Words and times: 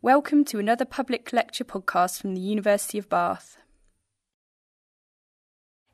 Welcome 0.00 0.44
to 0.44 0.60
another 0.60 0.84
public 0.84 1.32
lecture 1.32 1.64
podcast 1.64 2.20
from 2.20 2.36
the 2.36 2.40
University 2.40 2.98
of 2.98 3.08
Bath. 3.08 3.58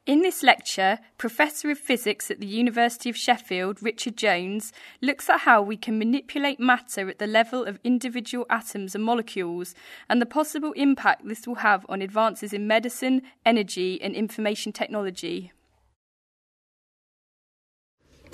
In 0.05 0.21
this 0.21 0.43
lecture, 0.43 0.99
Professor 1.17 1.71
of 1.71 1.79
Physics 1.79 2.31
at 2.31 2.39
the 2.39 2.47
University 2.47 3.09
of 3.09 3.17
Sheffield, 3.17 3.83
Richard 3.83 4.19
Jones, 4.19 4.75
looks 5.01 5.31
at 5.31 5.41
how 5.41 5.63
we 5.63 5.79
can 5.79 5.99
manipulate 5.99 6.61
matter 6.61 7.09
at 7.09 7.19
the 7.19 7.27
level 7.27 7.65
of 7.65 7.81
individual 7.83 8.45
atoms 8.51 8.95
and 8.95 9.03
molecules 9.03 9.75
and 10.07 10.21
the 10.21 10.27
possible 10.27 10.73
impact 10.73 11.27
this 11.27 11.47
will 11.47 11.55
have 11.55 11.87
on 11.89 12.03
advances 12.03 12.53
in 12.53 12.67
medicine, 12.67 13.23
energy, 13.47 13.99
and 14.03 14.15
information 14.15 14.71
technology. 14.71 15.51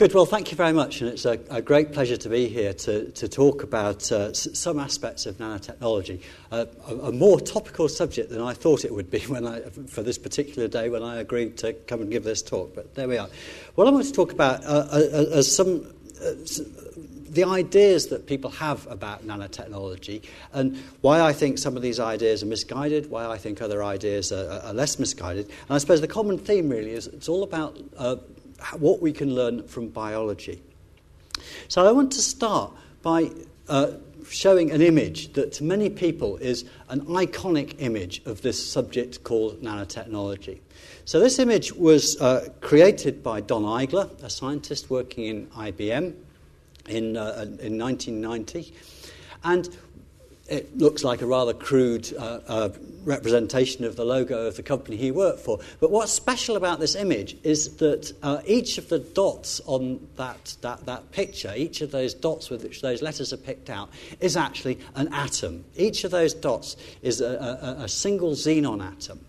Good. 0.00 0.14
Well, 0.14 0.24
thank 0.24 0.50
you 0.50 0.56
very 0.56 0.72
much, 0.72 1.02
and 1.02 1.10
it's 1.10 1.26
a, 1.26 1.38
a 1.50 1.60
great 1.60 1.92
pleasure 1.92 2.16
to 2.16 2.28
be 2.30 2.48
here 2.48 2.72
to, 2.72 3.10
to 3.10 3.28
talk 3.28 3.62
about 3.62 4.10
uh, 4.10 4.30
s- 4.30 4.48
some 4.54 4.78
aspects 4.78 5.26
of 5.26 5.36
nanotechnology. 5.36 6.22
Uh, 6.50 6.64
a, 6.88 6.94
a, 6.94 7.12
more 7.12 7.38
topical 7.38 7.86
subject 7.86 8.30
than 8.30 8.40
I 8.40 8.54
thought 8.54 8.86
it 8.86 8.94
would 8.94 9.10
be 9.10 9.20
when 9.28 9.46
I, 9.46 9.60
for 9.60 10.02
this 10.02 10.16
particular 10.16 10.68
day 10.68 10.88
when 10.88 11.02
I 11.02 11.18
agreed 11.18 11.58
to 11.58 11.74
come 11.74 12.00
and 12.00 12.10
give 12.10 12.24
this 12.24 12.40
talk. 12.40 12.74
But 12.74 12.94
there 12.94 13.08
we 13.08 13.18
are. 13.18 13.28
What 13.74 13.88
I 13.88 13.90
want 13.90 14.06
to 14.06 14.12
talk 14.12 14.32
about 14.32 14.64
uh, 14.64 14.88
uh, 14.90 15.02
uh 15.12 15.38
are 15.40 15.42
some. 15.42 15.92
Uh, 16.18 16.32
the 17.28 17.44
ideas 17.44 18.08
that 18.08 18.26
people 18.26 18.50
have 18.50 18.88
about 18.88 19.24
nanotechnology 19.24 20.20
and 20.52 20.76
why 21.00 21.20
I 21.20 21.32
think 21.32 21.58
some 21.58 21.76
of 21.76 21.82
these 21.82 22.00
ideas 22.00 22.42
are 22.42 22.46
misguided, 22.46 23.08
why 23.08 23.24
I 23.24 23.38
think 23.38 23.62
other 23.62 23.84
ideas 23.84 24.32
are, 24.32 24.60
are 24.64 24.72
less 24.72 24.98
misguided. 24.98 25.46
And 25.46 25.70
I 25.70 25.78
suppose 25.78 26.00
the 26.00 26.08
common 26.08 26.38
theme 26.38 26.68
really 26.68 26.90
is 26.90 27.06
it's 27.06 27.28
all 27.28 27.44
about 27.44 27.78
what 28.78 29.00
we 29.00 29.12
can 29.12 29.34
learn 29.34 29.66
from 29.66 29.88
biology. 29.88 30.62
So 31.68 31.86
I 31.86 31.92
want 31.92 32.12
to 32.12 32.20
start 32.20 32.72
by 33.02 33.30
uh, 33.68 33.92
showing 34.28 34.70
an 34.70 34.80
image 34.80 35.32
that 35.32 35.52
to 35.54 35.64
many 35.64 35.90
people 35.90 36.36
is 36.36 36.64
an 36.88 37.00
iconic 37.06 37.76
image 37.78 38.22
of 38.26 38.42
this 38.42 38.64
subject 38.64 39.24
called 39.24 39.62
nanotechnology. 39.62 40.60
So 41.04 41.18
this 41.18 41.38
image 41.38 41.72
was 41.72 42.20
uh, 42.20 42.48
created 42.60 43.22
by 43.22 43.40
Don 43.40 43.62
Eigler, 43.62 44.10
a 44.22 44.30
scientist 44.30 44.90
working 44.90 45.24
in 45.24 45.46
IBM 45.48 46.14
in, 46.88 47.16
uh, 47.16 47.46
in 47.60 47.78
1990. 47.78 48.72
And 49.42 49.68
it 50.50 50.76
looks 50.76 51.04
like 51.04 51.22
a 51.22 51.26
rather 51.26 51.54
crude 51.54 52.12
uh, 52.18 52.40
uh, 52.46 52.68
representation 53.04 53.84
of 53.84 53.96
the 53.96 54.04
logo 54.04 54.46
of 54.46 54.56
the 54.56 54.62
company 54.62 54.96
he 54.96 55.10
worked 55.10 55.40
for. 55.40 55.60
But 55.80 55.90
what's 55.90 56.12
special 56.12 56.56
about 56.56 56.80
this 56.80 56.94
image 56.94 57.36
is 57.44 57.76
that 57.76 58.12
uh, 58.22 58.42
each 58.44 58.76
of 58.76 58.88
the 58.88 58.98
dots 58.98 59.60
on 59.64 60.06
that, 60.16 60.56
that, 60.60 60.84
that 60.86 61.12
picture, 61.12 61.54
each 61.56 61.80
of 61.80 61.92
those 61.92 62.12
dots 62.12 62.50
with 62.50 62.64
which 62.64 62.82
those 62.82 63.00
letters 63.00 63.32
are 63.32 63.38
picked 63.38 63.70
out, 63.70 63.90
is 64.20 64.36
actually 64.36 64.78
an 64.96 65.08
atom. 65.14 65.64
Each 65.76 66.04
of 66.04 66.10
those 66.10 66.34
dots 66.34 66.76
is 67.00 67.20
a, 67.20 67.78
a, 67.78 67.84
a 67.84 67.88
single 67.88 68.32
xenon 68.32 68.84
atom. 68.84 69.20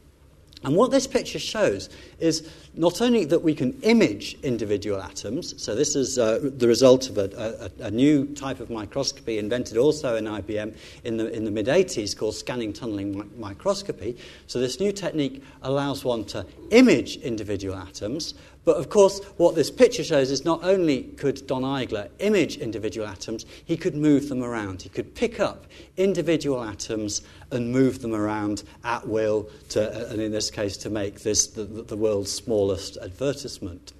And 0.64 0.76
what 0.76 0.92
this 0.92 1.08
picture 1.08 1.40
shows 1.40 1.90
is 2.20 2.48
not 2.76 3.02
only 3.02 3.26
that 3.26 3.40
we 3.40 3.56
can 3.56 3.80
image 3.82 4.38
individual 4.44 5.02
atoms, 5.02 5.60
so 5.62 5.74
this 5.74 5.96
is 5.96 6.20
uh, 6.20 6.40
the 6.42 6.68
result 6.68 7.10
of 7.10 7.18
a, 7.18 7.72
a, 7.82 7.86
a, 7.86 7.92
new 7.92 8.28
type 8.28 8.60
of 8.60 8.70
microscopy 8.70 9.40
invented 9.40 9.78
also 9.78 10.18
in 10.18 10.26
IBM 10.26 10.76
in 11.04 11.18
the, 11.18 11.34
in 11.34 11.46
the 11.46 11.52
mid 11.52 11.66
80s 11.66 12.16
called 12.16 12.36
scanning 12.36 12.74
tunneling 12.74 13.18
mi- 13.18 13.26
microscopy. 13.38 14.16
So, 14.46 14.60
this 14.60 14.80
new 14.80 14.92
technique 14.92 15.44
allows 15.64 16.06
one 16.06 16.26
to 16.26 16.46
image 16.70 17.18
individual 17.18 17.76
atoms, 17.76 18.36
but 18.64 18.78
of 18.78 18.90
course, 18.90 19.20
what 19.38 19.56
this 19.56 19.72
picture 19.72 20.04
shows 20.04 20.30
is 20.30 20.46
not 20.46 20.64
only 20.64 21.04
could 21.04 21.48
Don 21.48 21.64
Eigler 21.64 22.10
image 22.20 22.58
individual 22.58 23.08
atoms, 23.08 23.46
he 23.66 23.76
could 23.76 23.96
move 23.96 24.30
them 24.30 24.44
around. 24.44 24.84
He 24.84 24.90
could 24.90 25.16
pick 25.16 25.40
up 25.40 25.66
individual 25.98 26.64
atoms 26.64 27.24
and 27.52 27.72
move 27.72 28.02
them 28.02 28.14
around 28.14 28.64
at 28.84 29.08
will, 29.08 29.50
to, 29.70 29.90
uh, 29.90 30.12
and 30.12 30.22
in 30.22 30.32
this 30.32 30.52
case, 30.52 30.78
to 30.78 30.92
make 30.92 31.22
this 31.22 31.48
the, 31.48 31.64
the 31.64 31.98
world's 31.98 32.32
smallest 32.32 32.98
advertisement. 32.98 33.94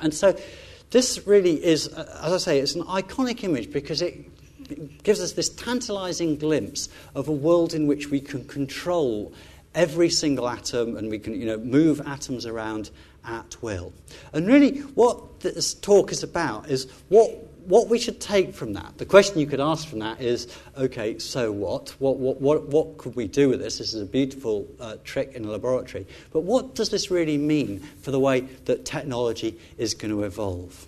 And 0.00 0.14
so, 0.14 0.34
this 0.90 1.26
really 1.26 1.62
is, 1.62 1.88
uh, 1.88 2.20
as 2.22 2.32
I 2.32 2.38
say, 2.38 2.58
it's 2.60 2.74
an 2.74 2.84
iconic 2.84 3.44
image 3.44 3.70
because 3.70 4.00
it 4.00 4.30
gives 5.02 5.20
us 5.20 5.32
this 5.32 5.50
tantalizing 5.50 6.36
glimpse 6.36 6.88
of 7.14 7.28
a 7.28 7.32
world 7.32 7.74
in 7.74 7.86
which 7.86 8.10
we 8.10 8.20
can 8.20 8.46
control 8.46 9.32
every 9.74 10.08
single 10.08 10.48
atom 10.48 10.96
and 10.96 11.10
we 11.10 11.18
can 11.18 11.38
you 11.38 11.46
know, 11.46 11.58
move 11.58 12.00
atoms 12.06 12.46
around 12.46 12.90
at 13.26 13.56
will. 13.62 13.92
And 14.32 14.46
really, 14.46 14.80
what 14.80 15.40
this 15.40 15.74
talk 15.74 16.12
is 16.12 16.22
about 16.22 16.68
is 16.68 16.90
what, 17.08 17.30
what 17.66 17.88
we 17.88 17.98
should 17.98 18.20
take 18.20 18.54
from 18.54 18.72
that. 18.74 18.98
The 18.98 19.06
question 19.06 19.38
you 19.38 19.46
could 19.46 19.60
ask 19.60 19.88
from 19.88 20.00
that 20.00 20.20
is 20.20 20.48
okay, 20.76 21.18
so 21.18 21.50
what? 21.52 21.90
What, 21.98 22.18
what, 22.18 22.40
what, 22.40 22.68
what 22.68 22.98
could 22.98 23.16
we 23.16 23.28
do 23.28 23.48
with 23.48 23.60
this? 23.60 23.78
This 23.78 23.94
is 23.94 24.02
a 24.02 24.06
beautiful 24.06 24.68
uh, 24.80 24.96
trick 25.04 25.32
in 25.34 25.44
a 25.44 25.50
laboratory. 25.50 26.06
But 26.32 26.40
what 26.40 26.74
does 26.74 26.90
this 26.90 27.10
really 27.10 27.38
mean 27.38 27.80
for 27.80 28.10
the 28.10 28.20
way 28.20 28.40
that 28.64 28.84
technology 28.84 29.58
is 29.78 29.94
going 29.94 30.10
to 30.10 30.24
evolve? 30.24 30.86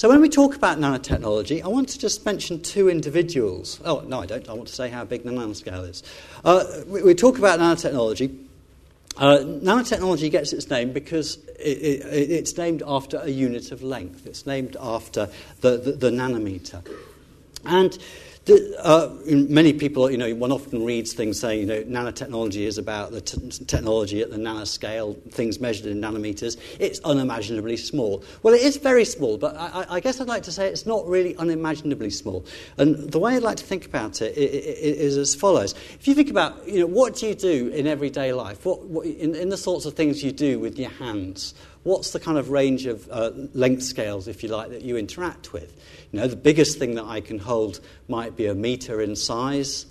So, 0.00 0.08
when 0.08 0.22
we 0.22 0.30
talk 0.30 0.56
about 0.56 0.78
nanotechnology, 0.78 1.62
I 1.62 1.68
want 1.68 1.90
to 1.90 1.98
just 1.98 2.24
mention 2.24 2.62
two 2.62 2.88
individuals. 2.88 3.80
Oh, 3.84 4.00
no, 4.00 4.20
I 4.20 4.26
don't. 4.26 4.48
I 4.48 4.54
want 4.54 4.68
to 4.68 4.74
say 4.74 4.88
how 4.88 5.04
big 5.04 5.24
the 5.24 5.30
nanoscale 5.30 5.90
is. 5.90 6.02
Uh, 6.42 6.64
we, 6.86 7.02
we 7.02 7.14
talk 7.14 7.36
about 7.36 7.58
nanotechnology. 7.58 8.46
Uh, 9.20 9.38
nanotechnology 9.44 10.30
gets 10.30 10.54
its 10.54 10.70
name 10.70 10.92
because 10.92 11.36
it, 11.58 12.00
it, 12.06 12.30
it's 12.30 12.56
named 12.56 12.82
after 12.86 13.18
a 13.18 13.28
unit 13.28 13.70
of 13.70 13.82
length. 13.82 14.26
It's 14.26 14.46
named 14.46 14.78
after 14.80 15.28
the, 15.60 15.76
the, 15.76 15.92
the 15.92 16.10
nanometer. 16.10 16.82
And 17.64 17.98
the, 18.46 18.74
uh, 18.82 19.14
many 19.26 19.72
people, 19.72 20.10
you 20.10 20.16
know, 20.16 20.34
one 20.34 20.50
often 20.50 20.84
reads 20.84 21.12
things 21.12 21.38
saying, 21.38 21.60
you 21.60 21.66
know, 21.66 21.82
nanotechnology 21.82 22.62
is 22.62 22.78
about 22.78 23.12
the 23.12 23.20
t- 23.20 23.64
technology 23.66 24.22
at 24.22 24.30
the 24.30 24.38
nanoscale, 24.38 25.20
things 25.30 25.60
measured 25.60 25.86
in 25.86 26.00
nanometers. 26.00 26.56
It's 26.78 27.00
unimaginably 27.00 27.76
small. 27.76 28.24
Well, 28.42 28.54
it 28.54 28.62
is 28.62 28.78
very 28.78 29.04
small, 29.04 29.36
but 29.36 29.56
I, 29.56 29.86
I 29.90 30.00
guess 30.00 30.20
I'd 30.20 30.28
like 30.28 30.42
to 30.44 30.52
say 30.52 30.68
it's 30.68 30.86
not 30.86 31.06
really 31.06 31.36
unimaginably 31.36 32.10
small. 32.10 32.46
And 32.78 33.12
the 33.12 33.18
way 33.18 33.36
I'd 33.36 33.42
like 33.42 33.58
to 33.58 33.64
think 33.64 33.84
about 33.84 34.22
it 34.22 34.36
is 34.36 35.18
as 35.18 35.34
follows. 35.34 35.74
If 35.94 36.08
you 36.08 36.14
think 36.14 36.30
about, 36.30 36.66
you 36.66 36.80
know, 36.80 36.86
what 36.86 37.16
do 37.16 37.28
you 37.28 37.34
do 37.34 37.68
in 37.68 37.86
everyday 37.86 38.32
life? 38.32 38.64
What, 38.64 38.84
what 38.86 39.06
in, 39.06 39.34
in 39.34 39.50
the 39.50 39.58
sorts 39.58 39.84
of 39.84 39.94
things 39.94 40.24
you 40.24 40.32
do 40.32 40.58
with 40.58 40.78
your 40.78 40.90
hands? 40.90 41.54
What's 41.82 42.10
the 42.10 42.20
kind 42.20 42.36
of 42.36 42.50
range 42.50 42.84
of 42.84 43.08
uh, 43.10 43.30
length 43.54 43.82
scales, 43.82 44.28
if 44.28 44.42
you 44.42 44.50
like, 44.50 44.70
that 44.70 44.82
you 44.82 44.98
interact 44.98 45.52
with? 45.52 45.74
You 46.12 46.20
know, 46.20 46.26
the 46.26 46.36
biggest 46.36 46.78
thing 46.78 46.94
that 46.96 47.04
I 47.04 47.22
can 47.22 47.38
hold 47.38 47.80
might 48.06 48.36
be 48.36 48.46
a 48.46 48.54
meter 48.54 49.00
in 49.00 49.16
size. 49.16 49.86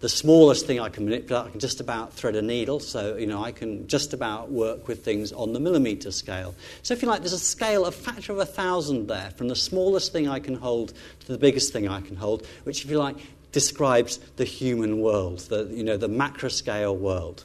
The 0.00 0.08
smallest 0.08 0.66
thing 0.66 0.80
I 0.80 0.88
can 0.88 1.04
manipulate, 1.04 1.46
I 1.46 1.50
can 1.50 1.60
just 1.60 1.80
about 1.80 2.12
thread 2.12 2.34
a 2.34 2.42
needle, 2.42 2.80
so 2.80 3.16
you 3.16 3.26
know 3.26 3.42
I 3.42 3.50
can 3.50 3.86
just 3.88 4.12
about 4.12 4.50
work 4.50 4.86
with 4.86 5.04
things 5.04 5.32
on 5.32 5.52
the 5.52 5.60
millimeter 5.60 6.12
scale. 6.12 6.54
So 6.82 6.94
if 6.94 7.02
you 7.02 7.08
like, 7.08 7.20
there's 7.20 7.32
a 7.32 7.38
scale, 7.38 7.84
a 7.84 7.90
factor 7.92 8.32
of 8.32 8.38
a 8.38 8.46
thousand 8.46 9.08
there, 9.08 9.32
from 9.36 9.48
the 9.48 9.56
smallest 9.56 10.12
thing 10.12 10.28
I 10.28 10.38
can 10.38 10.54
hold 10.54 10.92
to 11.20 11.32
the 11.32 11.38
biggest 11.38 11.72
thing 11.72 11.88
I 11.88 12.00
can 12.00 12.14
hold, 12.14 12.46
which, 12.62 12.84
if 12.84 12.90
you 12.90 12.98
like, 12.98 13.16
describes 13.50 14.18
the 14.36 14.44
human 14.44 15.00
world, 15.00 15.40
the 15.40 15.64
you 15.64 15.84
know 15.84 15.96
the 15.96 16.08
macro 16.08 16.48
scale 16.48 16.96
world. 16.96 17.44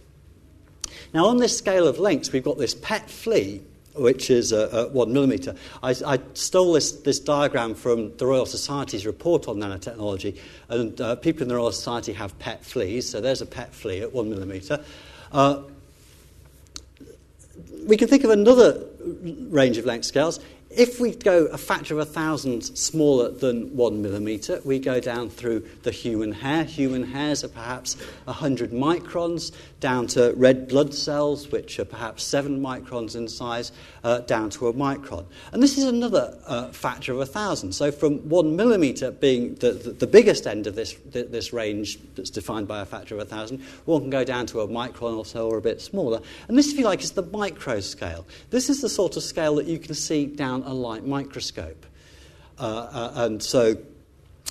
Now, 1.14 1.28
on 1.28 1.38
this 1.38 1.58
scale 1.58 1.88
of 1.88 2.00
lengths, 2.00 2.32
we've 2.32 2.44
got 2.44 2.58
this 2.58 2.76
pet 2.76 3.10
flea 3.10 3.62
which 3.96 4.30
is 4.30 4.52
uh, 4.54 4.70
uh, 4.72 4.86
one 4.92 5.14
millimetre. 5.14 5.56
I, 5.82 5.96
I, 6.06 6.20
stole 6.34 6.74
this, 6.74 6.92
this 6.92 7.20
diagram 7.20 7.76
from 7.76 8.16
the 8.18 8.26
Royal 8.26 8.46
Society's 8.46 9.06
report 9.06 9.48
on 9.48 9.58
nanotechnology, 9.58 10.38
and 10.70 11.00
uh, 11.00 11.16
people 11.16 11.44
in 11.44 11.48
the 11.48 11.56
Royal 11.56 11.72
Society 11.72 12.14
have 12.14 12.38
pet 12.40 12.66
fleas, 12.66 13.10
so 13.10 13.22
there's 13.22 13.42
a 13.42 13.46
pet 13.46 13.74
flea 13.74 14.02
at 14.02 14.14
one 14.14 14.30
millimetre. 14.30 14.84
Uh, 15.32 15.62
we 17.86 17.98
can 17.98 18.08
think 18.08 18.24
of 18.24 18.30
another 18.30 18.86
range 19.50 19.78
of 19.78 19.86
length 19.86 20.06
scales. 20.06 20.40
If 20.76 21.00
we 21.00 21.14
go 21.14 21.46
a 21.46 21.58
factor 21.58 21.94
of 21.94 22.00
a 22.00 22.06
thousand 22.06 22.64
smaller 22.64 23.30
than 23.30 23.76
one 23.76 24.02
millimetre, 24.02 24.60
we 24.66 24.80
go 24.80 25.00
down 25.00 25.30
through 25.30 25.68
the 25.84 25.92
human 25.92 26.32
hair. 26.32 26.64
Human 26.64 27.04
hairs 27.04 27.44
are 27.44 27.50
perhaps 27.50 27.96
100 28.26 28.72
microns, 28.72 29.52
down 29.84 30.08
to 30.08 30.34
red 30.38 30.70
blood 30.70 30.94
cells, 30.94 31.52
which 31.52 31.78
are 31.78 31.84
perhaps 31.84 32.24
7 32.24 32.62
microns 32.62 33.18
in 33.18 33.28
size, 33.28 33.74
uh, 34.06 34.20
down 34.20 34.50
to 34.50 34.70
a 34.70 34.74
micron. 34.74 35.26
And 35.52 35.62
this 35.62 35.78
is 35.78 35.84
another 35.84 36.40
uh, 36.48 36.70
factor 36.70 37.12
of 37.12 37.20
a 37.20 37.26
thousand. 37.26 37.74
So 37.74 37.92
from 37.92 38.30
1 38.30 38.56
millimetre 38.56 39.12
being 39.12 39.56
the, 39.56 39.74
the, 39.74 39.92
the 39.92 40.08
biggest 40.08 40.48
end 40.48 40.68
of 40.68 40.76
this, 40.76 40.94
this 41.12 41.52
range 41.52 42.00
that's 42.16 42.30
defined 42.30 42.66
by 42.66 42.80
a 42.80 42.86
factor 42.86 43.14
of 43.16 43.20
a 43.20 43.26
thousand, 43.26 43.62
one 43.84 44.04
can 44.04 44.10
go 44.10 44.24
down 44.24 44.46
to 44.48 44.62
a 44.62 44.68
micron 44.70 45.18
or 45.18 45.26
so 45.26 45.50
or 45.50 45.58
a 45.58 45.62
bit 45.62 45.82
smaller. 45.82 46.22
And 46.48 46.58
this, 46.58 46.72
if 46.72 46.80
you 46.80 46.86
like, 46.86 47.04
is 47.04 47.12
the 47.12 47.24
micro 47.24 47.82
scale. 47.82 48.26
This 48.52 48.70
is 48.70 48.80
the 48.80 48.88
sort 48.88 49.18
of 49.18 49.24
scale 49.24 49.56
that 49.56 49.66
you 49.66 49.80
can 49.80 49.96
see 49.96 50.28
down 50.28 50.64
a 50.64 50.74
light 50.74 51.06
microscope. 51.06 51.86
Uh, 52.58 52.64
uh, 52.64 53.14
and 53.16 53.44
so 53.44 53.76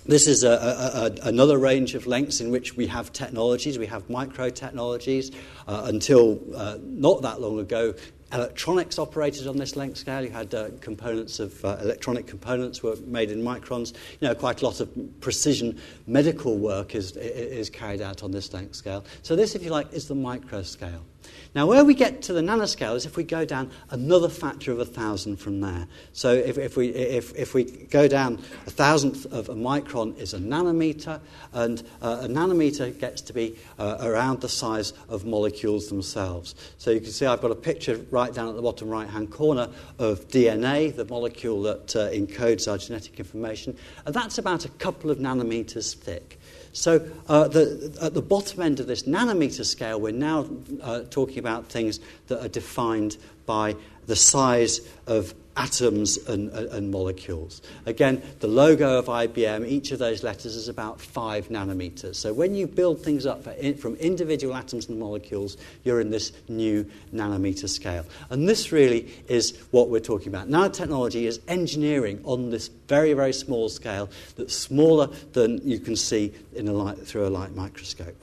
this 0.04 0.26
is 0.26 0.42
a, 0.42 0.50
a, 0.50 1.26
a, 1.26 1.28
another 1.28 1.58
range 1.58 1.94
of 1.94 2.06
lengths 2.06 2.40
in 2.40 2.50
which 2.50 2.76
we 2.76 2.86
have 2.88 3.12
technologies. 3.12 3.78
We 3.78 3.86
have 3.86 4.08
micro 4.10 4.50
technologies. 4.50 5.30
Uh, 5.68 5.84
until 5.86 6.40
uh, 6.56 6.78
not 6.82 7.22
that 7.22 7.40
long 7.40 7.60
ago, 7.60 7.94
electronics 8.32 8.98
operated 8.98 9.46
on 9.46 9.56
this 9.56 9.76
length 9.76 9.98
scale. 9.98 10.24
You 10.24 10.30
had 10.30 10.54
uh, 10.54 10.70
components 10.80 11.38
of 11.38 11.64
uh, 11.64 11.76
electronic 11.80 12.26
components 12.26 12.82
were 12.82 12.96
made 13.06 13.30
in 13.30 13.42
microns. 13.42 13.92
You 14.20 14.28
know, 14.28 14.34
quite 14.34 14.62
a 14.62 14.66
lot 14.66 14.80
of 14.80 14.90
precision 15.20 15.80
medical 16.06 16.56
work 16.56 16.94
is, 16.94 17.16
is 17.16 17.70
carried 17.70 18.00
out 18.00 18.22
on 18.22 18.30
this 18.30 18.52
length 18.52 18.74
scale. 18.74 19.04
So 19.22 19.36
this, 19.36 19.54
if 19.54 19.62
you 19.62 19.70
like, 19.70 19.92
is 19.92 20.08
the 20.08 20.14
micro 20.14 20.62
scale. 20.62 21.04
Now, 21.54 21.66
where 21.66 21.84
we 21.84 21.92
get 21.92 22.22
to 22.22 22.32
the 22.32 22.40
nanoscale 22.40 22.96
is 22.96 23.04
if 23.04 23.18
we 23.18 23.24
go 23.24 23.44
down 23.44 23.70
another 23.90 24.30
factor 24.30 24.72
of 24.72 24.78
a 24.78 24.86
thousand 24.86 25.36
from 25.36 25.60
there. 25.60 25.86
So, 26.14 26.32
if, 26.32 26.56
if, 26.56 26.78
we, 26.78 26.88
if, 26.88 27.36
if 27.36 27.52
we 27.52 27.64
go 27.64 28.08
down 28.08 28.42
a 28.66 28.70
thousandth 28.70 29.26
of 29.26 29.50
a 29.50 29.54
micron 29.54 30.16
is 30.18 30.32
a 30.32 30.38
nanometer, 30.38 31.20
and 31.52 31.82
uh, 32.00 32.20
a 32.22 32.26
nanometer 32.26 32.98
gets 32.98 33.20
to 33.22 33.34
be 33.34 33.58
uh, 33.78 33.98
around 34.00 34.40
the 34.40 34.48
size 34.48 34.94
of 35.10 35.26
molecules 35.26 35.88
themselves. 35.88 36.54
So, 36.78 36.90
you 36.90 37.00
can 37.00 37.10
see 37.10 37.26
I've 37.26 37.42
got 37.42 37.50
a 37.50 37.56
picture 37.56 38.00
right 38.10 38.32
down 38.32 38.48
at 38.48 38.56
the 38.56 38.62
bottom 38.62 38.88
right 38.88 39.08
hand 39.08 39.30
corner 39.30 39.68
of 39.98 40.28
DNA, 40.28 40.96
the 40.96 41.04
molecule 41.04 41.60
that 41.62 41.94
uh, 41.94 42.08
encodes 42.10 42.70
our 42.70 42.78
genetic 42.78 43.18
information, 43.18 43.76
and 44.06 44.14
that's 44.14 44.38
about 44.38 44.64
a 44.64 44.70
couple 44.70 45.10
of 45.10 45.18
nanometers 45.18 45.94
thick. 45.94 46.38
So, 46.72 47.06
uh, 47.28 47.48
the, 47.48 47.96
at 48.00 48.14
the 48.14 48.22
bottom 48.22 48.62
end 48.62 48.80
of 48.80 48.86
this 48.86 49.02
nanometer 49.02 49.64
scale, 49.64 50.00
we're 50.00 50.12
now 50.12 50.48
uh, 50.82 51.02
talking 51.10 51.38
about 51.38 51.66
things 51.66 52.00
that 52.28 52.42
are 52.42 52.48
defined 52.48 53.18
by 53.44 53.76
the 54.06 54.16
size 54.16 54.80
of 55.06 55.34
atoms 55.56 56.16
and, 56.28 56.50
and, 56.50 56.90
molecules. 56.90 57.60
Again, 57.84 58.22
the 58.40 58.46
logo 58.46 58.98
of 58.98 59.06
IBM, 59.06 59.66
each 59.66 59.92
of 59.92 59.98
those 59.98 60.22
letters 60.22 60.56
is 60.56 60.68
about 60.68 61.00
five 61.00 61.48
nanometers. 61.48 62.16
So 62.16 62.32
when 62.32 62.54
you 62.54 62.66
build 62.66 63.00
things 63.00 63.26
up 63.26 63.46
in, 63.58 63.76
from 63.76 63.96
individual 63.96 64.54
atoms 64.54 64.88
and 64.88 64.98
molecules, 64.98 65.56
you're 65.84 66.00
in 66.00 66.10
this 66.10 66.32
new 66.48 66.88
nanometer 67.14 67.68
scale. 67.68 68.06
And 68.30 68.48
this 68.48 68.72
really 68.72 69.12
is 69.28 69.58
what 69.70 69.90
we're 69.90 70.00
talking 70.00 70.28
about. 70.28 70.48
Nanotechnology 70.48 71.24
is 71.24 71.40
engineering 71.48 72.20
on 72.24 72.50
this 72.50 72.68
very, 72.88 73.12
very 73.12 73.32
small 73.32 73.68
scale 73.68 74.08
that's 74.36 74.56
smaller 74.56 75.08
than 75.32 75.60
you 75.68 75.78
can 75.78 75.96
see 75.96 76.32
in 76.54 76.68
a 76.68 76.72
light, 76.72 76.98
through 76.98 77.26
a 77.26 77.30
light 77.30 77.54
microscope. 77.54 78.16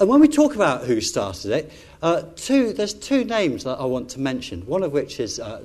And 0.00 0.08
when 0.08 0.20
we 0.20 0.28
talk 0.28 0.56
about 0.56 0.84
who 0.84 1.00
started 1.00 1.52
it, 1.52 1.72
uh, 2.04 2.22
two, 2.36 2.74
there's 2.74 2.92
two 2.92 3.24
names 3.24 3.64
that 3.64 3.80
I 3.80 3.86
want 3.86 4.10
to 4.10 4.20
mention, 4.20 4.66
one 4.66 4.82
of 4.82 4.92
which 4.92 5.18
is 5.20 5.40
uh, 5.40 5.62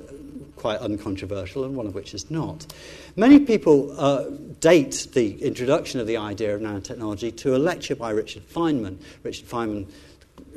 quite 0.56 0.80
uncontroversial 0.80 1.65
and 1.65 1.75
one 1.75 1.86
of 1.86 1.94
which 1.94 2.13
is 2.13 2.31
not. 2.31 2.65
Many 3.18 3.41
people 3.41 3.94
uh, 4.00 4.30
date 4.62 5.09
the 5.13 5.41
introduction 5.44 6.00
of 6.00 6.07
the 6.07 6.15
idea 6.15 6.56
of 6.56 6.62
nanotechnology 6.62 7.36
to 7.39 7.57
a 7.57 7.59
lecture 7.59 7.94
by 7.94 8.12
Richard 8.12 8.47
Feynman. 8.47 9.00
Richard 9.24 9.50
Feynman 9.50 9.88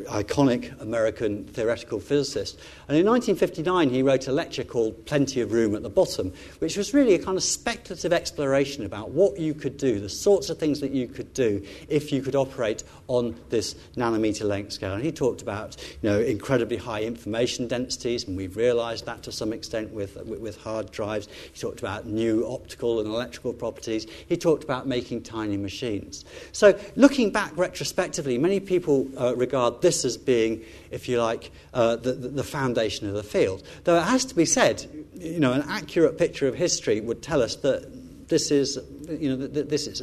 iconic 0.08 0.80
American 0.80 1.44
theoretical 1.44 2.00
physicist. 2.00 2.58
And 2.88 2.96
in 2.96 3.06
1959, 3.06 3.90
he 3.90 4.02
wrote 4.02 4.26
a 4.26 4.32
lecture 4.32 4.64
called 4.64 5.06
Plenty 5.06 5.40
of 5.40 5.52
Room 5.52 5.74
at 5.74 5.82
the 5.82 5.90
Bottom, 5.90 6.32
which 6.58 6.76
was 6.76 6.94
really 6.94 7.14
a 7.14 7.18
kind 7.18 7.36
of 7.36 7.42
speculative 7.42 8.12
exploration 8.12 8.84
about 8.84 9.10
what 9.10 9.38
you 9.38 9.54
could 9.54 9.76
do, 9.76 10.00
the 10.00 10.08
sorts 10.08 10.50
of 10.50 10.58
things 10.58 10.80
that 10.80 10.92
you 10.92 11.06
could 11.06 11.32
do 11.34 11.64
if 11.88 12.12
you 12.12 12.22
could 12.22 12.34
operate 12.34 12.82
on 13.08 13.34
this 13.50 13.74
nanometer 13.96 14.44
length 14.44 14.72
scale. 14.72 14.94
And 14.94 15.04
he 15.04 15.12
talked 15.12 15.42
about 15.42 15.76
you 16.02 16.10
know, 16.10 16.20
incredibly 16.20 16.76
high 16.76 17.02
information 17.02 17.68
densities, 17.68 18.24
and 18.24 18.36
we've 18.36 18.56
realized 18.56 19.06
that 19.06 19.22
to 19.24 19.32
some 19.32 19.52
extent 19.52 19.92
with, 19.92 20.16
with 20.24 20.60
hard 20.62 20.90
drives. 20.90 21.28
He 21.52 21.60
talked 21.60 21.80
about 21.80 22.06
new 22.06 22.46
optical 22.46 23.00
and 23.00 23.08
electrical 23.08 23.52
properties. 23.52 24.06
He 24.28 24.36
talked 24.36 24.64
about 24.64 24.86
making 24.86 25.22
tiny 25.22 25.56
machines. 25.56 26.24
So, 26.52 26.78
looking 26.96 27.30
back 27.30 27.52
retrospectively, 27.56 28.38
many 28.38 28.60
people 28.60 29.08
uh, 29.18 29.36
regard 29.36 29.82
this 29.82 29.91
as 30.04 30.16
being, 30.16 30.62
if 30.90 31.08
you 31.08 31.20
like, 31.20 31.50
uh, 31.74 31.96
the, 31.96 32.12
the 32.12 32.44
foundation 32.44 33.08
of 33.08 33.14
the 33.14 33.22
field. 33.22 33.62
Though 33.84 33.98
it 33.98 34.04
has 34.04 34.24
to 34.26 34.34
be 34.34 34.44
said, 34.44 34.86
you 35.14 35.40
know, 35.40 35.52
an 35.52 35.64
accurate 35.68 36.18
picture 36.18 36.48
of 36.48 36.54
history 36.54 37.00
would 37.00 37.22
tell 37.22 37.42
us 37.42 37.56
that 37.56 38.28
this 38.28 38.50
is, 38.50 38.78
you 39.08 39.36
know, 39.36 39.46
this 39.46 39.86
is 39.86 40.02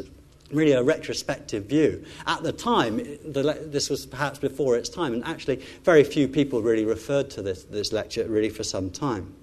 really 0.51 0.71
a 0.73 0.83
retrospective 0.83 1.65
view. 1.65 2.03
At 2.25 2.43
the 2.43 2.51
time, 2.51 2.97
the, 2.97 3.59
this 3.65 3.89
was 3.89 4.05
perhaps 4.05 4.39
before 4.39 4.77
its 4.77 4.89
time, 4.89 5.13
and 5.13 5.23
actually, 5.25 5.61
very 5.83 6.03
few 6.03 6.27
people 6.27 6.61
really 6.61 6.85
referred 6.85 7.29
to 7.31 7.41
this, 7.41 7.63
this 7.65 7.91
lecture 7.91 8.25
really 8.27 8.49
for 8.49 8.63
some 8.63 8.89
time. 8.89 9.33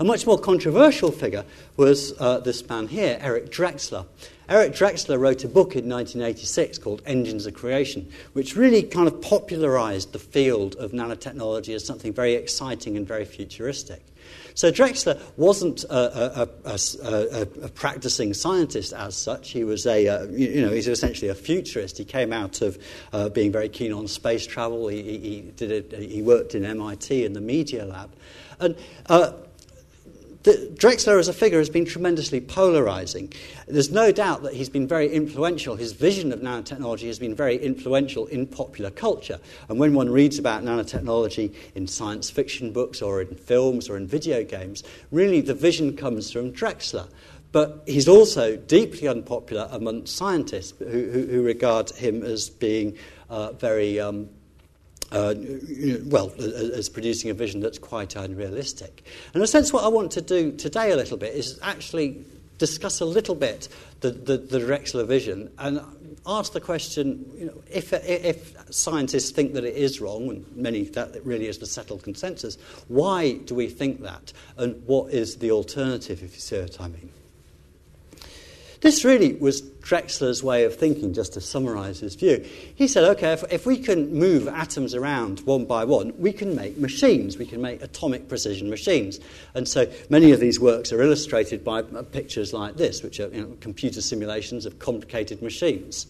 A 0.00 0.04
much 0.04 0.26
more 0.26 0.38
controversial 0.38 1.10
figure 1.10 1.44
was 1.76 2.14
uh, 2.20 2.38
this 2.38 2.66
man 2.68 2.86
here, 2.86 3.18
Eric 3.20 3.50
Drexler. 3.50 4.06
Eric 4.48 4.72
Drexler 4.72 5.18
wrote 5.18 5.44
a 5.44 5.48
book 5.48 5.76
in 5.76 5.88
1986 5.88 6.78
called 6.78 7.02
Engines 7.04 7.44
of 7.44 7.52
Creation, 7.52 8.10
which 8.32 8.56
really 8.56 8.82
kind 8.82 9.06
of 9.06 9.20
popularized 9.20 10.12
the 10.12 10.18
field 10.18 10.74
of 10.76 10.92
nanotechnology 10.92 11.74
as 11.74 11.84
something 11.84 12.14
very 12.14 12.34
exciting 12.34 12.96
and 12.96 13.06
very 13.06 13.26
futuristic. 13.26 14.02
So 14.54 14.72
Drexler 14.72 15.20
wasn't 15.36 15.84
a, 15.84 16.48
a, 16.64 16.78
a, 17.04 17.42
a 17.42 17.68
practicing 17.68 18.34
scientist 18.34 18.92
as 18.92 19.16
such. 19.16 19.50
He 19.50 19.64
was 19.64 19.86
a, 19.86 20.08
uh, 20.08 20.24
you 20.24 20.62
know, 20.62 20.72
he's 20.72 20.88
essentially 20.88 21.28
a 21.28 21.34
futurist. 21.34 21.98
He 21.98 22.04
came 22.04 22.32
out 22.32 22.62
of 22.62 22.78
uh, 23.12 23.28
being 23.28 23.52
very 23.52 23.68
keen 23.68 23.92
on 23.92 24.08
space 24.08 24.46
travel. 24.46 24.88
He, 24.88 25.02
he, 25.02 25.40
did 25.56 25.70
it, 25.70 26.10
he 26.10 26.22
worked 26.22 26.54
in 26.54 26.64
MIT 26.64 27.24
in 27.24 27.34
the 27.34 27.40
Media 27.40 27.84
Lab. 27.84 28.10
And 28.58 28.76
uh, 29.06 29.32
the, 30.44 30.72
Drexler 30.74 31.18
as 31.18 31.28
a 31.28 31.32
figure 31.32 31.58
has 31.58 31.68
been 31.68 31.84
tremendously 31.84 32.40
polarizing. 32.40 33.32
There's 33.66 33.90
no 33.90 34.12
doubt 34.12 34.42
that 34.44 34.54
he's 34.54 34.68
been 34.68 34.86
very 34.86 35.08
influential. 35.08 35.76
His 35.76 35.92
vision 35.92 36.32
of 36.32 36.40
nanotechnology 36.40 37.06
has 37.08 37.18
been 37.18 37.34
very 37.34 37.56
influential 37.56 38.26
in 38.26 38.46
popular 38.46 38.90
culture. 38.90 39.40
And 39.68 39.78
when 39.78 39.94
one 39.94 40.08
reads 40.08 40.38
about 40.38 40.62
nanotechnology 40.62 41.54
in 41.74 41.86
science 41.86 42.30
fiction 42.30 42.72
books 42.72 43.02
or 43.02 43.20
in 43.20 43.34
films 43.34 43.88
or 43.88 43.96
in 43.96 44.06
video 44.06 44.44
games, 44.44 44.84
really 45.10 45.40
the 45.40 45.54
vision 45.54 45.96
comes 45.96 46.30
from 46.30 46.52
Drexler. 46.52 47.08
But 47.50 47.82
he's 47.86 48.08
also 48.08 48.56
deeply 48.56 49.08
unpopular 49.08 49.68
among 49.72 50.06
scientists 50.06 50.78
who, 50.78 50.84
who, 50.84 51.26
who 51.26 51.42
regard 51.42 51.90
him 51.90 52.22
as 52.22 52.50
being 52.50 52.96
uh, 53.30 53.52
very 53.52 53.98
um, 53.98 54.28
uh, 55.12 55.34
well, 56.04 56.32
as 56.38 56.88
producing 56.88 57.30
a 57.30 57.34
vision 57.34 57.60
that's 57.60 57.78
quite 57.78 58.16
unrealistic. 58.16 59.04
And 59.28 59.36
in 59.36 59.42
a 59.42 59.46
sense, 59.46 59.72
what 59.72 59.84
I 59.84 59.88
want 59.88 60.10
to 60.12 60.20
do 60.20 60.52
today 60.52 60.90
a 60.90 60.96
little 60.96 61.16
bit 61.16 61.34
is 61.34 61.58
actually 61.62 62.24
discuss 62.58 63.00
a 63.00 63.04
little 63.04 63.34
bit 63.34 63.68
the, 64.00 64.10
the, 64.10 64.36
the 64.36 65.04
vision 65.04 65.50
and 65.58 65.80
ask 66.26 66.52
the 66.52 66.60
question 66.60 67.30
you 67.36 67.46
know, 67.46 67.62
if, 67.70 67.92
if 67.92 68.54
scientists 68.70 69.30
think 69.30 69.54
that 69.54 69.64
it 69.64 69.76
is 69.76 70.00
wrong, 70.00 70.28
and 70.28 70.56
many 70.56 70.84
that 70.84 71.24
really 71.24 71.46
is 71.46 71.58
the 71.58 71.66
settled 71.66 72.02
consensus, 72.02 72.58
why 72.88 73.32
do 73.32 73.54
we 73.54 73.68
think 73.68 74.02
that? 74.02 74.32
And 74.56 74.84
what 74.86 75.12
is 75.12 75.36
the 75.36 75.50
alternative, 75.50 76.22
if 76.22 76.34
you 76.34 76.40
see 76.40 76.60
what 76.60 76.80
I 76.80 76.88
mean? 76.88 77.10
This 78.80 79.04
really 79.04 79.34
was 79.34 79.62
Drexler's 79.88 80.42
way 80.42 80.64
of 80.64 80.76
thinking, 80.76 81.14
just 81.14 81.32
to 81.32 81.40
summarize 81.40 82.00
his 82.00 82.14
view. 82.14 82.46
He 82.74 82.86
said, 82.86 83.04
okay, 83.04 83.32
if, 83.32 83.42
if, 83.50 83.66
we 83.66 83.78
can 83.78 84.12
move 84.12 84.46
atoms 84.46 84.94
around 84.94 85.40
one 85.40 85.64
by 85.64 85.84
one, 85.84 86.12
we 86.18 86.32
can 86.32 86.54
make 86.54 86.76
machines. 86.76 87.38
We 87.38 87.46
can 87.46 87.62
make 87.62 87.82
atomic 87.82 88.28
precision 88.28 88.68
machines. 88.68 89.18
And 89.54 89.66
so 89.66 89.90
many 90.10 90.30
of 90.32 90.40
these 90.40 90.60
works 90.60 90.92
are 90.92 91.00
illustrated 91.00 91.64
by 91.64 91.80
uh, 91.80 92.02
pictures 92.02 92.52
like 92.52 92.76
this, 92.76 93.02
which 93.02 93.18
are 93.18 93.28
you 93.28 93.40
know, 93.40 93.56
computer 93.60 94.02
simulations 94.02 94.66
of 94.66 94.78
complicated 94.78 95.42
machines. 95.42 96.06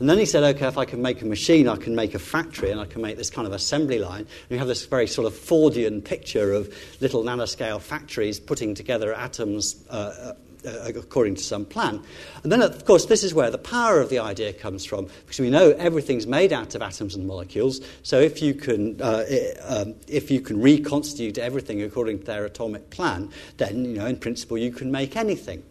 And 0.00 0.08
then 0.08 0.18
he 0.18 0.26
said, 0.26 0.42
okay, 0.56 0.66
if 0.66 0.76
I 0.76 0.84
can 0.84 1.02
make 1.02 1.22
a 1.22 1.26
machine, 1.26 1.68
I 1.68 1.76
can 1.76 1.94
make 1.94 2.14
a 2.14 2.18
factory 2.18 2.70
and 2.70 2.80
I 2.80 2.84
can 2.84 3.00
make 3.00 3.16
this 3.16 3.30
kind 3.30 3.46
of 3.46 3.52
assembly 3.52 3.98
line. 3.98 4.22
And 4.22 4.50
you 4.50 4.58
have 4.58 4.68
this 4.68 4.84
very 4.86 5.06
sort 5.06 5.26
of 5.26 5.34
Fordian 5.34 6.02
picture 6.02 6.52
of 6.52 6.74
little 7.00 7.22
nanoscale 7.22 7.80
factories 7.80 8.40
putting 8.40 8.74
together 8.74 9.14
atoms 9.14 9.76
uh, 9.90 10.34
uh, 10.66 10.92
according 10.96 11.34
to 11.34 11.42
some 11.42 11.64
plan. 11.64 12.02
And 12.42 12.50
then, 12.50 12.62
of 12.62 12.86
course, 12.86 13.04
this 13.04 13.22
is 13.22 13.34
where 13.34 13.50
the 13.50 13.58
power 13.58 14.00
of 14.00 14.08
the 14.08 14.18
idea 14.18 14.52
comes 14.52 14.84
from, 14.84 15.08
because 15.20 15.38
we 15.38 15.50
know 15.50 15.72
everything's 15.72 16.26
made 16.26 16.54
out 16.54 16.74
of 16.74 16.80
atoms 16.80 17.14
and 17.14 17.26
molecules. 17.26 17.80
So 18.02 18.18
if 18.18 18.40
you 18.40 18.54
can, 18.54 19.00
uh, 19.00 19.24
um, 19.62 19.94
if 20.08 20.30
you 20.30 20.40
can 20.40 20.60
reconstitute 20.60 21.36
everything 21.36 21.82
according 21.82 22.20
to 22.20 22.24
their 22.24 22.46
atomic 22.46 22.88
plan, 22.88 23.30
then, 23.58 23.84
you 23.84 23.96
know, 23.98 24.06
in 24.06 24.16
principle, 24.16 24.56
you 24.56 24.72
can 24.72 24.90
make 24.90 25.16
anything. 25.16 25.62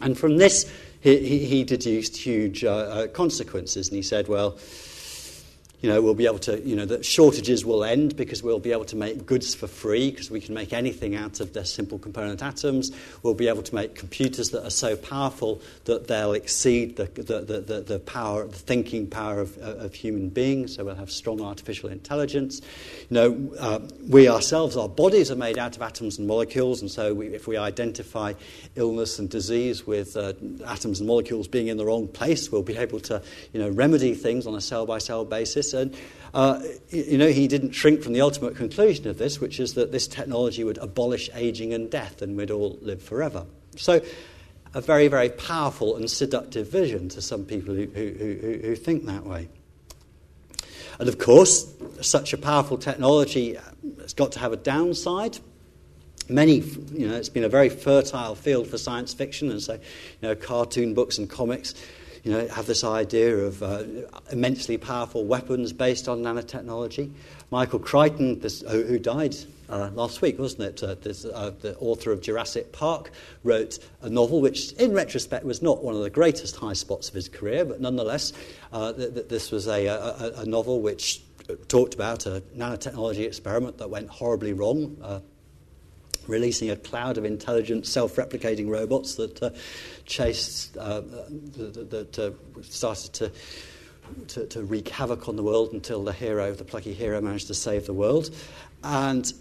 And 0.00 0.18
from 0.18 0.36
this, 0.38 0.70
he, 1.00 1.38
he, 1.46 1.64
deduced 1.64 2.16
huge 2.16 2.64
uh, 2.64 2.70
uh 2.70 3.06
consequences, 3.08 3.88
and 3.88 3.96
he 3.96 4.02
said, 4.02 4.28
well, 4.28 4.58
you 5.80 5.90
know, 5.90 6.00
we'll 6.00 6.14
be 6.14 6.26
able 6.26 6.38
to, 6.38 6.58
you 6.60 6.74
know, 6.74 6.86
the 6.86 7.02
shortages 7.02 7.64
will 7.64 7.84
end 7.84 8.16
because 8.16 8.42
we'll 8.42 8.58
be 8.58 8.72
able 8.72 8.86
to 8.86 8.96
make 8.96 9.26
goods 9.26 9.54
for 9.54 9.66
free 9.66 10.10
because 10.10 10.30
we 10.30 10.40
can 10.40 10.54
make 10.54 10.72
anything 10.72 11.14
out 11.14 11.40
of 11.40 11.52
their 11.52 11.64
simple 11.64 11.98
component 11.98 12.42
atoms. 12.42 12.90
We'll 13.22 13.34
be 13.34 13.48
able 13.48 13.62
to 13.62 13.74
make 13.74 13.94
computers 13.94 14.50
that 14.50 14.64
are 14.64 14.70
so 14.70 14.96
powerful 14.96 15.60
that 15.84 16.08
they'll 16.08 16.32
exceed 16.32 16.96
the, 16.96 17.04
the, 17.04 17.60
the, 17.60 17.80
the 17.82 17.98
power, 18.00 18.46
the 18.46 18.56
thinking 18.56 19.06
power 19.06 19.40
of, 19.40 19.58
of 19.58 19.94
human 19.94 20.30
beings. 20.30 20.76
So 20.76 20.84
we'll 20.84 20.94
have 20.94 21.10
strong 21.10 21.42
artificial 21.42 21.90
intelligence. 21.90 22.62
You 23.10 23.14
know, 23.14 23.54
uh, 23.58 23.80
we 24.08 24.28
ourselves, 24.28 24.76
our 24.76 24.88
bodies 24.88 25.30
are 25.30 25.36
made 25.36 25.58
out 25.58 25.76
of 25.76 25.82
atoms 25.82 26.18
and 26.18 26.26
molecules, 26.26 26.80
and 26.80 26.90
so 26.90 27.12
we, 27.12 27.28
if 27.28 27.46
we 27.46 27.58
identify 27.58 28.32
illness 28.76 29.18
and 29.18 29.28
disease 29.28 29.86
with 29.86 30.16
uh, 30.16 30.32
atoms 30.66 31.00
and 31.00 31.06
molecules 31.06 31.48
being 31.48 31.68
in 31.68 31.76
the 31.76 31.84
wrong 31.84 32.08
place, 32.08 32.50
we'll 32.50 32.62
be 32.62 32.76
able 32.76 33.00
to, 33.00 33.22
you 33.52 33.60
know, 33.60 33.68
remedy 33.68 34.14
things 34.14 34.46
on 34.46 34.54
a 34.54 34.60
cell 34.60 34.86
by 34.86 34.98
cell 34.98 35.24
basis. 35.24 35.65
And, 35.74 35.96
uh, 36.34 36.60
you 36.90 37.18
know, 37.18 37.28
he 37.28 37.48
didn't 37.48 37.72
shrink 37.72 38.02
from 38.02 38.12
the 38.12 38.20
ultimate 38.20 38.56
conclusion 38.56 39.08
of 39.08 39.18
this, 39.18 39.40
which 39.40 39.60
is 39.60 39.74
that 39.74 39.92
this 39.92 40.06
technology 40.06 40.64
would 40.64 40.78
abolish 40.78 41.30
aging 41.34 41.72
and 41.72 41.90
death 41.90 42.22
and 42.22 42.36
we'd 42.36 42.50
all 42.50 42.78
live 42.82 43.02
forever. 43.02 43.46
So, 43.76 44.00
a 44.74 44.80
very, 44.80 45.08
very 45.08 45.30
powerful 45.30 45.96
and 45.96 46.10
seductive 46.10 46.68
vision 46.68 47.08
to 47.08 47.22
some 47.22 47.44
people 47.44 47.74
who, 47.74 47.86
who, 47.86 48.10
who, 48.10 48.60
who 48.62 48.76
think 48.76 49.06
that 49.06 49.24
way. 49.24 49.48
And 50.98 51.08
of 51.08 51.18
course, 51.18 51.72
such 52.00 52.32
a 52.32 52.38
powerful 52.38 52.78
technology 52.78 53.56
has 54.00 54.14
got 54.14 54.32
to 54.32 54.38
have 54.38 54.52
a 54.52 54.56
downside. 54.56 55.38
Many, 56.28 56.60
you 56.92 57.08
know, 57.08 57.14
it's 57.14 57.28
been 57.28 57.44
a 57.44 57.48
very 57.48 57.68
fertile 57.68 58.34
field 58.34 58.66
for 58.66 58.78
science 58.78 59.14
fiction, 59.14 59.50
and 59.50 59.62
so, 59.62 59.74
you 59.74 59.80
know, 60.22 60.34
cartoon 60.34 60.94
books 60.94 61.18
and 61.18 61.28
comics, 61.28 61.74
you 62.26 62.32
know, 62.32 62.48
have 62.48 62.66
this 62.66 62.82
idea 62.82 63.36
of 63.36 63.62
uh, 63.62 63.84
immensely 64.32 64.76
powerful 64.76 65.24
weapons 65.24 65.72
based 65.72 66.08
on 66.08 66.22
nanotechnology. 66.22 67.12
Michael 67.52 67.78
Crichton, 67.78 68.40
this, 68.40 68.62
who 68.62 68.98
died 68.98 69.36
uh, 69.68 69.90
last 69.94 70.22
week, 70.22 70.36
wasn't 70.36 70.62
it? 70.62 70.82
Uh, 70.82 70.96
this, 70.96 71.24
uh, 71.24 71.52
the 71.60 71.76
author 71.78 72.10
of 72.10 72.20
Jurassic 72.20 72.72
Park 72.72 73.12
wrote 73.44 73.78
a 74.02 74.10
novel 74.10 74.40
which, 74.40 74.72
in 74.72 74.92
retrospect, 74.92 75.44
was 75.44 75.62
not 75.62 75.84
one 75.84 75.94
of 75.94 76.02
the 76.02 76.10
greatest 76.10 76.56
high 76.56 76.72
spots 76.72 77.08
of 77.08 77.14
his 77.14 77.28
career, 77.28 77.64
but 77.64 77.80
nonetheless, 77.80 78.32
uh, 78.72 78.92
th- 78.92 79.14
th- 79.14 79.28
this 79.28 79.52
was 79.52 79.68
a, 79.68 79.86
a, 79.86 80.32
a, 80.38 80.44
novel 80.44 80.80
which 80.80 81.22
talked 81.68 81.94
about 81.94 82.26
a 82.26 82.42
nanotechnology 82.56 83.24
experiment 83.24 83.78
that 83.78 83.88
went 83.88 84.08
horribly 84.08 84.52
wrong. 84.52 84.96
Uh, 85.00 85.20
releasing 86.28 86.70
a 86.70 86.76
cloud 86.76 87.18
of 87.18 87.24
intelligent, 87.24 87.86
self-replicating 87.86 88.68
robots 88.68 89.16
that 89.16 89.42
uh, 89.42 89.50
chased, 90.04 90.74
that, 90.74 92.10
that 92.12 92.34
started 92.62 93.12
to 93.14 93.32
to, 94.28 94.46
to, 94.46 94.62
wreak 94.62 94.88
havoc 94.88 95.28
on 95.28 95.34
the 95.34 95.42
world 95.42 95.72
until 95.72 96.04
the 96.04 96.12
hero, 96.12 96.52
the 96.52 96.64
plucky 96.64 96.92
hero, 96.92 97.20
managed 97.20 97.48
to 97.48 97.54
save 97.54 97.86
the 97.86 97.92
world. 97.92 98.30
And 98.84 99.32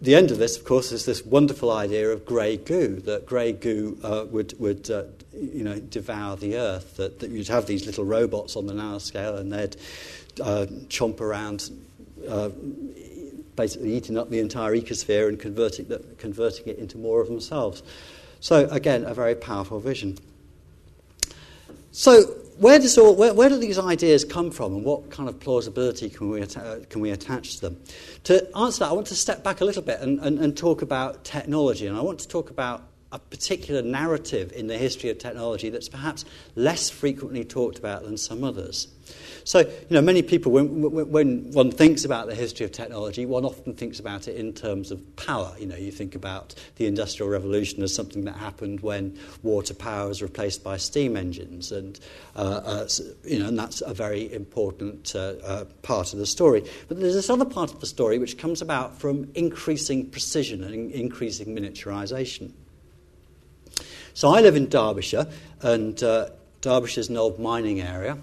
the 0.00 0.14
end 0.14 0.30
of 0.30 0.38
this, 0.38 0.56
of 0.56 0.64
course, 0.64 0.92
is 0.92 1.04
this 1.04 1.24
wonderful 1.24 1.72
idea 1.72 2.10
of 2.10 2.24
grey 2.24 2.56
goo, 2.56 2.96
that 3.00 3.26
grey 3.26 3.52
goo 3.52 3.98
uh, 4.02 4.26
would, 4.30 4.58
would 4.60 4.90
uh, 4.90 5.04
you 5.32 5.64
know, 5.64 5.78
devour 5.78 6.36
the 6.36 6.56
earth, 6.56 6.96
that, 6.96 7.20
that, 7.20 7.30
you'd 7.30 7.48
have 7.48 7.66
these 7.66 7.86
little 7.86 8.04
robots 8.04 8.56
on 8.56 8.66
the 8.66 8.72
nanoscale 8.72 9.38
and 9.38 9.52
they'd 9.52 9.76
uh, 10.40 10.66
chomp 10.88 11.20
around, 11.20 11.70
uh, 12.28 12.50
basically 13.58 13.92
eating 13.92 14.16
up 14.16 14.30
the 14.30 14.38
entire 14.38 14.74
ecosphere 14.74 15.28
and 15.28 15.38
converting, 15.38 15.92
converting 16.16 16.68
it 16.68 16.78
into 16.78 16.96
more 16.96 17.20
of 17.20 17.28
themselves. 17.28 17.82
So, 18.40 18.68
again, 18.70 19.04
a 19.04 19.12
very 19.12 19.34
powerful 19.34 19.80
vision. 19.80 20.16
So, 21.90 22.22
where, 22.58 22.78
does 22.78 22.96
all, 22.96 23.14
where, 23.14 23.34
where, 23.34 23.48
do 23.48 23.58
these 23.58 23.78
ideas 23.78 24.24
come 24.24 24.50
from 24.50 24.74
and 24.74 24.84
what 24.84 25.10
kind 25.10 25.28
of 25.28 25.40
plausibility 25.40 26.08
can 26.08 26.30
we, 26.30 26.46
can 26.46 27.00
we 27.00 27.10
attach 27.10 27.56
to 27.56 27.60
them? 27.62 27.80
To 28.24 28.56
answer 28.56 28.80
that, 28.80 28.90
I 28.90 28.92
want 28.92 29.08
to 29.08 29.16
step 29.16 29.42
back 29.42 29.60
a 29.60 29.64
little 29.64 29.82
bit 29.82 30.00
and, 30.00 30.20
and, 30.20 30.38
and 30.38 30.56
talk 30.56 30.82
about 30.82 31.24
technology. 31.24 31.86
And 31.86 31.96
I 31.96 32.00
want 32.00 32.20
to 32.20 32.28
talk 32.28 32.50
about 32.50 32.84
a 33.10 33.18
particular 33.18 33.82
narrative 33.82 34.52
in 34.52 34.66
the 34.66 34.78
history 34.78 35.10
of 35.10 35.18
technology 35.18 35.70
that's 35.70 35.88
perhaps 35.88 36.24
less 36.54 36.90
frequently 36.90 37.44
talked 37.44 37.78
about 37.78 38.04
than 38.04 38.16
some 38.16 38.44
others. 38.44 38.88
So, 39.48 39.60
you 39.60 39.66
know, 39.88 40.02
many 40.02 40.20
people, 40.20 40.52
when, 40.52 40.82
when 41.10 41.50
one 41.52 41.70
thinks 41.70 42.04
about 42.04 42.26
the 42.26 42.34
history 42.34 42.66
of 42.66 42.72
technology, 42.72 43.24
one 43.24 43.46
often 43.46 43.72
thinks 43.72 43.98
about 43.98 44.28
it 44.28 44.36
in 44.36 44.52
terms 44.52 44.90
of 44.90 45.16
power. 45.16 45.54
You 45.58 45.64
know, 45.64 45.74
you 45.74 45.90
think 45.90 46.14
about 46.14 46.54
the 46.76 46.84
Industrial 46.84 47.30
Revolution 47.30 47.82
as 47.82 47.94
something 47.94 48.26
that 48.26 48.36
happened 48.36 48.80
when 48.80 49.18
water 49.42 49.72
power 49.72 50.06
was 50.06 50.20
replaced 50.20 50.62
by 50.62 50.76
steam 50.76 51.16
engines, 51.16 51.72
and, 51.72 51.98
uh, 52.36 52.40
uh, 52.62 52.88
you 53.24 53.38
know, 53.38 53.46
and 53.48 53.58
that's 53.58 53.80
a 53.80 53.94
very 53.94 54.30
important 54.34 55.14
uh, 55.16 55.36
uh, 55.42 55.64
part 55.80 56.12
of 56.12 56.18
the 56.18 56.26
story. 56.26 56.62
But 56.88 57.00
there's 57.00 57.14
this 57.14 57.30
other 57.30 57.46
part 57.46 57.72
of 57.72 57.80
the 57.80 57.86
story 57.86 58.18
which 58.18 58.36
comes 58.36 58.60
about 58.60 58.98
from 58.98 59.30
increasing 59.34 60.10
precision 60.10 60.62
and 60.62 60.92
increasing 60.92 61.56
miniaturization. 61.56 62.52
So 64.12 64.28
I 64.28 64.42
live 64.42 64.56
in 64.56 64.68
Derbyshire, 64.68 65.26
and 65.62 66.02
uh, 66.02 66.28
Derbyshire 66.60 67.00
is 67.00 67.08
an 67.08 67.16
old 67.16 67.38
mining 67.38 67.80
area. 67.80 68.18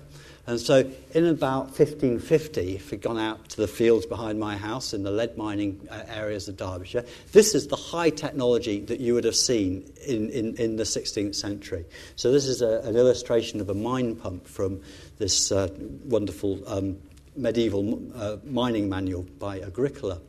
And 0.47 0.59
so, 0.59 0.89
in 1.13 1.25
about 1.25 1.65
1550, 1.65 2.75
if 2.75 2.91
we'd 2.91 3.01
gone 3.01 3.17
out 3.17 3.49
to 3.49 3.57
the 3.57 3.67
fields 3.67 4.05
behind 4.05 4.39
my 4.39 4.55
house 4.55 4.93
in 4.93 5.01
the 5.01 5.09
lead 5.09 5.37
mining 5.37 5.87
uh, 5.89 6.03
areas 6.07 6.47
of 6.47 6.55
Derbyshire, 6.55 7.03
this 7.31 7.55
is 7.55 7.67
the 7.67 7.75
high 7.75 8.11
technology 8.11 8.79
that 8.81 8.99
you 8.99 9.15
would 9.15 9.23
have 9.23 9.35
seen 9.35 9.91
in, 10.05 10.29
in, 10.29 10.55
in 10.57 10.75
the 10.75 10.83
16th 10.83 11.33
century. 11.33 11.85
So, 12.15 12.31
this 12.31 12.45
is 12.45 12.61
a, 12.61 12.81
an 12.81 12.95
illustration 12.95 13.59
of 13.59 13.69
a 13.69 13.73
mine 13.73 14.15
pump 14.15 14.47
from 14.47 14.81
this 15.17 15.51
uh, 15.51 15.67
wonderful 16.03 16.61
um, 16.67 16.97
medieval 17.35 17.99
uh, 18.15 18.37
mining 18.43 18.87
manual 18.87 19.23
by 19.39 19.59
Agricola. 19.61 20.21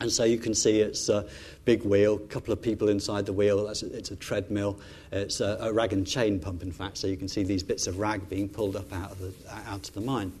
And 0.00 0.10
so 0.10 0.24
you 0.24 0.38
can 0.38 0.54
see 0.54 0.80
it's 0.80 1.08
a 1.08 1.24
big 1.64 1.82
wheel, 1.84 2.16
a 2.16 2.28
couple 2.28 2.52
of 2.52 2.60
people 2.60 2.88
inside 2.88 3.26
the 3.26 3.32
wheel. 3.32 3.64
That's 3.64 3.82
a, 3.82 3.96
it's 3.96 4.10
a 4.10 4.16
treadmill. 4.16 4.78
It's 5.12 5.40
a, 5.40 5.56
a, 5.60 5.72
rag 5.72 5.92
and 5.92 6.06
chain 6.06 6.40
pump, 6.40 6.62
in 6.62 6.72
fact. 6.72 6.98
So 6.98 7.06
you 7.06 7.16
can 7.16 7.28
see 7.28 7.42
these 7.42 7.62
bits 7.62 7.86
of 7.86 7.98
rag 7.98 8.28
being 8.28 8.48
pulled 8.48 8.76
up 8.76 8.92
out 8.92 9.12
of 9.12 9.18
the, 9.20 9.32
out 9.70 9.88
of 9.88 9.94
the 9.94 10.00
mine. 10.00 10.32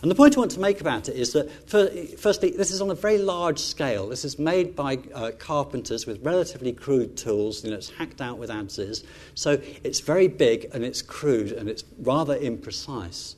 And 0.00 0.10
the 0.10 0.14
point 0.14 0.36
I 0.36 0.40
want 0.40 0.50
to 0.52 0.60
make 0.60 0.80
about 0.80 1.08
it 1.08 1.16
is 1.16 1.34
that, 1.34 1.50
for, 1.68 1.88
firstly, 2.16 2.50
this 2.50 2.70
is 2.70 2.80
on 2.80 2.90
a 2.90 2.94
very 2.94 3.18
large 3.18 3.58
scale. 3.58 4.08
This 4.08 4.24
is 4.24 4.38
made 4.38 4.74
by 4.74 4.98
uh, 5.14 5.32
carpenters 5.38 6.06
with 6.06 6.24
relatively 6.24 6.72
crude 6.72 7.16
tools. 7.16 7.62
You 7.64 7.70
know, 7.70 7.76
it's 7.76 7.90
hacked 7.90 8.20
out 8.20 8.38
with 8.38 8.50
adzes. 8.50 9.04
So 9.34 9.60
it's 9.84 10.00
very 10.00 10.26
big 10.26 10.70
and 10.72 10.84
it's 10.84 11.02
crude 11.02 11.52
and 11.52 11.68
it's 11.68 11.84
rather 11.98 12.36
imprecise. 12.38 13.34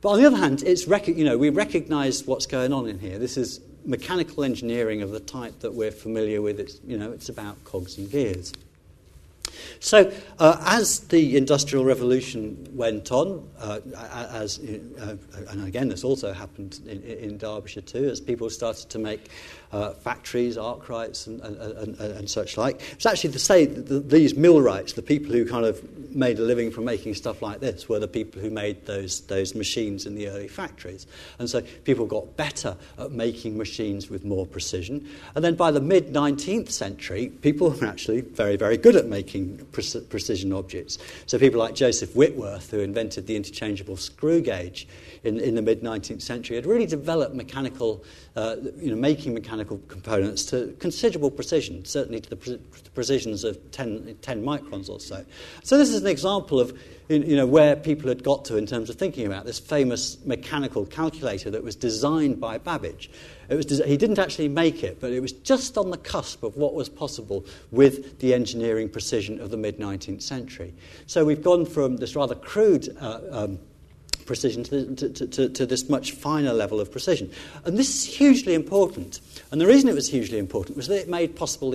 But 0.00 0.10
on 0.10 0.20
the 0.20 0.26
other 0.26 0.36
hand, 0.36 0.62
it's 0.62 0.86
rec- 0.86 1.08
you 1.08 1.24
know, 1.24 1.36
we 1.36 1.50
recognise 1.50 2.26
what's 2.26 2.46
going 2.46 2.72
on 2.72 2.88
in 2.88 2.98
here. 2.98 3.18
This 3.18 3.36
is 3.36 3.60
mechanical 3.84 4.44
engineering 4.44 5.02
of 5.02 5.10
the 5.10 5.20
type 5.20 5.60
that 5.60 5.74
we're 5.74 5.90
familiar 5.90 6.42
with. 6.42 6.60
It's, 6.60 6.80
you 6.86 6.98
know, 6.98 7.12
it's 7.12 7.28
about 7.28 7.62
cogs 7.64 7.98
and 7.98 8.10
gears. 8.10 8.52
So, 9.80 10.12
uh, 10.38 10.62
as 10.66 11.00
the 11.00 11.36
Industrial 11.36 11.84
Revolution 11.84 12.68
went 12.72 13.12
on, 13.12 13.48
uh, 13.58 13.80
as, 14.32 14.58
uh, 14.58 15.16
and 15.48 15.66
again, 15.66 15.88
this 15.88 16.04
also 16.04 16.32
happened 16.32 16.80
in, 16.86 17.02
in, 17.02 17.38
Derbyshire 17.38 17.82
too, 17.82 18.08
as 18.08 18.20
people 18.20 18.50
started 18.50 18.90
to 18.90 18.98
make 18.98 19.28
uh, 19.72 19.90
factories, 19.92 20.56
Arkwrights, 20.56 21.26
and, 21.26 21.40
and, 21.42 21.56
and, 21.56 22.00
and, 22.00 22.30
such 22.30 22.56
like. 22.56 22.80
It's 22.92 23.04
actually 23.04 23.32
to 23.32 23.38
say 23.38 23.66
that 23.66 23.88
the, 23.88 24.00
these 24.00 24.34
millwrights, 24.34 24.94
the 24.94 25.02
people 25.02 25.32
who 25.32 25.44
kind 25.46 25.66
of 25.66 25.82
made 26.14 26.38
a 26.38 26.42
living 26.42 26.70
from 26.70 26.84
making 26.84 27.14
stuff 27.14 27.42
like 27.42 27.60
this, 27.60 27.88
were 27.88 27.98
the 27.98 28.08
people 28.08 28.40
who 28.40 28.48
made 28.48 28.86
those, 28.86 29.20
those 29.22 29.54
machines 29.54 30.06
in 30.06 30.14
the 30.14 30.28
early 30.28 30.48
factories. 30.48 31.06
And 31.38 31.50
so 31.50 31.60
people 31.84 32.06
got 32.06 32.36
better 32.36 32.76
at 32.98 33.12
making 33.12 33.58
machines 33.58 34.08
with 34.08 34.24
more 34.24 34.46
precision. 34.46 35.06
And 35.34 35.44
then 35.44 35.54
by 35.54 35.70
the 35.70 35.80
mid 35.80 36.14
19th 36.14 36.70
century, 36.70 37.28
people 37.42 37.70
were 37.70 37.86
actually 37.86 38.22
very, 38.22 38.56
very 38.56 38.78
good 38.78 38.96
at 38.96 39.06
making 39.06 39.58
pre- 39.72 40.00
precision 40.08 40.52
objects. 40.52 40.96
So 41.26 41.38
people 41.38 41.60
like 41.60 41.74
Joseph 41.74 42.16
Whitworth, 42.16 42.70
who 42.70 42.80
invented 42.80 43.26
the 43.26 43.36
interchangeable 43.36 43.98
screw 43.98 44.40
gauge 44.40 44.88
in, 45.24 45.38
in 45.38 45.54
the 45.54 45.62
mid 45.62 45.82
19th 45.82 46.22
century, 46.22 46.56
had 46.56 46.64
really 46.64 46.86
developed 46.86 47.34
mechanical, 47.34 48.02
uh, 48.34 48.56
you 48.78 48.90
know, 48.90 48.96
making 48.96 49.34
mechanical 49.34 49.57
components 49.64 50.44
to 50.46 50.74
considerable 50.78 51.30
precision, 51.30 51.84
certainly 51.84 52.20
to 52.20 52.30
the, 52.30 52.36
pre- 52.36 52.60
precisions 52.94 53.44
of 53.44 53.70
10, 53.70 54.18
10 54.22 54.42
microns 54.42 54.88
or 54.88 55.00
so. 55.00 55.24
So 55.62 55.78
this 55.78 55.90
is 55.90 56.00
an 56.00 56.06
example 56.06 56.60
of 56.60 56.76
you 57.08 57.36
know, 57.36 57.46
where 57.46 57.74
people 57.74 58.08
had 58.08 58.22
got 58.22 58.44
to 58.46 58.56
in 58.56 58.66
terms 58.66 58.90
of 58.90 58.96
thinking 58.96 59.26
about 59.26 59.46
this 59.46 59.58
famous 59.58 60.18
mechanical 60.26 60.84
calculator 60.84 61.50
that 61.50 61.64
was 61.64 61.74
designed 61.74 62.38
by 62.38 62.58
Babbage. 62.58 63.10
It 63.48 63.54
was 63.54 63.64
des- 63.64 63.86
he 63.86 63.96
didn't 63.96 64.18
actually 64.18 64.48
make 64.48 64.82
it, 64.82 65.00
but 65.00 65.12
it 65.12 65.20
was 65.20 65.32
just 65.32 65.78
on 65.78 65.90
the 65.90 65.96
cusp 65.96 66.42
of 66.42 66.56
what 66.56 66.74
was 66.74 66.88
possible 66.88 67.46
with 67.70 68.18
the 68.18 68.34
engineering 68.34 68.90
precision 68.90 69.40
of 69.40 69.50
the 69.50 69.56
mid 69.56 69.78
19th 69.78 70.22
century. 70.22 70.74
So 71.06 71.24
we've 71.24 71.42
gone 71.42 71.64
from 71.64 71.96
this 71.96 72.14
rather 72.14 72.34
crude 72.34 72.94
uh, 73.00 73.20
um, 73.30 73.58
precision 74.26 74.62
to, 74.62 74.94
to, 74.94 75.26
to, 75.26 75.48
to, 75.48 75.66
this 75.66 75.88
much 75.88 76.12
finer 76.12 76.52
level 76.52 76.80
of 76.80 76.92
precision. 76.92 77.32
And 77.64 77.78
this 77.78 77.88
is 77.88 78.16
hugely 78.16 78.52
important. 78.52 79.20
And 79.50 79.60
the 79.60 79.66
reason 79.66 79.88
it 79.88 79.94
was 79.94 80.08
hugely 80.08 80.38
important 80.38 80.76
was 80.76 80.88
that 80.88 81.00
it 81.00 81.08
made 81.08 81.36
possible 81.36 81.74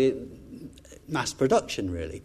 mass 1.07 1.33
production, 1.33 1.91
really. 1.91 2.23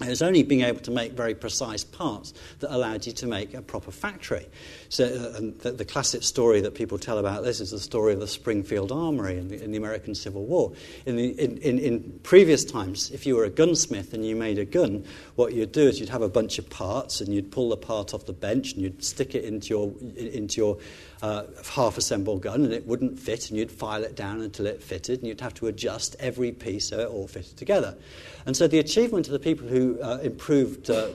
It 0.00 0.08
was 0.08 0.22
only 0.22 0.42
being 0.42 0.62
able 0.62 0.80
to 0.80 0.90
make 0.90 1.12
very 1.12 1.34
precise 1.34 1.84
parts 1.84 2.32
that 2.60 2.74
allowed 2.74 3.06
you 3.06 3.12
to 3.12 3.26
make 3.26 3.54
a 3.54 3.62
proper 3.62 3.90
factory. 3.90 4.46
So, 4.88 5.04
uh, 5.04 5.40
the, 5.62 5.72
the, 5.72 5.84
classic 5.84 6.22
story 6.22 6.60
that 6.62 6.74
people 6.74 6.98
tell 6.98 7.18
about 7.18 7.44
this 7.44 7.60
is 7.60 7.70
the 7.70 7.78
story 7.78 8.12
of 8.14 8.20
the 8.20 8.26
Springfield 8.26 8.90
Armory 8.90 9.38
in 9.38 9.48
the, 9.48 9.62
in 9.62 9.70
the 9.70 9.76
American 9.76 10.14
Civil 10.14 10.44
War. 10.44 10.72
In, 11.06 11.16
the, 11.16 11.28
in, 11.38 11.78
in, 11.78 12.20
previous 12.22 12.64
times, 12.64 13.10
if 13.10 13.26
you 13.26 13.36
were 13.36 13.44
a 13.44 13.50
gunsmith 13.50 14.14
and 14.14 14.26
you 14.26 14.34
made 14.34 14.58
a 14.58 14.64
gun, 14.64 15.04
what 15.36 15.52
you'd 15.52 15.72
do 15.72 15.86
is 15.86 16.00
you'd 16.00 16.08
have 16.08 16.22
a 16.22 16.28
bunch 16.28 16.58
of 16.58 16.68
parts 16.68 17.20
and 17.20 17.32
you'd 17.32 17.52
pull 17.52 17.68
the 17.68 17.76
part 17.76 18.14
off 18.14 18.26
the 18.26 18.32
bench 18.32 18.72
and 18.72 18.82
you'd 18.82 19.04
stick 19.04 19.34
it 19.34 19.44
into 19.44 19.68
your, 19.68 19.92
into 20.16 20.60
your 20.60 20.78
uh, 21.22 21.44
half 21.74 21.96
assembled 21.96 22.42
gun 22.42 22.64
and 22.64 22.72
it 22.72 22.86
wouldn't 22.86 23.18
fit, 23.18 23.48
and 23.48 23.58
you'd 23.58 23.70
file 23.70 24.02
it 24.02 24.16
down 24.16 24.40
until 24.40 24.66
it 24.66 24.82
fitted, 24.82 25.20
and 25.20 25.28
you'd 25.28 25.40
have 25.40 25.54
to 25.54 25.68
adjust 25.68 26.16
every 26.18 26.52
piece 26.52 26.88
so 26.88 26.98
it 26.98 27.08
all 27.08 27.28
fitted 27.28 27.56
together. 27.56 27.96
And 28.44 28.56
so 28.56 28.66
the 28.66 28.80
achievement 28.80 29.26
of 29.26 29.32
the 29.32 29.38
people 29.38 29.68
who 29.68 30.00
uh, 30.02 30.18
improved 30.22 30.90
uh, 30.90 31.08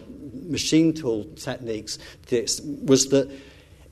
machine 0.47 0.93
tool 0.93 1.25
techniques 1.35 1.99
was 2.83 3.09
that 3.09 3.29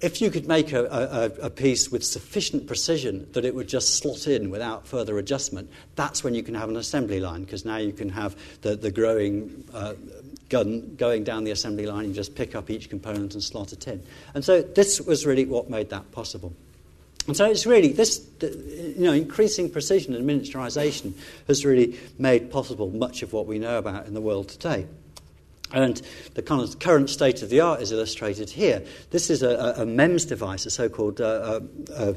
if 0.01 0.21
you 0.21 0.29
could 0.29 0.47
make 0.47 0.71
a, 0.71 0.85
a, 0.85 1.45
a, 1.45 1.49
piece 1.49 1.89
with 1.89 2.03
sufficient 2.03 2.67
precision 2.67 3.27
that 3.31 3.45
it 3.45 3.55
would 3.55 3.67
just 3.67 3.95
slot 3.95 4.27
in 4.27 4.51
without 4.51 4.85
further 4.85 5.17
adjustment, 5.17 5.69
that's 5.95 6.23
when 6.23 6.35
you 6.35 6.43
can 6.43 6.53
have 6.53 6.69
an 6.69 6.75
assembly 6.75 7.19
line, 7.19 7.43
because 7.43 7.65
now 7.65 7.77
you 7.77 7.93
can 7.93 8.09
have 8.09 8.35
the, 8.61 8.75
the 8.75 8.91
growing 8.91 9.63
uh, 9.73 9.93
gun 10.49 10.95
going 10.95 11.23
down 11.23 11.43
the 11.43 11.51
assembly 11.51 11.85
line, 11.85 12.07
you 12.07 12.13
just 12.13 12.35
pick 12.35 12.55
up 12.55 12.69
each 12.69 12.89
component 12.89 13.33
and 13.33 13.43
slot 13.43 13.73
it 13.73 13.87
in. 13.87 14.03
And 14.33 14.43
so 14.43 14.61
this 14.61 15.01
was 15.01 15.25
really 15.25 15.45
what 15.45 15.69
made 15.69 15.89
that 15.89 16.11
possible. 16.11 16.53
And 17.27 17.35
so 17.35 17.49
it's 17.49 17.65
really 17.65 17.91
this, 17.91 18.21
you 18.41 18.95
know, 18.99 19.13
increasing 19.13 19.69
precision 19.69 20.13
and 20.13 20.29
miniaturization 20.29 21.13
has 21.47 21.65
really 21.65 21.97
made 22.19 22.51
possible 22.51 22.91
much 22.91 23.23
of 23.23 23.33
what 23.33 23.47
we 23.47 23.57
know 23.57 23.79
about 23.79 24.05
in 24.05 24.13
the 24.13 24.21
world 24.21 24.49
today. 24.49 24.85
And 25.71 25.99
the 26.35 26.43
kind 26.43 26.61
of 26.61 26.77
current 26.79 27.09
state 27.09 27.41
of 27.41 27.49
the 27.49 27.61
art 27.61 27.81
is 27.81 27.91
illustrated 27.91 28.51
here. 28.51 28.83
This 29.09 29.31
is 29.31 29.41
a, 29.41 29.73
a 29.77 29.85
MEMS 29.85 30.25
device, 30.25 30.67
a 30.67 30.69
so 30.69 30.87
called 30.87 31.19
uh, 31.19 31.61
uh, 31.91 32.13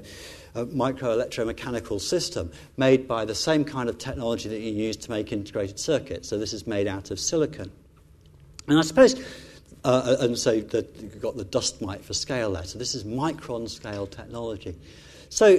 uh, 0.55 0.65
micro 0.67 1.17
electromechanical 1.17 2.01
system 2.01 2.53
made 2.77 3.09
by 3.09 3.25
the 3.25 3.35
same 3.35 3.65
kind 3.65 3.89
of 3.89 3.97
technology 3.97 4.51
that 4.51 4.61
you 4.61 4.73
use 4.73 4.97
to 4.99 5.11
make 5.11 5.33
integrated 5.33 5.79
circuits. 5.79 6.29
So 6.29 6.37
this 6.37 6.53
is 6.53 6.67
made 6.67 6.87
out 6.87 7.11
of 7.11 7.19
silicon. 7.19 7.73
And 8.69 8.79
I 8.79 8.83
suppose, 8.83 9.19
uh, 9.85 9.89
uh, 9.89 10.17
and 10.21 10.39
so 10.39 10.61
the, 10.61 10.87
you've 11.01 11.21
got 11.21 11.37
the 11.37 11.45
dust 11.45 11.81
mite 11.81 12.05
for 12.05 12.15
scale 12.15 12.53
there. 12.53 12.65
So 12.65 12.79
this 12.79 12.95
is 12.95 13.05
micron 13.05 13.69
scale 13.69 14.07
technology. 14.07 14.77
So 15.31 15.59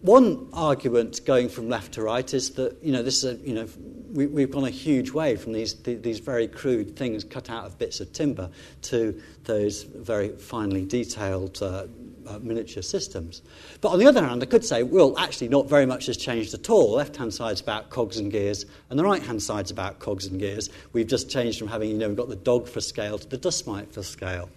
one 0.00 0.48
argument 0.52 1.24
going 1.24 1.48
from 1.48 1.68
left 1.68 1.92
to 1.94 2.02
right 2.02 2.32
is 2.32 2.50
that 2.50 2.76
you 2.82 2.92
know 2.92 3.02
this 3.02 3.24
is 3.24 3.34
a, 3.34 3.46
you 3.46 3.54
know 3.54 3.68
we, 4.12 4.42
have 4.42 4.50
gone 4.50 4.64
a 4.64 4.70
huge 4.70 5.10
way 5.10 5.36
from 5.36 5.52
these 5.52 5.74
these 5.74 6.20
very 6.20 6.46
crude 6.46 6.96
things 6.96 7.24
cut 7.24 7.50
out 7.50 7.66
of 7.66 7.78
bits 7.78 7.98
of 8.00 8.12
timber 8.12 8.48
to 8.82 9.20
those 9.44 9.82
very 9.82 10.28
finely 10.28 10.84
detailed 10.84 11.60
uh, 11.62 11.86
uh, 12.28 12.38
miniature 12.40 12.82
systems. 12.82 13.42
But 13.80 13.90
on 13.90 13.98
the 13.98 14.06
other 14.06 14.24
hand, 14.24 14.42
I 14.42 14.46
could 14.46 14.64
say, 14.64 14.82
well, 14.82 15.18
actually, 15.18 15.48
not 15.48 15.68
very 15.68 15.86
much 15.86 16.06
has 16.06 16.16
changed 16.16 16.54
at 16.54 16.68
all. 16.70 16.92
Left 16.92 17.16
hand 17.16 17.32
side's 17.32 17.60
about 17.60 17.90
cogs 17.90 18.18
and 18.18 18.30
gears, 18.30 18.66
and 18.90 18.98
the 18.98 19.04
right 19.04 19.22
hand 19.22 19.42
side's 19.42 19.70
about 19.70 19.98
cogs 19.98 20.26
and 20.26 20.38
gears. 20.38 20.70
We've 20.92 21.06
just 21.06 21.30
changed 21.30 21.58
from 21.58 21.68
having, 21.68 21.90
you 21.90 21.98
know, 21.98 22.08
we've 22.08 22.16
got 22.16 22.28
the 22.28 22.36
dog 22.36 22.68
for 22.68 22.80
scale 22.80 23.18
to 23.18 23.28
the 23.28 23.38
dust 23.38 23.66
mite 23.66 23.92
for 23.92 24.02
scale. 24.02 24.50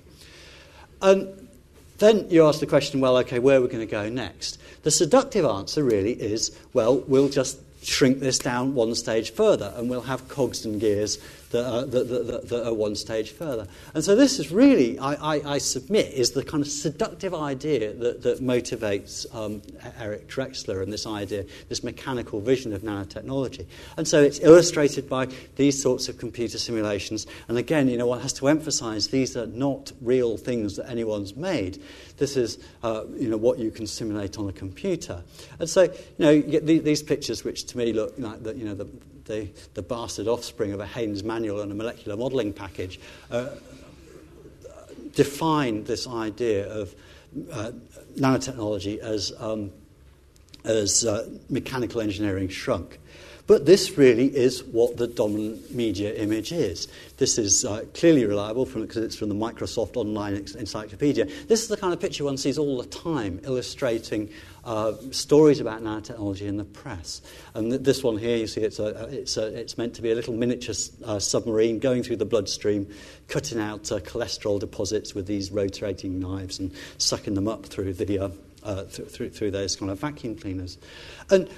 And 1.01 1.49
then 1.97 2.29
you 2.29 2.45
ask 2.45 2.59
the 2.59 2.67
question, 2.67 2.99
well, 2.99 3.17
okay, 3.17 3.39
where 3.39 3.57
are 3.57 3.61
we 3.61 3.67
going 3.67 3.85
to 3.85 3.91
go 3.91 4.09
next? 4.09 4.59
The 4.83 4.91
seductive 4.91 5.45
answer 5.45 5.83
really 5.83 6.13
is, 6.13 6.57
well, 6.73 6.97
we'll 6.99 7.29
just 7.29 7.59
shrink 7.83 8.19
this 8.19 8.39
down 8.39 8.75
one 8.75 8.95
stage 8.95 9.31
further, 9.31 9.73
and 9.75 9.89
we'll 9.89 10.01
have 10.01 10.27
cogs 10.27 10.65
and 10.65 10.79
gears 10.79 11.17
that 11.51 11.65
are, 11.65 11.85
that, 11.85 12.07
that, 12.09 12.49
that 12.49 12.67
are 12.67 12.73
one 12.73 12.95
stage 12.95 13.31
further. 13.31 13.67
And 13.93 14.03
so 14.03 14.15
this 14.15 14.39
is 14.39 14.51
really, 14.51 14.97
I, 14.99 15.13
I, 15.13 15.53
I 15.53 15.57
submit, 15.57 16.13
is 16.13 16.31
the 16.31 16.43
kind 16.43 16.63
of 16.63 16.69
seductive 16.69 17.33
idea 17.33 17.93
that, 17.93 18.23
that 18.23 18.39
motivates 18.39 19.25
um, 19.35 19.61
Eric 19.99 20.27
Drexler 20.27 20.81
and 20.81 20.91
this 20.91 21.05
idea, 21.05 21.45
this 21.69 21.83
mechanical 21.83 22.39
vision 22.39 22.73
of 22.73 22.81
nanotechnology. 22.81 23.65
And 23.97 24.07
so 24.07 24.21
it's 24.21 24.39
illustrated 24.39 25.09
by 25.09 25.27
these 25.55 25.81
sorts 25.81 26.09
of 26.09 26.17
computer 26.17 26.57
simulations. 26.57 27.27
And 27.47 27.57
again, 27.57 27.87
you 27.87 27.97
know, 27.97 28.07
one 28.07 28.21
has 28.21 28.33
to 28.33 28.47
emphasize 28.47 29.07
these 29.09 29.35
are 29.37 29.47
not 29.47 29.91
real 30.01 30.37
things 30.37 30.77
that 30.77 30.89
anyone's 30.89 31.35
made. 31.35 31.81
This 32.17 32.37
is, 32.37 32.59
uh, 32.83 33.03
you 33.17 33.29
know, 33.29 33.37
what 33.37 33.59
you 33.59 33.71
can 33.71 33.87
simulate 33.87 34.37
on 34.37 34.47
a 34.47 34.53
computer. 34.53 35.23
And 35.59 35.69
so, 35.69 35.83
you 35.83 35.91
know, 36.19 36.29
you 36.29 36.43
get 36.43 36.65
these 36.65 37.03
pictures, 37.03 37.43
which 37.43 37.65
to 37.65 37.77
me 37.77 37.93
look 37.93 38.13
like 38.17 38.43
the, 38.43 38.55
you 38.55 38.65
know, 38.65 38.75
the, 38.75 38.87
the, 39.25 39.47
the 39.73 39.81
bastard 39.81 40.27
offspring 40.27 40.73
of 40.73 40.79
a 40.79 40.85
Haynes 40.85 41.23
manual 41.23 41.61
and 41.61 41.71
a 41.71 41.75
molecular 41.75 42.17
modelling 42.17 42.53
package, 42.53 42.99
uh, 43.29 43.49
define 45.15 45.83
this 45.83 46.07
idea 46.07 46.71
of 46.71 46.93
uh, 47.51 47.71
nanotechnology 48.17 48.99
as, 48.99 49.33
um, 49.39 49.71
as 50.63 51.05
uh, 51.05 51.27
mechanical 51.49 52.01
engineering 52.01 52.49
shrunk. 52.49 52.99
But 53.47 53.65
this 53.65 53.97
really 53.97 54.33
is 54.33 54.63
what 54.63 54.97
the 54.97 55.07
dominant 55.07 55.73
media 55.73 56.13
image 56.13 56.51
is. 56.51 56.87
This 57.17 57.37
is 57.37 57.65
uh, 57.65 57.83
clearly 57.93 58.25
reliable 58.25 58.65
because 58.65 59.03
it's 59.03 59.15
from 59.15 59.29
the 59.29 59.35
Microsoft 59.35 59.97
Online 59.97 60.35
Encyclopedia. 60.35 61.25
This 61.25 61.61
is 61.61 61.67
the 61.67 61.75
kind 61.75 61.93
of 61.93 61.99
picture 61.99 62.23
one 62.23 62.37
sees 62.37 62.57
all 62.57 62.77
the 62.77 62.87
time, 62.87 63.41
illustrating 63.43 64.29
uh, 64.63 64.93
stories 65.11 65.59
about 65.59 65.81
nanotechnology 65.81 66.47
in 66.47 66.57
the 66.57 66.63
press. 66.63 67.21
And 67.53 67.71
th- 67.71 67.81
this 67.81 68.03
one 68.03 68.17
here, 68.17 68.37
you 68.37 68.47
see, 68.47 68.61
it's, 68.61 68.79
a, 68.79 69.07
it's, 69.11 69.37
a, 69.37 69.47
it's 69.47 69.77
meant 69.77 69.95
to 69.95 70.01
be 70.01 70.11
a 70.11 70.15
little 70.15 70.33
miniature 70.33 70.75
uh, 71.03 71.19
submarine 71.19 71.79
going 71.79 72.03
through 72.03 72.17
the 72.17 72.25
bloodstream, 72.25 72.87
cutting 73.27 73.59
out 73.59 73.91
uh, 73.91 73.99
cholesterol 73.99 74.59
deposits 74.59 75.15
with 75.15 75.25
these 75.25 75.51
rotating 75.51 76.19
knives 76.19 76.59
and 76.59 76.71
sucking 76.97 77.33
them 77.33 77.47
up 77.47 77.65
through 77.65 77.93
the 77.93 78.19
uh, 78.19 78.29
uh, 78.63 78.83
th- 78.83 79.09
through, 79.09 79.29
through 79.29 79.51
those 79.51 79.75
kind 79.75 79.91
of 79.91 79.99
vacuum 79.99 80.35
cleaners. 80.35 80.77
And 81.29 81.49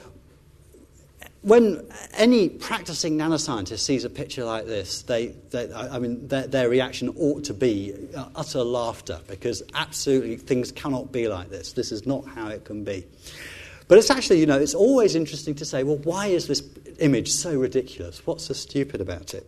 when 1.44 1.86
any 2.14 2.48
practicing 2.48 3.18
nanoscientist 3.18 3.80
sees 3.80 4.06
a 4.06 4.10
picture 4.10 4.46
like 4.46 4.66
this, 4.66 5.02
they, 5.02 5.28
they 5.52 5.72
I 5.74 6.00
mean, 6.00 6.26
their, 6.28 6.48
their, 6.48 6.70
reaction 6.70 7.14
ought 7.18 7.44
to 7.44 7.54
be 7.54 7.94
uh, 8.16 8.30
utter 8.36 8.64
laughter 8.64 9.20
because 9.28 9.62
absolutely 9.74 10.38
things 10.38 10.72
cannot 10.72 11.12
be 11.12 11.28
like 11.28 11.50
this. 11.50 11.74
This 11.74 11.92
is 11.92 12.08
not 12.08 12.26
how 12.26 12.48
it 12.48 12.64
can 12.64 12.86
be. 12.86 13.06
But 13.90 13.98
it's 13.98 14.10
actually, 14.10 14.40
you 14.40 14.46
know, 14.46 14.58
it's 14.58 14.74
always 14.74 15.16
interesting 15.16 15.54
to 15.56 15.66
say, 15.66 15.84
well, 15.84 15.98
why 15.98 16.28
is 16.28 16.48
this 16.48 16.64
image 17.00 17.30
so 17.30 17.54
ridiculous? 17.60 18.26
What's 18.26 18.46
so 18.46 18.54
stupid 18.54 19.02
about 19.02 19.34
it? 19.34 19.46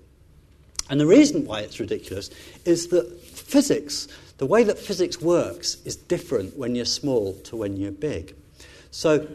And 0.89 0.99
the 0.99 1.07
reason 1.07 1.45
why 1.45 1.61
it's 1.61 1.79
ridiculous 1.79 2.29
is 2.65 2.89
that 2.89 3.21
physics, 3.21 4.09
the 4.37 4.45
way 4.45 4.63
that 4.63 4.77
physics 4.77 5.21
works, 5.21 5.77
is 5.85 5.95
different 5.95 6.57
when 6.57 6.75
you're 6.75 6.83
small 6.83 7.33
to 7.45 7.55
when 7.55 7.77
you're 7.77 7.91
big. 7.91 8.35
So, 8.91 9.27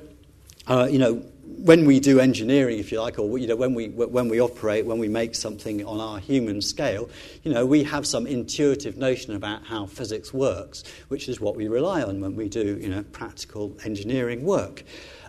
uh, 0.66 0.86
you 0.90 0.98
know, 0.98 1.24
when 1.58 1.84
we 1.84 2.00
do 2.00 2.20
engineering, 2.20 2.78
if 2.78 2.90
you 2.90 3.00
like, 3.00 3.18
or 3.18 3.38
you 3.38 3.46
know, 3.46 3.56
when 3.56 3.74
we 3.74 3.88
when 3.88 4.28
we 4.28 4.40
operate, 4.40 4.86
when 4.86 4.98
we 4.98 5.08
make 5.08 5.34
something 5.34 5.84
on 5.84 6.00
our 6.00 6.18
human 6.18 6.62
scale, 6.62 7.08
you 7.42 7.52
know, 7.52 7.66
we 7.66 7.84
have 7.84 8.06
some 8.06 8.26
intuitive 8.26 8.96
notion 8.96 9.34
about 9.34 9.64
how 9.64 9.86
physics 9.86 10.32
works, 10.32 10.84
which 11.08 11.28
is 11.28 11.40
what 11.40 11.56
we 11.56 11.68
rely 11.68 12.02
on 12.02 12.20
when 12.20 12.36
we 12.36 12.48
do 12.48 12.78
you 12.80 12.88
know 12.88 13.02
practical 13.12 13.76
engineering 13.84 14.44
work, 14.44 14.84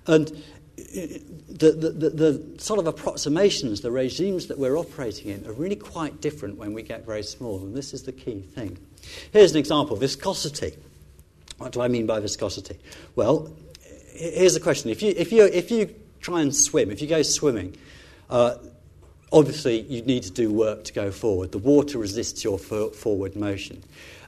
and. 0.07 0.43
The, 0.77 1.71
the, 1.73 1.89
the, 1.91 2.09
the 2.09 2.59
sort 2.59 2.79
of 2.79 2.87
approximations, 2.87 3.81
the 3.81 3.91
regimes 3.91 4.47
that 4.47 4.57
we're 4.57 4.77
operating 4.77 5.29
in, 5.29 5.45
are 5.45 5.53
really 5.53 5.75
quite 5.75 6.21
different 6.21 6.57
when 6.57 6.73
we 6.73 6.81
get 6.81 7.05
very 7.05 7.21
small, 7.21 7.59
and 7.59 7.75
this 7.75 7.93
is 7.93 8.01
the 8.01 8.11
key 8.11 8.41
thing. 8.41 8.79
Here's 9.31 9.51
an 9.51 9.57
example 9.57 9.95
viscosity. 9.95 10.73
What 11.59 11.73
do 11.73 11.81
I 11.81 11.87
mean 11.87 12.07
by 12.07 12.19
viscosity? 12.19 12.79
Well, 13.15 13.53
here's 14.11 14.55
the 14.55 14.59
question. 14.59 14.89
If 14.89 15.03
you, 15.03 15.13
if 15.15 15.31
you, 15.31 15.43
if 15.43 15.69
you 15.69 15.93
try 16.21 16.41
and 16.41 16.55
swim. 16.55 16.91
If 16.91 17.01
you 17.01 17.07
go 17.07 17.21
swimming, 17.23 17.75
uh, 18.29 18.55
obviously 19.31 19.81
you 19.81 20.01
need 20.03 20.23
to 20.23 20.31
do 20.31 20.51
work 20.51 20.83
to 20.85 20.93
go 20.93 21.11
forward. 21.11 21.51
The 21.51 21.57
water 21.57 21.97
resists 21.97 22.43
your 22.43 22.57
forward 22.57 23.35
motion. 23.35 23.83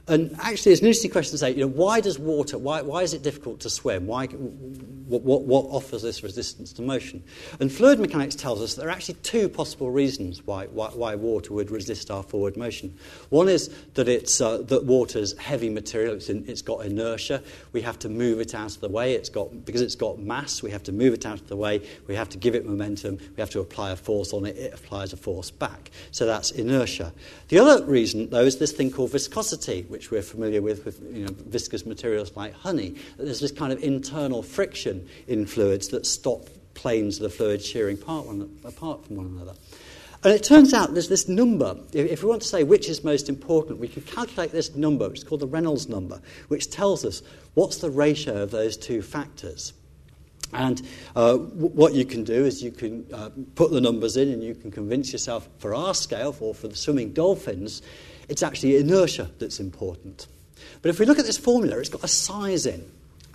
And 0.06 0.36
actually, 0.38 0.72
it's 0.72 0.82
an 0.82 0.88
interesting 0.88 1.10
question 1.10 1.32
to 1.32 1.38
say, 1.38 1.52
you 1.52 1.60
know, 1.60 1.66
why 1.66 2.00
does 2.00 2.18
water, 2.18 2.58
why, 2.58 2.82
why 2.82 3.02
is 3.02 3.14
it 3.14 3.22
difficult 3.22 3.60
to 3.60 3.70
swim? 3.70 4.06
Why, 4.06 4.26
what, 4.26 5.22
what, 5.22 5.42
what 5.44 5.64
offers 5.70 6.02
this 6.02 6.22
resistance 6.22 6.74
to 6.74 6.82
motion? 6.82 7.24
And 7.58 7.72
fluid 7.72 7.98
mechanics 7.98 8.34
tells 8.34 8.60
us 8.60 8.74
there 8.74 8.88
are 8.88 8.90
actually 8.90 9.14
two 9.22 9.48
possible 9.48 9.90
reasons 9.90 10.46
why, 10.46 10.66
why, 10.66 10.88
why 10.88 11.14
water 11.14 11.54
would 11.54 11.70
resist 11.70 12.10
our 12.10 12.22
forward 12.22 12.58
motion. 12.58 12.94
One 13.30 13.48
is 13.48 13.70
that, 13.94 14.06
it's, 14.06 14.42
uh, 14.42 14.58
that 14.58 14.84
water's 14.84 15.38
heavy 15.38 15.70
material, 15.70 16.16
it's, 16.16 16.28
in, 16.28 16.44
it's 16.46 16.60
got 16.60 16.84
inertia. 16.84 17.42
We 17.72 17.80
have 17.80 17.98
to 18.00 18.10
move 18.10 18.40
it 18.40 18.54
out 18.54 18.74
of 18.74 18.82
the 18.82 18.90
way. 18.90 19.14
It's 19.14 19.30
got, 19.30 19.64
because 19.64 19.80
it's 19.80 19.96
got 19.96 20.18
mass, 20.18 20.62
we 20.62 20.70
have 20.70 20.82
to 20.82 20.92
move 20.92 21.14
it 21.14 21.24
out 21.24 21.40
of 21.40 21.48
the 21.48 21.56
way. 21.56 21.80
We 22.06 22.14
have 22.14 22.28
to 22.28 22.36
give 22.36 22.54
it 22.54 22.66
momentum. 22.66 23.16
We 23.36 23.40
have 23.40 23.50
to 23.50 23.60
apply 23.60 23.92
a 23.92 23.96
force 23.96 24.34
on 24.34 24.44
it. 24.44 24.56
It 24.58 24.74
applies 24.74 25.14
a 25.14 25.16
force 25.16 25.50
back. 25.50 25.90
So 26.10 26.26
that's 26.26 26.50
inertia. 26.50 27.14
The 27.48 27.58
other 27.58 27.86
reason, 27.86 28.28
though, 28.28 28.44
is 28.44 28.58
this 28.58 28.72
thing 28.72 28.90
called 28.90 29.12
viscosity 29.12 29.86
which 29.94 30.10
we're 30.10 30.22
familiar 30.22 30.60
with 30.60 30.84
with 30.84 31.00
you 31.12 31.24
know, 31.24 31.32
viscous 31.46 31.86
materials 31.86 32.34
like 32.34 32.52
honey, 32.52 32.96
there's 33.16 33.38
this 33.38 33.52
kind 33.52 33.72
of 33.72 33.80
internal 33.80 34.42
friction 34.42 35.08
in 35.28 35.46
fluids 35.46 35.86
that 35.90 36.04
stop 36.04 36.48
planes 36.74 37.18
of 37.18 37.22
the 37.22 37.30
fluid 37.30 37.62
shearing 37.62 37.96
apart, 37.96 38.26
one, 38.26 38.58
apart 38.64 39.06
from 39.06 39.16
one 39.16 39.26
another. 39.26 39.54
And 40.24 40.32
it 40.32 40.42
turns 40.42 40.74
out 40.74 40.94
there's 40.94 41.08
this 41.08 41.28
number. 41.28 41.76
If 41.92 42.24
we 42.24 42.28
want 42.28 42.42
to 42.42 42.48
say 42.48 42.64
which 42.64 42.88
is 42.88 43.04
most 43.04 43.28
important, 43.28 43.78
we 43.78 43.86
can 43.86 44.02
calculate 44.02 44.50
this 44.50 44.74
number, 44.74 45.08
which 45.08 45.18
is 45.18 45.24
called 45.24 45.42
the 45.42 45.46
Reynolds 45.46 45.88
number, 45.88 46.20
which 46.48 46.70
tells 46.70 47.04
us 47.04 47.22
what's 47.54 47.76
the 47.76 47.90
ratio 47.90 48.42
of 48.42 48.50
those 48.50 48.76
two 48.76 49.00
factors. 49.00 49.74
And 50.52 50.82
uh, 51.14 51.36
w- 51.36 51.68
what 51.68 51.94
you 51.94 52.04
can 52.04 52.24
do 52.24 52.44
is 52.44 52.64
you 52.64 52.72
can 52.72 53.06
uh, 53.14 53.30
put 53.54 53.70
the 53.70 53.80
numbers 53.80 54.16
in 54.16 54.30
and 54.32 54.42
you 54.42 54.56
can 54.56 54.72
convince 54.72 55.12
yourself, 55.12 55.48
for 55.58 55.72
our 55.72 55.94
scale, 55.94 56.34
or 56.40 56.52
for 56.52 56.66
the 56.66 56.76
swimming 56.76 57.12
dolphins, 57.12 57.82
it's 58.28 58.42
actually 58.42 58.76
inertia 58.76 59.30
that's 59.38 59.60
important. 59.60 60.26
But 60.82 60.90
if 60.90 60.98
we 60.98 61.06
look 61.06 61.18
at 61.18 61.26
this 61.26 61.38
formula, 61.38 61.78
it's 61.78 61.88
got 61.88 62.04
a 62.04 62.08
size 62.08 62.66
in. 62.66 62.84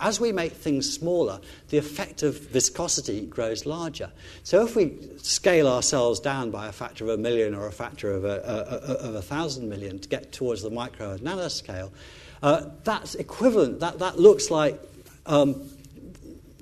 As 0.00 0.18
we 0.18 0.32
make 0.32 0.52
things 0.52 0.90
smaller, 0.90 1.40
the 1.68 1.76
effect 1.76 2.22
of 2.22 2.38
viscosity 2.38 3.26
grows 3.26 3.66
larger. 3.66 4.10
So 4.44 4.64
if 4.64 4.74
we 4.74 4.96
scale 5.18 5.68
ourselves 5.68 6.20
down 6.20 6.50
by 6.50 6.68
a 6.68 6.72
factor 6.72 7.04
of 7.04 7.10
a 7.10 7.18
million 7.18 7.54
or 7.54 7.66
a 7.66 7.72
factor 7.72 8.10
of 8.10 8.24
a, 8.24 8.28
a, 8.28 8.92
a, 8.92 9.08
of 9.08 9.14
a 9.14 9.22
thousand 9.22 9.68
million 9.68 9.98
to 9.98 10.08
get 10.08 10.32
towards 10.32 10.62
the 10.62 10.70
micro 10.70 11.10
and 11.10 11.20
nanoscale, 11.20 11.90
uh, 12.42 12.66
that's 12.84 13.14
equivalent. 13.14 13.80
That, 13.80 13.98
that 13.98 14.18
looks 14.18 14.50
like 14.50 14.80
um, 15.26 15.70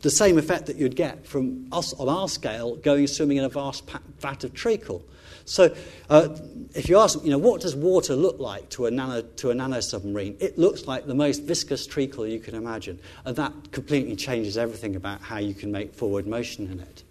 the 0.03 0.11
same 0.11 0.37
effect 0.37 0.67
that 0.67 0.77
you'd 0.77 0.97
get 0.97 1.25
from 1.25 1.69
us 1.71 1.93
on 1.95 2.09
our 2.09 2.29
scale 2.29 2.75
going 2.77 3.07
swimming 3.07 3.37
in 3.37 3.45
a 3.45 3.49
vast 3.49 3.89
vat 4.19 4.43
of 4.43 4.53
treacle. 4.53 5.05
So, 5.49 5.75
uh, 6.11 6.29
if 6.75 6.89
you 6.91 6.99
ask, 6.99 7.25
you 7.25 7.31
know, 7.31 7.39
what 7.39 7.63
does 7.63 7.75
water 7.75 8.15
look 8.15 8.39
like 8.39 8.69
to 8.71 8.85
a, 8.85 8.91
nano, 8.91 9.23
to 9.23 9.51
a 9.51 9.55
nano 9.55 9.81
submarine? 9.81 10.37
It 10.41 10.59
looks 10.59 10.87
like 10.87 11.07
the 11.07 11.15
most 11.15 11.43
viscous 11.43 11.87
treacle 11.87 12.27
you 12.27 12.39
can 12.39 12.55
imagine. 12.55 12.99
And 13.25 13.35
that 13.37 13.73
completely 13.73 14.15
changes 14.15 14.59
everything 14.59 14.95
about 14.95 15.23
how 15.23 15.39
you 15.39 15.55
can 15.55 15.73
make 15.73 15.95
forward 15.95 16.27
motion 16.27 16.71
in 16.71 16.81
it. 16.81 17.03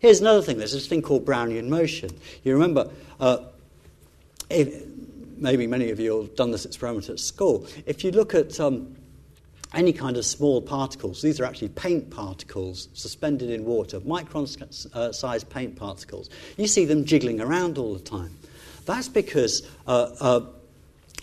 Here's 0.00 0.20
another 0.20 0.40
thing 0.40 0.56
there's 0.56 0.72
this 0.72 0.86
thing 0.86 1.02
called 1.02 1.26
Brownian 1.26 1.68
motion. 1.68 2.10
You 2.42 2.54
remember, 2.54 2.90
uh, 3.20 3.38
if, 4.48 4.82
maybe 5.36 5.66
many 5.66 5.90
of 5.90 6.00
you 6.00 6.22
have 6.22 6.34
done 6.36 6.50
this 6.50 6.64
experiment 6.64 7.10
at 7.10 7.20
school. 7.20 7.66
If 7.84 8.02
you 8.02 8.12
look 8.12 8.34
at 8.34 8.58
um, 8.58 8.96
any 9.74 9.92
kind 9.92 10.16
of 10.16 10.24
small 10.24 10.60
particles. 10.60 11.22
These 11.22 11.40
are 11.40 11.44
actually 11.44 11.68
paint 11.68 12.10
particles 12.10 12.88
suspended 12.94 13.50
in 13.50 13.64
water, 13.64 14.00
micron 14.00 14.94
uh, 14.94 15.12
sized 15.12 15.48
paint 15.50 15.76
particles. 15.76 16.30
You 16.56 16.66
see 16.66 16.84
them 16.84 17.04
jiggling 17.04 17.40
around 17.40 17.78
all 17.78 17.94
the 17.94 18.00
time. 18.00 18.36
That's 18.86 19.08
because 19.08 19.62
uh, 19.86 20.10
uh, 20.20 20.40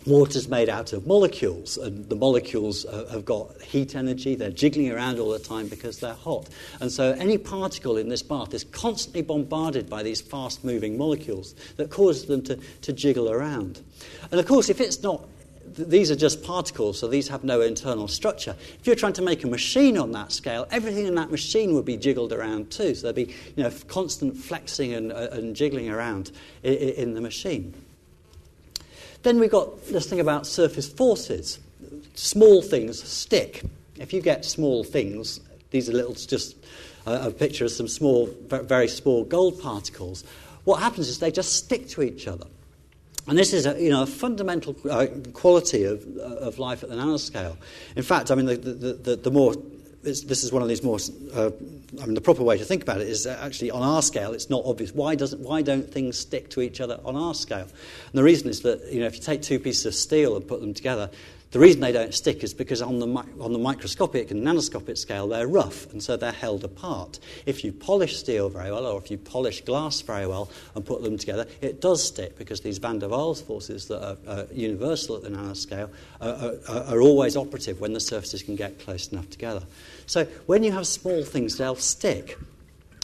water's 0.06 0.48
made 0.48 0.70
out 0.70 0.94
of 0.94 1.06
molecules, 1.06 1.78
and 1.78 2.08
the 2.08 2.16
molecules 2.16 2.86
uh, 2.86 3.08
have 3.12 3.26
got 3.26 3.62
heat 3.62 3.96
energy. 3.96 4.36
They're 4.36 4.50
jiggling 4.52 4.92
around 4.92 5.20
all 5.20 5.32
the 5.32 5.40
time 5.40 5.68
because 5.68 6.00
they're 6.00 6.14
hot. 6.14 6.48
And 6.80 6.92
so 6.92 7.12
any 7.14 7.38
particle 7.38 7.98
in 7.98 8.08
this 8.08 8.24
bath 8.24 8.54
is 8.54 8.64
constantly 8.64 9.22
bombarded 9.22 9.90
by 9.90 10.04
these 10.04 10.22
fast 10.22 10.64
moving 10.64 10.98
molecules 10.98 11.56
that 11.76 11.90
cause 11.90 12.26
them 12.26 12.42
to, 12.44 12.56
to 12.84 12.94
jiggle 12.94 13.30
around. 13.30 13.82
And 14.32 14.40
of 14.40 14.48
course, 14.48 14.70
if 14.70 14.80
it's 14.80 15.04
not 15.04 15.28
these 15.78 16.12
are 16.12 16.16
just 16.16 16.44
particles, 16.44 17.00
so 17.00 17.08
these 17.08 17.28
have 17.28 17.44
no 17.44 17.62
internal 17.62 18.08
structure. 18.08 18.56
If 18.80 18.88
you're 18.88 18.96
trying 18.96 19.14
to 19.14 19.22
make 19.22 19.44
a 19.44 19.48
machine 19.48 19.98
on 19.98 20.12
that 20.12 20.32
scale, 20.32 20.68
everything 20.72 21.06
in 21.06 21.16
that 21.16 21.32
machine 21.32 21.74
would 21.74 21.86
be 21.86 21.98
jiggled 21.98 22.34
around 22.34 22.72
too. 22.72 22.96
So 22.96 23.04
there'd 23.04 23.16
be 23.16 23.34
you 23.56 23.64
know, 23.64 23.72
constant 23.88 24.36
flexing 24.36 24.94
and, 24.94 25.12
uh, 25.12 25.30
and 25.32 25.56
jiggling 25.56 25.90
around 25.90 26.32
in, 26.64 26.74
in 26.74 27.14
the 27.14 27.22
machine. 27.22 27.74
Then 29.24 29.40
we've 29.40 29.52
got 29.52 29.86
this 29.88 30.08
thing 30.10 30.20
about 30.20 30.48
surface 30.48 30.88
forces. 30.88 31.60
Small 32.16 32.62
things 32.62 33.04
stick. 33.04 33.64
If 33.98 34.14
you 34.14 34.22
get 34.22 34.46
small 34.46 34.84
things, 34.84 35.40
these 35.72 35.90
are 35.90 35.94
little, 35.94 36.14
just 36.14 36.56
a 37.06 37.32
picture 37.32 37.66
of 37.66 37.72
some 37.72 37.88
small, 37.88 38.28
very 38.50 38.88
small 38.88 39.24
gold 39.24 39.62
particles. 39.62 40.24
What 40.64 40.82
happens 40.82 41.08
is 41.08 41.20
they 41.20 41.32
just 41.32 41.56
stick 41.56 41.88
to 41.90 42.02
each 42.02 42.28
other. 42.28 42.48
And 43.28 43.38
this 43.38 43.52
is 43.54 43.66
a, 43.66 43.82
you 43.82 43.90
know, 43.90 44.04
a 44.04 44.06
fundamental 44.06 44.76
uh, 44.90 45.08
quality 45.34 45.84
of, 45.84 46.06
of 46.18 46.60
life 46.60 46.84
at 46.84 46.90
the 46.90 46.96
nanoscale. 46.96 47.58
In 47.96 48.04
fact, 48.04 48.32
I 48.32 48.36
mean, 48.36 48.46
the, 48.46 48.56
the, 48.56 48.94
the, 48.94 49.16
the 49.18 49.32
more, 49.32 49.54
this 50.02 50.44
is 50.44 50.54
one 50.54 50.62
of 50.62 50.70
these 50.70 50.82
more, 50.82 50.98
uh, 51.34 51.52
I 52.02 52.06
mean, 52.06 52.14
the 52.14 52.22
proper 52.22 52.44
way 52.44 52.58
to 52.58 52.64
think 52.64 52.84
about 52.84 53.02
it 53.02 53.08
is 53.08 53.28
actually 53.28 53.72
on 53.72 53.84
our 53.84 54.02
scale, 54.02 54.32
it's 54.32 54.50
not 54.50 54.64
obvious. 54.66 54.94
Why, 54.94 55.16
doesn't, 55.16 55.42
why 55.42 55.62
don't 55.62 55.92
things 55.92 56.18
stick 56.18 56.50
to 56.52 56.62
each 56.62 56.80
other 56.80 57.02
on 57.04 57.18
our 57.18 57.34
scale? 57.34 57.68
And 57.68 58.14
the 58.14 58.24
reason 58.24 58.48
is 58.48 58.62
that, 58.62 58.92
you 58.92 59.02
know, 59.02 59.08
if 59.08 59.16
you 59.16 59.22
take 59.22 59.42
two 59.42 59.60
pieces 59.60 59.86
of 59.86 59.94
steel 59.94 60.38
and 60.38 60.48
put 60.48 60.62
them 60.62 60.74
together, 60.74 61.10
the 61.52 61.60
reason 61.60 61.80
they 61.80 61.94
don't 61.94 62.14
stick 62.14 62.44
is 62.44 62.54
because 62.54 62.82
on 62.82 63.00
the, 63.00 63.08
on 63.40 63.54
the 63.54 63.60
microscopic 63.60 64.32
and 64.32 64.44
nanoscopic 64.44 64.98
scale, 64.98 65.28
they're 65.30 65.48
rough, 65.48 65.90
and 65.94 66.04
so 66.04 66.18
they're 66.18 66.32
held 66.32 66.66
apart. 66.66 67.20
If 67.46 67.64
you 67.64 67.72
polish 67.72 68.18
steel 68.18 68.50
very 68.50 68.70
well, 68.70 68.86
or 68.86 69.02
if 69.02 69.10
you 69.10 69.18
polish 69.18 69.62
glass 69.62 70.02
very 70.02 70.28
well 70.28 70.50
and 70.76 70.86
put 70.86 71.04
them 71.04 71.18
together, 71.18 71.48
it 71.62 71.80
does 71.80 72.06
stick 72.06 72.38
because 72.38 72.62
these 72.62 72.80
van 72.80 73.00
der 73.00 73.08
Waals 73.08 73.42
forces 73.42 73.88
that 73.88 74.06
are 74.06 74.18
uh, 74.28 74.46
universal 74.52 75.16
at 75.16 75.24
the 75.24 75.30
nanoscale 75.30 75.90
are, 76.20 76.54
are, 76.68 76.84
are 76.94 77.02
always 77.02 77.38
operative 77.38 77.80
when 77.80 77.94
the 77.94 78.00
surfaces 78.00 78.44
can 78.44 78.58
get 78.58 78.80
close 78.80 79.08
enough 79.14 79.30
together. 79.30 79.64
So 80.06 80.26
when 80.48 80.64
you 80.64 80.74
have 80.74 80.86
small 80.86 81.24
things, 81.24 81.58
they'll 81.58 81.76
stick. 81.76 82.38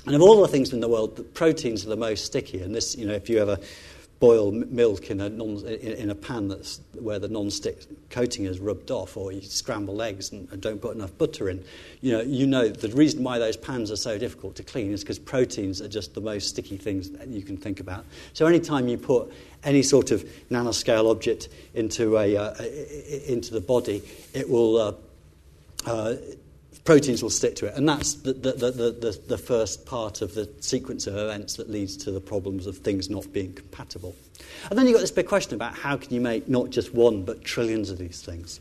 And 0.05 0.15
of 0.15 0.21
all 0.21 0.41
the 0.41 0.49
things 0.49 0.73
in 0.73 0.81
the 0.81 0.89
world, 0.89 1.15
the 1.15 1.23
proteins 1.23 1.85
are 1.85 1.89
the 1.89 1.95
most 1.95 2.25
sticky. 2.25 2.61
And 2.61 2.75
this, 2.75 2.97
you 2.97 3.07
know, 3.07 3.13
if 3.13 3.29
you 3.29 3.39
ever 3.39 3.57
boil 4.23 4.53
milk 4.53 5.09
in 5.09 5.19
a, 5.19 5.27
non, 5.27 5.57
in 5.65 6.09
a 6.09 6.15
pan 6.15 6.47
that's 6.47 6.79
where 6.97 7.19
the 7.19 7.27
non-stick 7.27 7.83
coating 8.09 8.45
is 8.45 8.57
rubbed 8.57 8.89
off, 8.89 9.17
or 9.17 9.33
you 9.33 9.41
scramble 9.41 10.01
eggs 10.01 10.31
and, 10.31 10.49
and, 10.49 10.61
don't 10.61 10.81
put 10.81 10.95
enough 10.95 11.17
butter 11.17 11.49
in, 11.49 11.61
you 11.99 12.13
know, 12.13 12.21
you 12.21 12.47
know 12.47 12.69
the 12.69 12.87
reason 12.95 13.21
why 13.21 13.37
those 13.37 13.57
pans 13.57 13.91
are 13.91 13.97
so 13.97 14.17
difficult 14.17 14.55
to 14.55 14.63
clean 14.63 14.93
is 14.93 15.01
because 15.01 15.19
proteins 15.19 15.81
are 15.81 15.89
just 15.89 16.13
the 16.13 16.21
most 16.21 16.47
sticky 16.47 16.77
things 16.77 17.09
that 17.09 17.27
you 17.27 17.41
can 17.41 17.57
think 17.57 17.81
about. 17.81 18.05
So 18.31 18.45
anytime 18.45 18.87
you 18.87 18.97
put 18.97 19.29
any 19.61 19.83
sort 19.83 20.11
of 20.11 20.23
nanoscale 20.49 21.11
object 21.11 21.49
into, 21.73 22.17
a, 22.17 22.37
uh, 22.37 22.53
into 23.27 23.53
the 23.53 23.59
body, 23.61 24.03
it 24.33 24.49
will... 24.49 24.77
Uh, 24.77 24.93
uh, 25.85 26.15
proteins 26.83 27.23
will 27.23 27.29
stick 27.29 27.55
to 27.57 27.67
it. 27.67 27.75
And 27.75 27.87
that's 27.87 28.15
the, 28.15 28.33
the, 28.33 28.51
the, 28.51 29.21
the, 29.27 29.37
first 29.37 29.85
part 29.85 30.21
of 30.21 30.33
the 30.33 30.49
sequence 30.59 31.07
of 31.07 31.15
events 31.15 31.55
that 31.55 31.69
leads 31.69 31.95
to 31.97 32.11
the 32.11 32.19
problems 32.19 32.67
of 32.67 32.77
things 32.77 33.09
not 33.09 33.31
being 33.31 33.53
compatible. 33.53 34.15
And 34.69 34.77
then 34.77 34.85
you've 34.85 34.95
got 34.95 35.01
this 35.01 35.11
big 35.11 35.27
question 35.27 35.55
about 35.55 35.75
how 35.75 35.97
can 35.97 36.13
you 36.13 36.21
make 36.21 36.47
not 36.49 36.69
just 36.69 36.93
one, 36.93 37.23
but 37.23 37.43
trillions 37.43 37.89
of 37.89 37.97
these 37.97 38.21
things. 38.21 38.59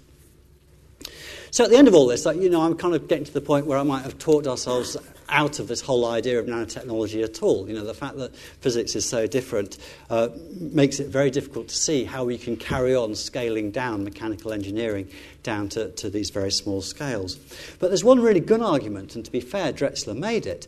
So 1.51 1.65
at 1.65 1.71
the 1.71 1.77
end 1.77 1.89
of 1.89 1.95
all 1.95 2.07
this, 2.07 2.25
like, 2.25 2.39
you 2.39 2.49
know, 2.49 2.63
I'm 2.63 2.77
kind 2.77 2.95
of 2.95 3.09
getting 3.09 3.25
to 3.25 3.33
the 3.33 3.41
point 3.41 3.67
where 3.67 3.77
I 3.77 3.83
might 3.83 4.03
have 4.03 4.19
talked 4.19 4.47
ourselves 4.47 4.97
out 5.33 5.59
of 5.59 5.67
this 5.67 5.81
whole 5.81 6.07
idea 6.07 6.39
of 6.39 6.47
nanotechnology 6.47 7.25
at 7.25 7.43
all. 7.43 7.67
You 7.67 7.75
know, 7.75 7.85
the 7.85 7.95
fact 7.95 8.19
that 8.19 8.37
physics 8.37 8.95
is 8.95 9.09
so 9.09 9.27
different 9.27 9.79
uh, 10.11 10.29
makes 10.61 11.01
it 11.01 11.09
very 11.09 11.31
difficult 11.31 11.69
to 11.69 11.75
see 11.75 12.05
how 12.05 12.25
we 12.25 12.39
can 12.39 12.57
carry 12.57 12.95
on 12.95 13.15
scaling 13.15 13.71
down 13.71 14.05
mechanical 14.05 14.53
engineering 14.53 15.09
down 15.43 15.69
to, 15.71 15.91
to 15.93 16.11
these 16.11 16.31
very 16.31 16.53
small 16.53 16.83
scales. 16.83 17.37
But 17.81 17.89
there's 17.89 18.05
one 18.05 18.21
really 18.21 18.41
good 18.41 18.61
argument, 18.61 19.17
and 19.17 19.25
to 19.25 19.33
be 19.33 19.41
fair, 19.41 19.73
Drexler 19.73 20.17
made 20.17 20.47
it, 20.47 20.67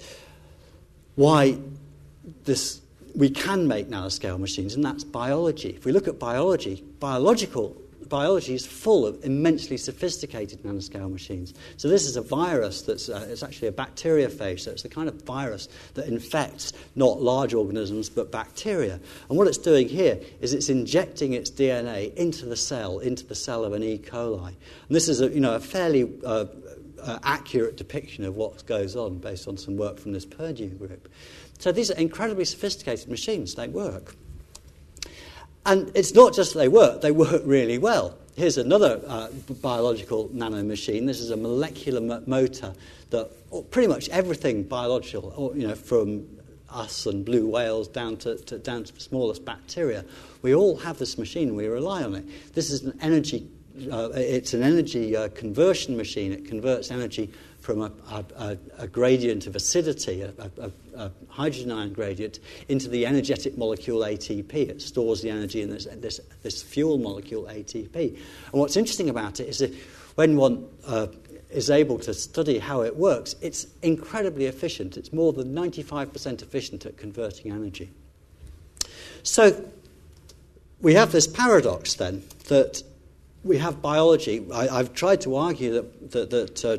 why 1.14 1.59
this 2.44 2.81
we 3.14 3.31
can 3.31 3.68
make 3.68 3.88
nanoscale 3.88 4.40
machines, 4.40 4.74
and 4.74 4.85
that's 4.85 5.05
biology. 5.05 5.70
If 5.70 5.85
we 5.85 5.92
look 5.92 6.09
at 6.09 6.18
biology, 6.18 6.83
biological 6.98 7.77
biology 8.09 8.55
is 8.55 8.67
full 8.67 9.07
of 9.07 9.25
immensely 9.25 9.77
sophisticated 9.77 10.62
nanoscale 10.62 11.11
machines. 11.11 11.55
So 11.77 11.88
this 11.88 12.07
is 12.07 12.17
a 12.17 12.23
virus 12.23 12.83
that's 12.83 13.09
uh, 13.09 13.27
it's 13.29 13.43
actually 13.43 13.69
a 13.69 13.73
bacteriophage. 13.73 14.61
So 14.61 14.71
it's 14.71 14.83
the 14.83 14.88
kind 14.88 15.09
of 15.09 15.23
virus 15.23 15.69
that 15.95 16.07
infects 16.07 16.73
not 16.95 17.21
large 17.21 17.55
organisms 17.55 18.09
but 18.09 18.31
bacteria. 18.31 19.01
And 19.29 19.38
what 19.38 19.47
it's 19.47 19.59
doing 19.59 19.88
here 19.88 20.21
is 20.40 20.55
it's 20.55 20.69
injecting 20.69 21.33
its 21.33 21.51
DNA 21.51 22.14
into 22.14 22.47
the 22.47 22.57
cell, 22.57 22.99
into 22.99 23.27
the 23.27 23.35
cell 23.35 23.64
of 23.64 23.73
an 23.73 23.83
E. 23.83 23.99
coli. 23.99 24.49
And 24.49 24.57
this 24.90 25.09
is 25.09 25.21
a, 25.21 25.29
you 25.29 25.40
know, 25.40 25.55
a 25.55 25.61
fairly 25.61 26.11
uh, 26.25 26.47
uh, 27.03 27.19
accurate 27.23 27.77
depiction 27.77 28.25
of 28.25 28.37
what 28.37 28.64
goes 28.67 28.97
on 28.97 29.19
based 29.19 29.47
on 29.47 29.57
some 29.57 29.77
work 29.77 29.99
from 29.99 30.12
this 30.12 30.25
Purdue 30.25 30.69
group. 30.69 31.09
So 31.59 31.73
these 31.73 31.90
are 31.90 31.97
incredibly 31.97 32.45
sophisticated 32.45 33.09
machines. 33.09 33.55
They 33.55 33.69
work. 33.69 34.17
And 35.66 35.90
it's 35.94 36.14
not 36.14 36.35
just 36.35 36.55
they 36.55 36.68
work, 36.68 37.00
they 37.00 37.11
work 37.11 37.42
really 37.44 37.79
well. 37.79 38.18
Here's 38.37 38.59
another 38.59 39.00
uh, 39.07 39.29
biological 39.62 40.29
nanomachine. 40.29 41.07
This 41.07 41.20
is 41.20 41.31
a 41.31 41.37
molecular 41.37 42.16
m- 42.16 42.24
motor 42.27 42.74
that 43.11 43.31
pretty 43.70 43.88
much 43.88 44.09
everything 44.09 44.64
biological, 44.64 45.33
or, 45.37 45.57
you 45.57 45.66
know, 45.66 45.74
from 45.74 46.27
us 46.68 47.07
and 47.07 47.24
blue 47.24 47.48
whales 47.48 47.87
down 47.88 48.16
to, 48.16 48.37
to, 48.37 48.59
down 48.59 48.85
to 48.85 48.92
the 48.92 49.00
smallest 49.00 49.44
bacteria, 49.44 50.05
we 50.42 50.55
all 50.55 50.77
have 50.77 50.98
this 50.98 51.16
machine. 51.16 51.55
We 51.55 51.68
rely 51.68 52.03
on 52.03 52.14
it. 52.16 52.55
This 52.55 52.70
is 52.70 52.83
an 52.83 52.98
energy. 53.00 53.48
Uh, 53.90 54.11
it's 54.14 54.53
an 54.55 54.62
energy 54.62 55.16
uh, 55.16 55.29
conversion 55.29 55.96
machine. 55.96 56.33
It 56.33 56.44
converts 56.46 56.90
energy 56.90 57.31
from 57.64 57.81
a, 57.81 57.90
a, 58.37 58.59
a 58.77 58.87
gradient 58.87 59.46
of 59.46 59.57
acidity, 59.57 60.20
a, 60.20 60.35
a, 60.98 61.11
hydrogen 61.29 61.72
ion 61.72 61.94
gradient, 61.94 62.38
into 62.68 62.90
the 62.90 63.07
energetic 63.07 63.57
molecule 63.57 64.00
ATP. 64.00 64.53
It 64.55 64.83
stores 64.83 65.22
the 65.22 65.31
energy 65.31 65.62
in 65.62 65.70
this, 65.70 65.87
this, 65.96 66.20
this 66.42 66.62
fuel 66.62 66.98
molecule 66.98 67.44
ATP. 67.44 67.96
And 67.96 68.53
what's 68.53 68.77
interesting 68.77 69.09
about 69.09 69.40
it 69.40 69.48
is 69.48 69.61
that 69.61 69.74
when 70.14 70.37
one 70.37 70.68
uh, 70.87 71.07
is 71.50 71.70
able 71.70 71.98
to 72.00 72.12
study 72.12 72.59
how 72.59 72.83
it 72.83 72.94
works, 72.94 73.35
it's 73.40 73.66
incredibly 73.81 74.44
efficient. 74.44 74.98
It's 74.98 75.14
more 75.14 75.33
than 75.33 75.55
95% 75.55 76.42
efficient 76.42 76.85
at 76.85 76.98
converting 76.98 77.50
energy. 77.50 77.90
So 79.22 79.70
we 80.83 80.92
have 80.92 81.12
this 81.12 81.27
paradox 81.27 81.94
then 81.94 82.24
that 82.48 82.83
we 83.44 83.59
have 83.59 83.83
biology. 83.83 84.44
I, 84.52 84.78
have 84.78 84.94
tried 84.94 85.20
to 85.22 85.37
argue 85.37 85.74
that, 85.74 86.11
that, 86.12 86.30
that, 86.30 86.64
uh, 86.64 86.76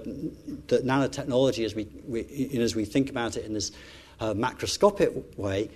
that 0.67 0.85
nanotechnology, 0.85 1.63
as 1.63 1.75
we, 1.75 1.87
we, 2.07 2.59
as 2.59 2.75
we 2.75 2.85
think 2.85 3.09
about 3.09 3.37
it 3.37 3.45
in 3.45 3.53
this 3.53 3.71
uh, 4.19 4.33
macroscopic 4.33 5.37
way, 5.37 5.69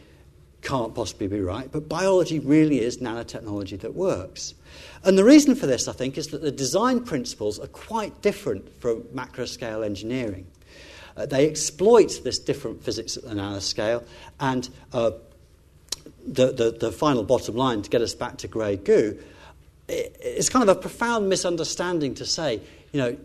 can't 0.61 0.93
possibly 0.93 1.27
be 1.27 1.39
right, 1.39 1.71
but 1.71 1.87
biology 1.87 2.39
really 2.39 2.81
is 2.81 2.97
nanotechnology 2.97 3.79
that 3.79 3.95
works. 3.95 4.53
And 5.03 5.17
the 5.17 5.23
reason 5.23 5.55
for 5.55 5.67
this, 5.67 5.87
I 5.87 5.93
think, 5.93 6.17
is 6.17 6.27
that 6.27 6.41
the 6.41 6.51
design 6.51 7.03
principles 7.03 7.59
are 7.59 7.67
quite 7.67 8.21
different 8.21 8.69
from 8.81 9.05
macro 9.13 9.45
scale 9.45 9.83
engineering. 9.83 10.47
Uh, 11.15 11.25
they 11.25 11.47
exploit 11.47 12.21
this 12.23 12.39
different 12.39 12.83
physics 12.83 13.15
at 13.15 13.23
the 13.23 13.35
nanoscale, 13.35 14.03
and 14.39 14.69
uh, 14.91 15.11
the, 16.25 16.51
the, 16.51 16.71
the, 16.71 16.91
final 16.91 17.23
bottom 17.23 17.55
line 17.55 17.81
to 17.81 17.89
get 17.89 18.01
us 18.01 18.13
back 18.13 18.37
to 18.37 18.47
grey 18.47 18.75
goo, 18.75 19.17
it's 19.89 20.49
kind 20.49 20.69
of 20.69 20.77
a 20.77 20.79
profound 20.79 21.29
misunderstanding 21.29 22.15
to 22.15 22.25
say, 22.25 22.61
you 22.91 22.99
know, 22.99 23.17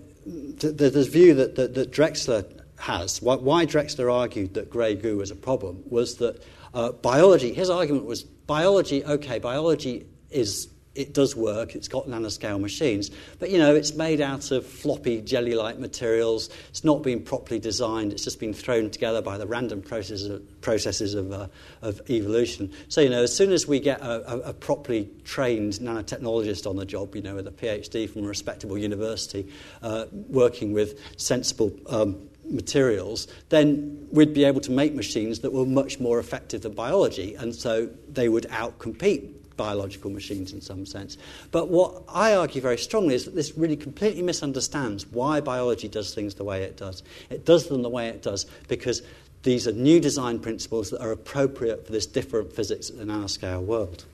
th- 0.58 0.76
th- 0.76 0.92
this 0.92 1.06
view 1.08 1.34
that, 1.34 1.56
that, 1.56 1.74
that 1.74 1.90
Drexler 1.90 2.44
has, 2.78 3.20
why, 3.22 3.36
why 3.36 3.66
Drexler 3.66 4.12
argued 4.12 4.54
that 4.54 4.70
grey 4.70 4.94
goo 4.94 5.18
was 5.18 5.30
a 5.30 5.36
problem, 5.36 5.82
was 5.86 6.16
that 6.16 6.42
uh, 6.72 6.92
biology, 6.92 7.54
his 7.54 7.70
argument 7.70 8.04
was 8.06 8.22
biology, 8.22 9.04
okay, 9.04 9.38
biology 9.38 10.06
is 10.30 10.68
it 10.94 11.12
does 11.12 11.34
work. 11.34 11.74
It's 11.74 11.88
got 11.88 12.06
nanoscale 12.06 12.60
machines, 12.60 13.10
but 13.38 13.50
you 13.50 13.58
know 13.58 13.74
it's 13.74 13.94
made 13.94 14.20
out 14.20 14.50
of 14.50 14.64
floppy 14.66 15.20
jelly-like 15.20 15.78
materials. 15.78 16.50
It's 16.68 16.84
not 16.84 17.02
been 17.02 17.22
properly 17.22 17.58
designed. 17.58 18.12
It's 18.12 18.24
just 18.24 18.38
been 18.38 18.54
thrown 18.54 18.90
together 18.90 19.20
by 19.20 19.38
the 19.38 19.46
random 19.46 19.82
processes 19.82 20.26
of, 20.26 20.60
processes 20.60 21.14
of, 21.14 21.32
uh, 21.32 21.48
of 21.82 22.00
evolution. 22.10 22.72
So 22.88 23.00
you 23.00 23.10
know, 23.10 23.22
as 23.22 23.34
soon 23.34 23.52
as 23.52 23.66
we 23.66 23.80
get 23.80 24.00
a, 24.00 24.32
a, 24.32 24.38
a, 24.50 24.52
properly 24.52 25.10
trained 25.24 25.74
nanotechnologist 25.74 26.68
on 26.68 26.76
the 26.76 26.86
job, 26.86 27.14
you 27.16 27.22
know, 27.22 27.34
with 27.34 27.48
a 27.48 27.52
PhD 27.52 28.08
from 28.08 28.24
a 28.24 28.28
respectable 28.28 28.78
university, 28.78 29.48
uh, 29.82 30.06
working 30.12 30.72
with 30.72 30.98
sensible. 31.16 31.72
Um, 31.88 32.28
materials, 32.50 33.26
then 33.48 34.06
we'd 34.12 34.34
be 34.34 34.44
able 34.44 34.60
to 34.60 34.70
make 34.70 34.94
machines 34.94 35.40
that 35.40 35.50
were 35.50 35.64
much 35.64 35.98
more 35.98 36.18
effective 36.18 36.60
than 36.60 36.74
biology, 36.74 37.34
and 37.36 37.54
so 37.54 37.88
they 38.12 38.28
would 38.28 38.44
outcompete 38.50 39.32
biological 39.56 40.10
machines 40.10 40.52
in 40.52 40.60
some 40.60 40.86
sense. 40.86 41.16
But 41.50 41.68
what 41.68 42.02
I 42.08 42.34
argue 42.34 42.60
very 42.60 42.78
strongly 42.78 43.14
is 43.14 43.24
that 43.24 43.34
this 43.34 43.56
really 43.56 43.76
completely 43.76 44.22
misunderstands 44.22 45.06
why 45.06 45.40
biology 45.40 45.88
does 45.88 46.14
things 46.14 46.34
the 46.34 46.44
way 46.44 46.62
it 46.62 46.76
does. 46.76 47.02
It 47.30 47.44
does 47.44 47.68
them 47.68 47.82
the 47.82 47.90
way 47.90 48.08
it 48.08 48.22
does 48.22 48.46
because 48.68 49.02
these 49.42 49.68
are 49.68 49.72
new 49.72 50.00
design 50.00 50.38
principles 50.38 50.90
that 50.90 51.02
are 51.02 51.12
appropriate 51.12 51.86
for 51.86 51.92
this 51.92 52.06
different 52.06 52.52
physics 52.52 52.90
at 52.90 52.98
the 52.98 53.04
nanoscale 53.04 53.62
world. 53.62 54.04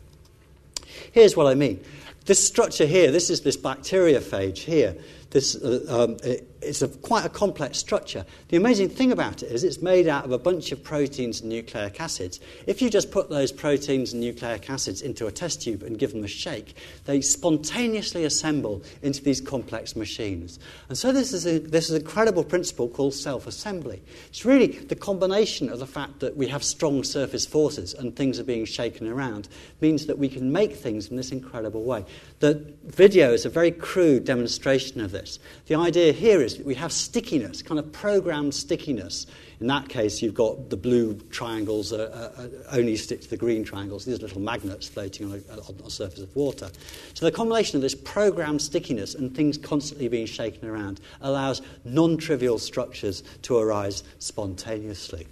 Here's 1.13 1.37
what 1.37 1.47
I 1.47 1.55
mean. 1.55 1.83
This 2.27 2.45
structure 2.45 2.87
here, 2.87 3.11
this 3.11 3.31
is 3.31 3.41
this 3.41 3.57
bacteriophage 3.57 4.59
here. 4.59 4.97
This, 5.31 5.57
uh, 5.57 5.85
um, 5.89 6.17
it, 6.25 6.47
it's 6.63 6.83
a, 6.83 6.89
quite 6.89 7.25
a 7.25 7.29
complex 7.29 7.79
structure. 7.79 8.25
The 8.49 8.57
amazing 8.57 8.91
thing 8.91 9.13
about 9.13 9.43
it 9.43 9.51
is 9.51 9.65
it's 9.65 9.81
made 9.81 10.09
out 10.09 10.25
of 10.25 10.33
a 10.33 10.39
bunch 10.39 10.73
of 10.73 10.83
proteins 10.83 11.41
and 11.41 11.51
nucleic 11.51 12.01
acids. 12.01 12.41
If 12.67 12.83
you 12.83 12.91
just 12.91 13.11
put 13.11 13.31
those 13.31 13.53
proteins 13.53 14.13
and 14.13 14.21
nucleic 14.21 14.69
acids 14.69 15.03
into 15.03 15.27
a 15.27 15.33
test 15.33 15.63
tube 15.63 15.83
and 15.83 15.99
give 15.99 16.13
them 16.13 16.25
a 16.25 16.29
shake, 16.29 16.77
they 17.07 17.21
spontaneously 17.21 18.25
assemble 18.25 18.83
into 19.03 19.23
these 19.23 19.41
complex 19.41 19.97
machines. 19.97 20.59
And 20.89 20.99
so 20.99 21.13
this 21.13 21.33
is, 21.33 21.47
a, 21.47 21.59
this 21.59 21.85
is 21.85 21.97
an 21.97 22.03
incredible 22.03 22.45
principle 22.45 22.89
called 22.89 23.15
self-assembly. 23.15 24.03
It's 24.29 24.45
really 24.45 24.67
the 24.67 24.97
combination 24.97 25.71
of 25.71 25.79
the 25.79 25.87
fact 25.87 26.21
that 26.21 26.37
we 26.37 26.49
have 26.49 26.63
strong 26.63 27.05
surface 27.05 27.47
forces 27.47 27.95
and 27.95 28.15
things 28.15 28.39
are 28.39 28.45
being 28.45 28.65
shaken 28.65 29.09
around 29.09 29.49
means 29.81 30.07
that 30.07 30.19
we 30.19 30.29
can 30.29 30.53
make 30.53 30.77
things 30.77 31.09
in 31.09 31.17
this 31.17 31.33
incredible 31.33 31.85
way. 31.85 32.05
The 32.41 32.73
video 32.85 33.33
is 33.33 33.47
a 33.47 33.51
very 33.51 33.71
crude 33.71 34.25
demonstration 34.25 35.01
of 35.01 35.11
this. 35.11 35.39
The 35.67 35.75
idea 35.75 36.13
here 36.13 36.41
is 36.41 36.50
is 36.59 36.65
we 36.65 36.75
have 36.75 36.93
stickiness, 36.93 37.63
kind 37.63 37.79
of 37.79 37.91
programmed 37.93 38.55
stickiness. 38.55 39.27
In 39.61 39.67
that 39.67 39.89
case, 39.89 40.23
you've 40.23 40.35
got 40.35 40.71
the 40.71 40.77
blue 40.77 41.15
triangles 41.31 41.93
uh, 41.93 42.49
only 42.73 42.97
stick 42.97 43.21
to 43.23 43.31
the 43.31 43.37
green 43.37 43.63
triangles. 43.65 44.05
These 44.05 44.23
little 44.23 44.41
magnets 44.41 44.89
floating 44.89 45.31
on, 45.31 45.43
a, 45.51 45.61
on 45.61 45.77
the 45.85 45.91
surface 45.91 46.21
of 46.21 46.35
water. 46.35 46.71
So 47.15 47.27
the 47.27 47.33
combination 47.33 47.77
of 47.77 47.83
this 47.83 47.95
programmed 47.95 48.63
stickiness 48.63 49.15
and 49.15 49.35
things 49.35 49.59
constantly 49.59 50.09
being 50.09 50.27
shaken 50.27 50.69
around 50.69 51.01
allows 51.21 51.61
non-trivial 51.85 52.59
structures 52.59 53.23
to 53.43 53.59
arise 53.59 54.03
spontaneously. 54.19 55.27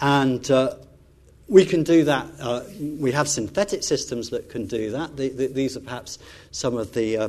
And 0.00 0.50
uh, 0.50 0.74
we 1.50 1.66
can 1.66 1.82
do 1.82 2.04
that. 2.04 2.26
Uh, 2.40 2.62
we 2.78 3.12
have 3.12 3.28
synthetic 3.28 3.82
systems 3.82 4.30
that 4.30 4.48
can 4.48 4.66
do 4.66 4.92
that. 4.92 5.16
The, 5.16 5.28
the, 5.28 5.46
these 5.48 5.76
are 5.76 5.80
perhaps 5.80 6.18
some 6.52 6.76
of 6.76 6.94
the, 6.94 7.16
uh, 7.16 7.28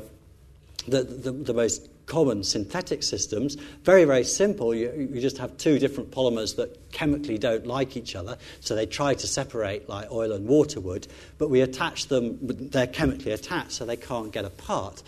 the, 0.87 1.03
the, 1.03 1.53
most 1.53 1.89
common 2.11 2.43
synthetic 2.43 3.03
systems. 3.03 3.55
Very, 3.83 4.03
very 4.03 4.25
simple. 4.25 4.75
You, 4.75 5.09
you, 5.13 5.21
just 5.21 5.37
have 5.37 5.55
two 5.55 5.79
different 5.79 6.11
polymers 6.11 6.57
that 6.57 6.91
chemically 6.91 7.37
don't 7.37 7.65
like 7.65 7.95
each 7.95 8.17
other, 8.17 8.37
so 8.59 8.75
they 8.75 8.85
try 8.85 9.13
to 9.13 9.27
separate 9.27 9.87
like 9.87 10.11
oil 10.11 10.33
and 10.33 10.45
water 10.45 10.81
would, 10.81 11.07
but 11.37 11.49
we 11.49 11.61
attach 11.61 12.07
them, 12.07 12.37
they're 12.41 12.85
chemically 12.85 13.31
attached, 13.31 13.71
so 13.71 13.85
they 13.85 13.95
can't 13.95 14.33
get 14.33 14.43
apart. 14.43 15.01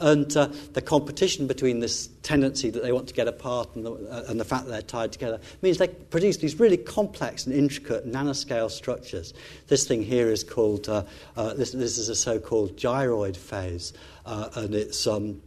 And 0.00 0.34
uh, 0.36 0.48
the 0.74 0.82
competition 0.82 1.46
between 1.46 1.80
this 1.80 2.10
tendency 2.22 2.68
that 2.68 2.82
they 2.82 2.92
want 2.92 3.08
to 3.08 3.14
get 3.14 3.26
apart 3.26 3.74
and 3.74 3.86
the, 3.86 3.92
uh, 3.92 4.24
and 4.28 4.38
the 4.38 4.44
fact 4.44 4.66
that 4.66 4.70
they're 4.70 4.82
tied 4.82 5.12
together 5.12 5.40
means 5.62 5.78
they 5.78 5.88
produce 5.88 6.36
these 6.36 6.60
really 6.60 6.76
complex 6.76 7.46
and 7.46 7.54
intricate 7.54 8.06
nanoscale 8.06 8.70
structures. 8.70 9.32
This 9.68 9.88
thing 9.88 10.02
here 10.02 10.30
is 10.30 10.44
called, 10.44 10.90
uh, 10.90 11.04
uh 11.38 11.54
this, 11.54 11.72
this, 11.72 11.96
is 11.96 12.10
a 12.10 12.14
so 12.14 12.38
called 12.38 12.76
gyroid 12.76 13.36
phase, 13.38 13.94
uh, 14.26 14.50
and 14.56 14.74
it's. 14.74 15.06
Um, 15.06 15.40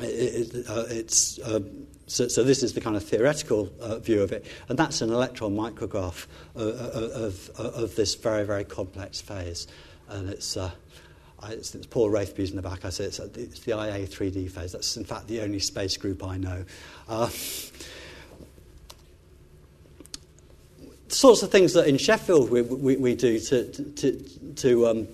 it, 0.00 0.68
uh, 0.68 0.84
it's, 0.88 1.38
um, 1.44 1.86
so, 2.06 2.28
so, 2.28 2.44
this 2.44 2.62
is 2.62 2.74
the 2.74 2.80
kind 2.80 2.96
of 2.96 3.02
theoretical 3.02 3.72
uh, 3.80 3.98
view 3.98 4.22
of 4.22 4.32
it, 4.32 4.46
and 4.68 4.78
that's 4.78 5.00
an 5.00 5.10
electron 5.10 5.56
micrograph 5.56 6.26
of, 6.54 7.50
of, 7.50 7.50
of 7.58 7.96
this 7.96 8.14
very, 8.14 8.44
very 8.44 8.64
complex 8.64 9.20
phase. 9.20 9.66
And 10.08 10.28
it's, 10.28 10.56
uh, 10.56 10.70
it's, 11.44 11.74
it's 11.74 11.86
Paul 11.86 12.10
Rathby's 12.10 12.50
in 12.50 12.56
the 12.56 12.62
back. 12.62 12.84
I 12.84 12.90
say 12.90 13.04
it's, 13.04 13.18
it's, 13.18 13.60
the 13.60 13.72
IA 13.72 14.06
3D 14.06 14.50
phase. 14.50 14.72
That's, 14.72 14.96
in 14.96 15.04
fact, 15.04 15.26
the 15.26 15.40
only 15.40 15.58
space 15.58 15.96
group 15.96 16.24
I 16.24 16.36
know. 16.36 16.64
Uh, 17.08 17.28
sorts 21.08 21.42
of 21.42 21.50
things 21.50 21.72
that 21.72 21.86
in 21.86 21.98
Sheffield 21.98 22.50
we, 22.50 22.62
we, 22.62 22.96
we 22.96 23.14
do 23.14 23.38
to, 23.38 23.72
to, 23.72 24.12
to 24.56 24.86
um, 24.86 25.08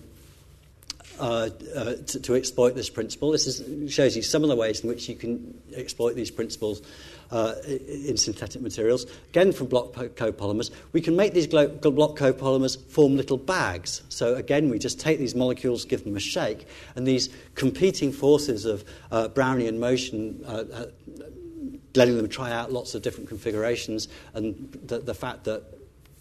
uh, 1.18 1.50
uh, 1.74 1.94
to, 2.06 2.20
to, 2.20 2.34
exploit 2.34 2.74
this 2.74 2.90
principle. 2.90 3.30
This 3.32 3.46
is, 3.46 3.92
shows 3.92 4.16
you 4.16 4.22
some 4.22 4.42
of 4.42 4.48
the 4.48 4.56
ways 4.56 4.80
in 4.80 4.88
which 4.88 5.08
you 5.08 5.14
can 5.14 5.60
exploit 5.74 6.14
these 6.14 6.30
principles 6.30 6.82
uh, 7.30 7.54
in 7.66 8.16
synthetic 8.16 8.62
materials. 8.62 9.06
Again, 9.30 9.52
from 9.52 9.66
block 9.66 9.92
copolymers, 9.92 10.70
we 10.92 11.00
can 11.00 11.14
make 11.16 11.32
these 11.34 11.46
block 11.46 11.70
copolymers 11.80 12.82
form 12.90 13.16
little 13.16 13.36
bags. 13.36 14.02
So 14.08 14.34
again, 14.34 14.70
we 14.70 14.78
just 14.78 15.00
take 15.00 15.18
these 15.18 15.34
molecules, 15.34 15.84
give 15.84 16.04
them 16.04 16.16
a 16.16 16.20
shake, 16.20 16.66
and 16.96 17.06
these 17.06 17.28
competing 17.54 18.12
forces 18.12 18.64
of 18.64 18.84
uh, 19.10 19.28
Brownian 19.28 19.78
motion 19.78 20.44
letting 21.94 22.16
them 22.16 22.28
try 22.28 22.50
out 22.50 22.72
lots 22.72 22.94
of 22.94 23.02
different 23.02 23.28
configurations, 23.28 24.08
and 24.34 24.78
the, 24.86 24.98
the 24.98 25.14
fact 25.14 25.44
that 25.44 25.62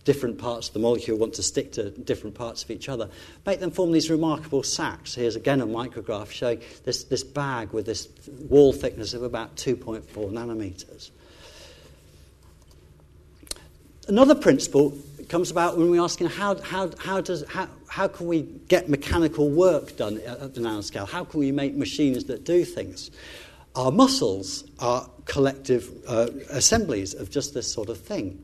different 0.04 0.38
parts 0.38 0.68
of 0.68 0.74
the 0.74 0.80
molecule 0.80 1.18
want 1.18 1.34
to 1.36 1.44
stick 1.44 1.72
to 1.74 1.92
different 1.92 2.36
parts 2.36 2.64
of 2.64 2.72
each 2.72 2.90
other, 2.90 3.10
make 3.46 3.60
them 3.60 3.72
form 3.72 3.92
these 3.92 4.10
remarkable 4.10 4.64
sacs. 4.64 5.16
Here's 5.16 5.36
again 5.36 5.62
a 5.62 5.68
micrograph 5.68 6.32
showing 6.32 6.62
this, 6.84 7.04
this 7.06 7.24
bag 7.24 7.72
with 7.72 7.86
this 7.86 8.08
wall 8.50 8.74
thickness 8.74 9.14
of 9.14 9.24
about 9.24 9.56
2.4 9.56 10.04
nanometers. 10.32 11.12
Another 14.08 14.36
principle 14.36 14.98
comes 15.30 15.52
about 15.52 15.78
when 15.78 15.90
we're 15.90 16.04
asking 16.04 16.28
how, 16.28 16.60
how, 16.62 16.90
how, 16.98 17.22
does, 17.22 17.46
how, 17.48 17.68
how 17.88 18.08
can 18.08 18.28
we 18.28 18.42
get 18.68 18.90
mechanical 18.90 19.50
work 19.50 19.96
done 19.96 20.20
at 20.26 20.56
the 20.56 20.62
nanoscale? 20.62 21.08
How 21.08 21.24
can 21.24 21.40
we 21.40 21.52
make 21.52 21.76
machines 21.76 22.26
that 22.26 22.44
do 22.44 22.66
things? 22.66 23.12
Our 23.76 23.92
muscles 23.92 24.66
are 24.80 25.10
collective 25.26 25.90
uh, 26.06 26.28
assemblies 26.50 27.14
of 27.14 27.30
just 27.30 27.54
this 27.54 27.72
sort 27.72 27.88
of 27.88 28.00
thing. 28.00 28.44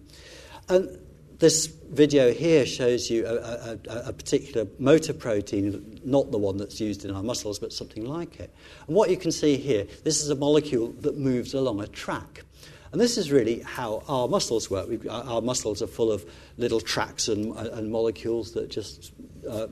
And 0.70 0.98
this 1.40 1.68
video 1.68 2.34
here 2.34 2.66
shows 2.66 3.10
you 3.10 3.26
a, 3.26 3.36
a, 3.36 3.80
a, 4.08 4.14
particular 4.14 4.68
motor 4.80 5.14
protein, 5.14 6.00
not 6.04 6.32
the 6.32 6.38
one 6.38 6.58
that's 6.58 6.80
used 6.82 7.06
in 7.06 7.12
our 7.12 7.24
muscles, 7.24 7.60
but 7.60 7.72
something 7.72 8.06
like 8.06 8.40
it. 8.40 8.54
And 8.88 8.96
what 8.96 9.10
you 9.10 9.18
can 9.18 9.32
see 9.32 9.56
here, 9.58 9.86
this 10.04 10.22
is 10.22 10.30
a 10.30 10.36
molecule 10.36 10.94
that 11.02 11.18
moves 11.18 11.54
along 11.54 11.82
a 11.82 11.88
track. 11.88 12.44
And 12.92 13.00
this 13.00 13.18
is 13.18 13.32
really 13.32 13.60
how 13.60 14.04
our 14.08 14.28
muscles 14.28 14.72
work. 14.72 14.90
We, 14.90 15.08
our 15.10 15.42
muscles 15.42 15.82
are 15.82 15.88
full 15.88 16.12
of 16.12 16.26
little 16.58 16.80
tracks 16.80 17.28
and, 17.28 17.56
and 17.56 17.92
molecules 17.92 18.54
that 18.54 18.70
just 18.70 19.12
uh, 19.50 19.68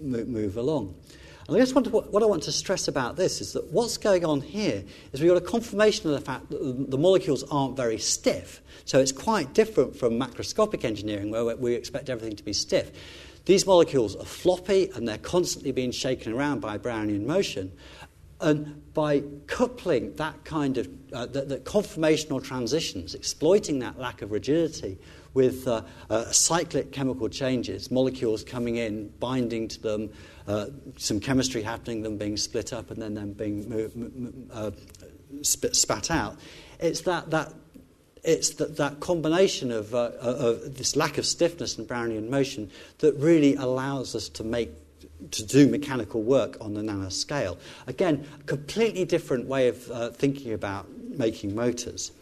move 0.00 0.56
along. 0.56 0.94
And 1.46 1.56
I 1.56 1.60
guess 1.60 1.74
what, 1.74 1.86
what, 2.10 2.22
I 2.22 2.26
want 2.26 2.42
to 2.44 2.52
stress 2.52 2.88
about 2.88 3.16
this 3.16 3.40
is 3.40 3.52
that 3.52 3.70
what's 3.70 3.98
going 3.98 4.24
on 4.24 4.40
here 4.40 4.82
is 5.12 5.20
we've 5.20 5.28
got 5.28 5.36
a 5.36 5.42
confirmation 5.42 6.08
of 6.08 6.18
the 6.18 6.24
fact 6.24 6.48
that 6.48 6.90
the 6.90 6.96
molecules 6.96 7.44
aren't 7.50 7.76
very 7.76 7.98
stiff. 7.98 8.62
So 8.86 8.98
it's 8.98 9.12
quite 9.12 9.52
different 9.52 9.94
from 9.94 10.18
macroscopic 10.18 10.84
engineering 10.84 11.30
where 11.30 11.56
we 11.56 11.74
expect 11.74 12.08
everything 12.08 12.36
to 12.36 12.44
be 12.44 12.54
stiff. 12.54 12.92
These 13.44 13.66
molecules 13.66 14.16
are 14.16 14.24
floppy 14.24 14.90
and 14.94 15.06
they're 15.06 15.18
constantly 15.18 15.72
being 15.72 15.90
shaken 15.90 16.32
around 16.32 16.60
by 16.60 16.78
Brownian 16.78 17.26
motion. 17.26 17.72
And 18.40 18.82
by 18.94 19.22
coupling 19.46 20.14
that 20.16 20.44
kind 20.44 20.78
of 20.78 20.88
uh, 21.12 21.26
the, 21.26 21.42
the 21.42 21.58
conformational 21.58 22.42
transitions, 22.42 23.14
exploiting 23.14 23.78
that 23.80 23.98
lack 23.98 24.22
of 24.22 24.32
rigidity 24.32 24.98
with 25.34 25.66
uh, 25.68 25.82
uh, 26.10 26.24
cyclic 26.30 26.92
chemical 26.92 27.28
changes, 27.28 27.90
molecules 27.90 28.44
coming 28.44 28.76
in, 28.76 29.08
binding 29.20 29.68
to 29.68 29.80
them, 29.80 30.10
uh, 30.46 30.66
some 30.96 31.20
chemistry 31.20 31.62
happening, 31.62 32.02
them 32.02 32.18
being 32.18 32.36
split 32.36 32.72
up, 32.72 32.90
and 32.90 33.00
then 33.00 33.14
them 33.14 33.32
being 33.32 34.50
uh, 34.52 34.70
spat 35.42 36.10
out. 36.10 36.38
It's 36.80 37.02
that, 37.02 37.30
that 37.30 37.52
it's 38.24 38.50
that, 38.54 38.76
that 38.76 39.00
combination 39.00 39.70
of, 39.70 39.94
uh, 39.94 40.10
of 40.20 40.76
this 40.76 40.96
lack 40.96 41.18
of 41.18 41.26
stiffness 41.26 41.78
and 41.78 41.86
Brownian 41.86 42.28
motion 42.30 42.70
that 42.98 43.14
really 43.16 43.54
allows 43.54 44.14
us 44.14 44.28
to 44.30 44.44
make 44.44 44.70
to 45.30 45.44
do 45.44 45.66
mechanical 45.68 46.22
work 46.22 46.56
on 46.60 46.74
the 46.74 46.80
nanoscale. 46.80 47.56
Again, 47.86 48.26
completely 48.46 49.04
different 49.04 49.46
way 49.46 49.68
of 49.68 49.90
uh, 49.90 50.10
thinking 50.10 50.52
about 50.52 50.86
making 50.98 51.54
motors. 51.54 52.12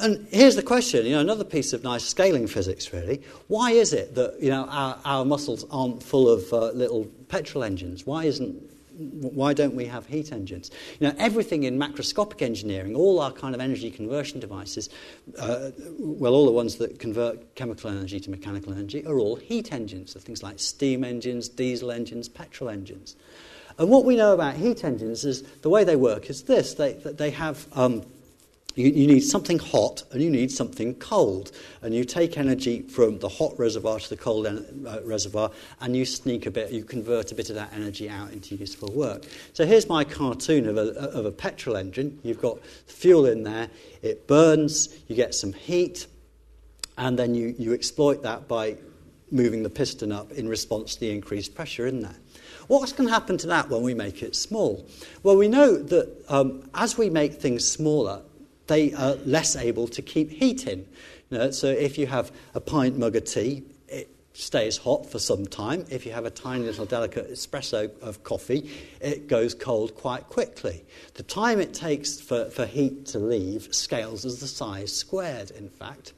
And 0.00 0.26
here's 0.30 0.56
the 0.56 0.62
question, 0.62 1.04
you 1.04 1.12
know, 1.12 1.20
another 1.20 1.44
piece 1.44 1.72
of 1.72 1.84
nice 1.84 2.04
scaling 2.04 2.46
physics, 2.46 2.92
really. 2.92 3.22
Why 3.48 3.72
is 3.72 3.92
it 3.92 4.14
that, 4.14 4.40
you 4.40 4.50
know, 4.50 4.64
our, 4.66 4.98
our 5.04 5.24
muscles 5.24 5.64
aren't 5.70 6.02
full 6.02 6.28
of 6.28 6.52
uh, 6.52 6.70
little 6.70 7.04
petrol 7.28 7.64
engines? 7.64 8.06
Why 8.06 8.24
isn't 8.24 8.70
why 9.00 9.54
don't 9.54 9.74
we 9.74 9.86
have 9.86 10.06
heat 10.06 10.30
engines? 10.30 10.70
You 10.98 11.08
know, 11.08 11.14
everything 11.18 11.62
in 11.62 11.78
macroscopic 11.78 12.42
engineering, 12.42 12.94
all 12.94 13.20
our 13.20 13.32
kind 13.32 13.54
of 13.54 13.60
energy 13.60 13.90
conversion 13.90 14.40
devices, 14.40 14.90
uh, 15.38 15.70
well, 15.98 16.34
all 16.34 16.44
the 16.44 16.52
ones 16.52 16.76
that 16.76 16.98
convert 16.98 17.54
chemical 17.54 17.90
energy 17.90 18.20
to 18.20 18.30
mechanical 18.30 18.72
energy 18.72 19.06
are 19.06 19.18
all 19.18 19.36
heat 19.36 19.72
engines. 19.72 20.12
So 20.12 20.20
things 20.20 20.42
like 20.42 20.58
steam 20.58 21.02
engines, 21.02 21.48
diesel 21.48 21.90
engines, 21.90 22.28
petrol 22.28 22.68
engines. 22.68 23.16
And 23.78 23.88
what 23.88 24.04
we 24.04 24.16
know 24.16 24.34
about 24.34 24.56
heat 24.56 24.84
engines 24.84 25.24
is 25.24 25.42
the 25.62 25.70
way 25.70 25.84
they 25.84 25.96
work 25.96 26.28
is 26.28 26.42
this: 26.42 26.74
they 26.74 26.92
they 26.92 27.30
have 27.30 27.66
um, 27.72 28.04
you, 28.80 28.90
you, 28.90 29.06
need 29.06 29.20
something 29.20 29.58
hot 29.58 30.02
and 30.10 30.22
you 30.22 30.30
need 30.30 30.50
something 30.50 30.94
cold. 30.96 31.52
And 31.82 31.94
you 31.94 32.04
take 32.04 32.38
energy 32.38 32.82
from 32.82 33.18
the 33.18 33.28
hot 33.28 33.58
reservoir 33.58 34.00
to 34.00 34.08
the 34.08 34.16
cold 34.16 34.46
en- 34.46 34.86
uh, 34.86 35.00
reservoir 35.04 35.50
and 35.80 35.96
you 35.96 36.04
sneak 36.04 36.46
a 36.46 36.50
bit, 36.50 36.72
you 36.72 36.84
convert 36.84 37.32
a 37.32 37.34
bit 37.34 37.50
of 37.50 37.56
that 37.56 37.72
energy 37.72 38.08
out 38.08 38.32
into 38.32 38.56
useful 38.56 38.92
work. 38.92 39.24
So 39.52 39.66
here's 39.66 39.88
my 39.88 40.04
cartoon 40.04 40.68
of 40.68 40.76
a, 40.76 40.90
of 41.10 41.26
a 41.26 41.32
petrol 41.32 41.76
engine. 41.76 42.18
You've 42.22 42.40
got 42.40 42.64
fuel 42.86 43.26
in 43.26 43.42
there, 43.42 43.68
it 44.02 44.26
burns, 44.26 44.88
you 45.08 45.16
get 45.16 45.34
some 45.34 45.52
heat, 45.52 46.06
and 46.98 47.18
then 47.18 47.34
you, 47.34 47.54
you 47.58 47.72
exploit 47.72 48.22
that 48.22 48.48
by 48.48 48.76
moving 49.30 49.62
the 49.62 49.70
piston 49.70 50.12
up 50.12 50.32
in 50.32 50.48
response 50.48 50.94
to 50.94 51.00
the 51.00 51.10
increased 51.10 51.54
pressure 51.54 51.86
in 51.86 52.00
there. 52.00 52.16
What's 52.66 52.92
going 52.92 53.08
to 53.08 53.12
happen 53.12 53.36
to 53.38 53.48
that 53.48 53.68
when 53.68 53.82
we 53.82 53.94
make 53.94 54.22
it 54.22 54.36
small? 54.36 54.86
Well, 55.22 55.36
we 55.36 55.48
know 55.48 55.76
that 55.76 56.24
um, 56.28 56.68
as 56.74 56.96
we 56.96 57.10
make 57.10 57.34
things 57.34 57.66
smaller, 57.66 58.22
they 58.70 58.92
are 58.94 59.16
less 59.26 59.56
able 59.56 59.88
to 59.88 60.00
keep 60.00 60.30
heat 60.30 60.66
in. 60.66 60.86
You 61.28 61.38
know, 61.38 61.50
so 61.50 61.66
if 61.66 61.98
you 61.98 62.06
have 62.06 62.30
a 62.54 62.60
pint 62.60 62.96
mug 62.96 63.16
of 63.16 63.24
tea, 63.24 63.64
it 63.88 64.08
stays 64.32 64.76
hot 64.76 65.10
for 65.10 65.18
some 65.18 65.44
time. 65.44 65.84
If 65.90 66.06
you 66.06 66.12
have 66.12 66.24
a 66.24 66.30
tiny 66.30 66.64
little 66.64 66.86
delicate 66.86 67.32
espresso 67.32 67.90
of 68.00 68.22
coffee, 68.22 68.70
it 69.00 69.26
goes 69.26 69.54
cold 69.54 69.96
quite 69.96 70.28
quickly. 70.28 70.84
The 71.14 71.24
time 71.24 71.60
it 71.60 71.74
takes 71.74 72.20
for, 72.20 72.48
for 72.50 72.64
heat 72.64 73.06
to 73.06 73.18
leave 73.18 73.74
scales 73.74 74.24
as 74.24 74.38
the 74.38 74.46
size 74.46 74.96
squared, 74.96 75.50
in 75.50 75.68
fact. 75.68 76.12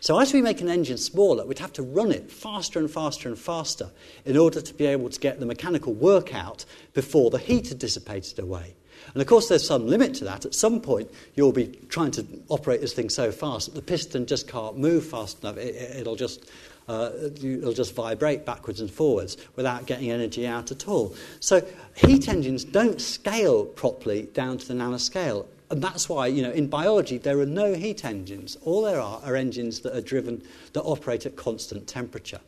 So, 0.00 0.18
as 0.18 0.32
we 0.32 0.40
make 0.40 0.60
an 0.62 0.68
engine 0.68 0.98
smaller, 0.98 1.46
we'd 1.46 1.58
have 1.58 1.72
to 1.74 1.82
run 1.82 2.10
it 2.12 2.32
faster 2.32 2.78
and 2.78 2.90
faster 2.90 3.28
and 3.28 3.38
faster 3.38 3.90
in 4.24 4.36
order 4.36 4.60
to 4.60 4.74
be 4.74 4.86
able 4.86 5.10
to 5.10 5.20
get 5.20 5.38
the 5.38 5.46
mechanical 5.46 5.92
work 5.92 6.34
out 6.34 6.64
before 6.94 7.30
the 7.30 7.38
heat 7.38 7.68
had 7.68 7.78
dissipated 7.78 8.38
away. 8.38 8.74
And 9.12 9.20
of 9.20 9.28
course, 9.28 9.48
there's 9.48 9.66
some 9.66 9.86
limit 9.86 10.14
to 10.14 10.24
that. 10.24 10.44
At 10.46 10.54
some 10.54 10.80
point, 10.80 11.10
you'll 11.34 11.52
be 11.52 11.68
trying 11.88 12.10
to 12.12 12.26
operate 12.48 12.80
this 12.80 12.92
thing 12.92 13.10
so 13.10 13.30
fast 13.30 13.66
that 13.66 13.74
the 13.74 13.82
piston 13.82 14.26
just 14.26 14.48
can't 14.48 14.78
move 14.78 15.04
fast 15.04 15.42
enough. 15.42 15.56
It, 15.56 16.06
will 16.06 16.16
just 16.16 16.50
uh, 16.88 17.10
it'll 17.42 17.72
just 17.72 17.94
vibrate 17.94 18.44
backwards 18.44 18.80
and 18.80 18.90
forwards 18.90 19.36
without 19.56 19.86
getting 19.86 20.10
energy 20.10 20.46
out 20.46 20.70
at 20.70 20.88
all. 20.88 21.14
So 21.40 21.66
heat 21.96 22.28
engines 22.28 22.64
don't 22.64 23.00
scale 23.00 23.64
properly 23.64 24.24
down 24.34 24.58
to 24.58 24.68
the 24.68 24.74
nanoscale. 24.74 25.46
And 25.70 25.82
that's 25.82 26.08
why, 26.08 26.26
you 26.26 26.42
know, 26.42 26.50
in 26.50 26.66
biology, 26.66 27.16
there 27.16 27.38
are 27.40 27.46
no 27.46 27.72
heat 27.74 28.04
engines. 28.04 28.58
All 28.62 28.82
there 28.82 29.00
are 29.00 29.20
are 29.24 29.36
engines 29.36 29.80
that 29.80 29.96
are 29.96 30.02
driven, 30.02 30.42
that 30.74 30.82
operate 30.82 31.24
at 31.24 31.36
constant 31.36 31.86
temperature. 31.86 32.40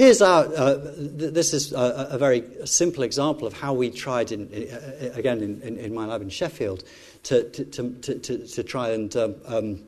Here's 0.00 0.22
our, 0.22 0.46
uh, 0.56 0.78
th- 0.78 1.34
this 1.34 1.52
is 1.52 1.74
a, 1.74 2.08
a, 2.12 2.16
very 2.16 2.42
simple 2.64 3.02
example 3.02 3.46
of 3.46 3.52
how 3.52 3.74
we 3.74 3.90
tried, 3.90 4.32
in, 4.32 4.48
uh, 4.50 5.10
again, 5.12 5.42
in, 5.42 5.60
in, 5.60 5.76
in, 5.76 5.94
my 5.94 6.06
lab 6.06 6.22
in 6.22 6.30
Sheffield, 6.30 6.84
to, 7.24 7.44
to, 7.50 7.64
to, 7.66 8.14
to, 8.14 8.46
to 8.46 8.62
try 8.62 8.92
and 8.92 9.14
um, 9.14 9.34
um, 9.44 9.82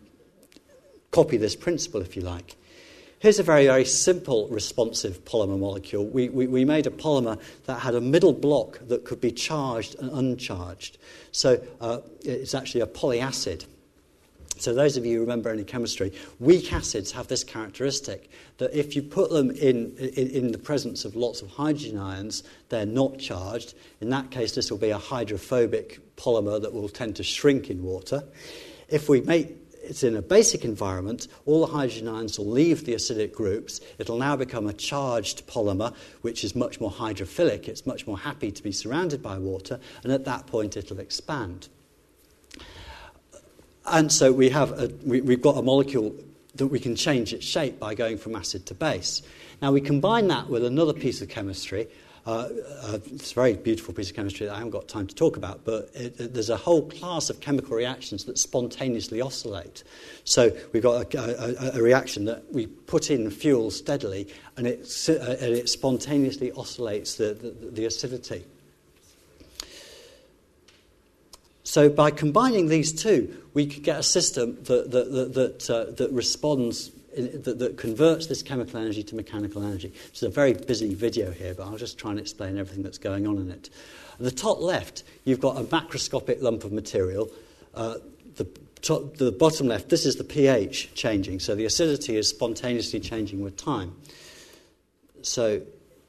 copy 1.12 1.38
this 1.38 1.56
principle, 1.56 2.02
if 2.02 2.14
you 2.14 2.20
like. 2.20 2.56
Here's 3.20 3.38
a 3.38 3.42
very, 3.42 3.64
very 3.64 3.86
simple 3.86 4.48
responsive 4.48 5.24
polymer 5.24 5.58
molecule. 5.58 6.04
We, 6.04 6.28
we, 6.28 6.46
we, 6.46 6.66
made 6.66 6.86
a 6.86 6.90
polymer 6.90 7.40
that 7.64 7.78
had 7.80 7.94
a 7.94 8.00
middle 8.02 8.34
block 8.34 8.80
that 8.88 9.06
could 9.06 9.22
be 9.22 9.32
charged 9.32 9.98
and 9.98 10.10
uncharged. 10.10 10.98
So 11.30 11.58
uh, 11.80 12.00
it's 12.20 12.54
actually 12.54 12.82
a 12.82 12.86
polyacid. 12.86 13.64
So, 14.58 14.72
those 14.74 14.96
of 14.96 15.04
you 15.04 15.16
who 15.16 15.20
remember 15.22 15.50
any 15.50 15.64
chemistry, 15.64 16.12
weak 16.38 16.72
acids 16.72 17.10
have 17.12 17.26
this 17.26 17.42
characteristic 17.42 18.30
that 18.58 18.72
if 18.78 18.94
you 18.94 19.02
put 19.02 19.30
them 19.30 19.50
in, 19.50 19.96
in, 19.96 20.30
in, 20.30 20.52
the 20.52 20.58
presence 20.58 21.04
of 21.04 21.16
lots 21.16 21.42
of 21.42 21.48
hydrogen 21.48 21.98
ions, 21.98 22.44
they're 22.68 22.86
not 22.86 23.18
charged. 23.18 23.74
In 24.00 24.10
that 24.10 24.30
case, 24.30 24.54
this 24.54 24.70
will 24.70 24.78
be 24.78 24.90
a 24.90 24.98
hydrophobic 24.98 26.16
polymer 26.16 26.62
that 26.62 26.72
will 26.72 26.88
tend 26.88 27.16
to 27.16 27.24
shrink 27.24 27.70
in 27.70 27.82
water. 27.82 28.22
If 28.88 29.08
we 29.08 29.20
make 29.22 29.56
it 29.82 30.04
in 30.04 30.16
a 30.16 30.22
basic 30.22 30.64
environment, 30.64 31.28
all 31.44 31.66
the 31.66 31.72
hydrogen 31.72 32.08
ions 32.08 32.38
will 32.38 32.46
leave 32.46 32.84
the 32.84 32.94
acidic 32.94 33.32
groups. 33.32 33.80
It'll 33.98 34.18
now 34.18 34.36
become 34.36 34.68
a 34.68 34.72
charged 34.72 35.46
polymer, 35.46 35.94
which 36.20 36.44
is 36.44 36.54
much 36.54 36.80
more 36.80 36.90
hydrophilic. 36.90 37.68
It's 37.68 37.86
much 37.86 38.06
more 38.06 38.18
happy 38.18 38.52
to 38.52 38.62
be 38.62 38.72
surrounded 38.72 39.22
by 39.22 39.38
water, 39.38 39.80
and 40.04 40.12
at 40.12 40.24
that 40.26 40.46
point, 40.46 40.76
it'll 40.76 41.00
expand. 41.00 41.68
And 43.86 44.12
so 44.12 44.32
we 44.32 44.50
have 44.50 44.72
a, 44.78 44.90
we, 45.04 45.20
we've 45.20 45.42
got 45.42 45.56
a 45.56 45.62
molecule 45.62 46.14
that 46.54 46.66
we 46.66 46.78
can 46.78 46.94
change 46.94 47.32
its 47.32 47.44
shape 47.44 47.78
by 47.80 47.94
going 47.94 48.18
from 48.18 48.36
acid 48.36 48.66
to 48.66 48.74
base. 48.74 49.22
Now 49.60 49.72
we 49.72 49.80
combine 49.80 50.28
that 50.28 50.48
with 50.48 50.64
another 50.64 50.92
piece 50.92 51.22
of 51.22 51.28
chemistry. 51.28 51.88
Uh, 52.24 52.48
uh, 52.82 52.98
it's 53.06 53.32
a 53.32 53.34
very 53.34 53.54
beautiful 53.54 53.92
piece 53.92 54.10
of 54.10 54.14
chemistry 54.14 54.46
that 54.46 54.52
I 54.52 54.58
haven't 54.58 54.70
got 54.70 54.86
time 54.86 55.08
to 55.08 55.14
talk 55.14 55.36
about, 55.36 55.64
but 55.64 55.90
it, 55.92 56.20
it, 56.20 56.34
there's 56.34 56.50
a 56.50 56.56
whole 56.56 56.88
class 56.88 57.30
of 57.30 57.40
chemical 57.40 57.76
reactions 57.76 58.24
that 58.26 58.38
spontaneously 58.38 59.20
oscillate. 59.20 59.82
So 60.22 60.56
we've 60.72 60.84
got 60.84 61.14
a, 61.14 61.74
a, 61.74 61.78
a 61.78 61.82
reaction 61.82 62.26
that 62.26 62.44
we 62.52 62.66
put 62.68 63.10
in 63.10 63.28
fuel 63.30 63.72
steadily, 63.72 64.28
and 64.56 64.68
it, 64.68 64.88
uh, 65.08 65.14
and 65.14 65.56
it 65.56 65.68
spontaneously 65.68 66.52
oscillates 66.52 67.16
the, 67.16 67.34
the, 67.34 67.70
the 67.70 67.84
acidity. 67.86 68.44
So 71.72 71.88
by 71.88 72.10
combining 72.10 72.68
these 72.68 72.92
two, 72.92 73.34
we 73.54 73.66
could 73.66 73.82
get 73.82 73.98
a 73.98 74.02
system 74.02 74.62
that, 74.64 74.90
that, 74.90 75.10
that, 75.10 75.32
that, 75.32 75.70
uh, 75.70 75.90
that 75.92 76.12
responds, 76.12 76.90
that, 77.16 77.60
that 77.60 77.78
converts 77.78 78.26
this 78.26 78.42
chemical 78.42 78.78
energy 78.78 79.02
to 79.04 79.14
mechanical 79.14 79.64
energy. 79.64 79.90
It's 80.08 80.22
a 80.22 80.28
very 80.28 80.52
busy 80.52 80.92
video 80.92 81.30
here, 81.30 81.54
but 81.54 81.62
I'll 81.62 81.78
just 81.78 81.96
try 81.96 82.10
and 82.10 82.20
explain 82.20 82.58
everything 82.58 82.82
that's 82.82 82.98
going 82.98 83.26
on 83.26 83.38
in 83.38 83.50
it. 83.50 83.70
At 84.12 84.18
the 84.18 84.30
top 84.30 84.60
left, 84.60 85.04
you've 85.24 85.40
got 85.40 85.56
a 85.56 85.64
macroscopic 85.64 86.42
lump 86.42 86.64
of 86.64 86.72
material. 86.72 87.30
Uh, 87.74 87.94
the, 88.36 88.46
top, 88.82 89.16
the 89.16 89.32
bottom 89.32 89.66
left, 89.68 89.88
this 89.88 90.04
is 90.04 90.16
the 90.16 90.24
pH 90.24 90.92
changing, 90.92 91.40
so 91.40 91.54
the 91.54 91.64
acidity 91.64 92.18
is 92.18 92.28
spontaneously 92.28 93.00
changing 93.00 93.40
with 93.40 93.56
time. 93.56 93.96
So 95.22 95.62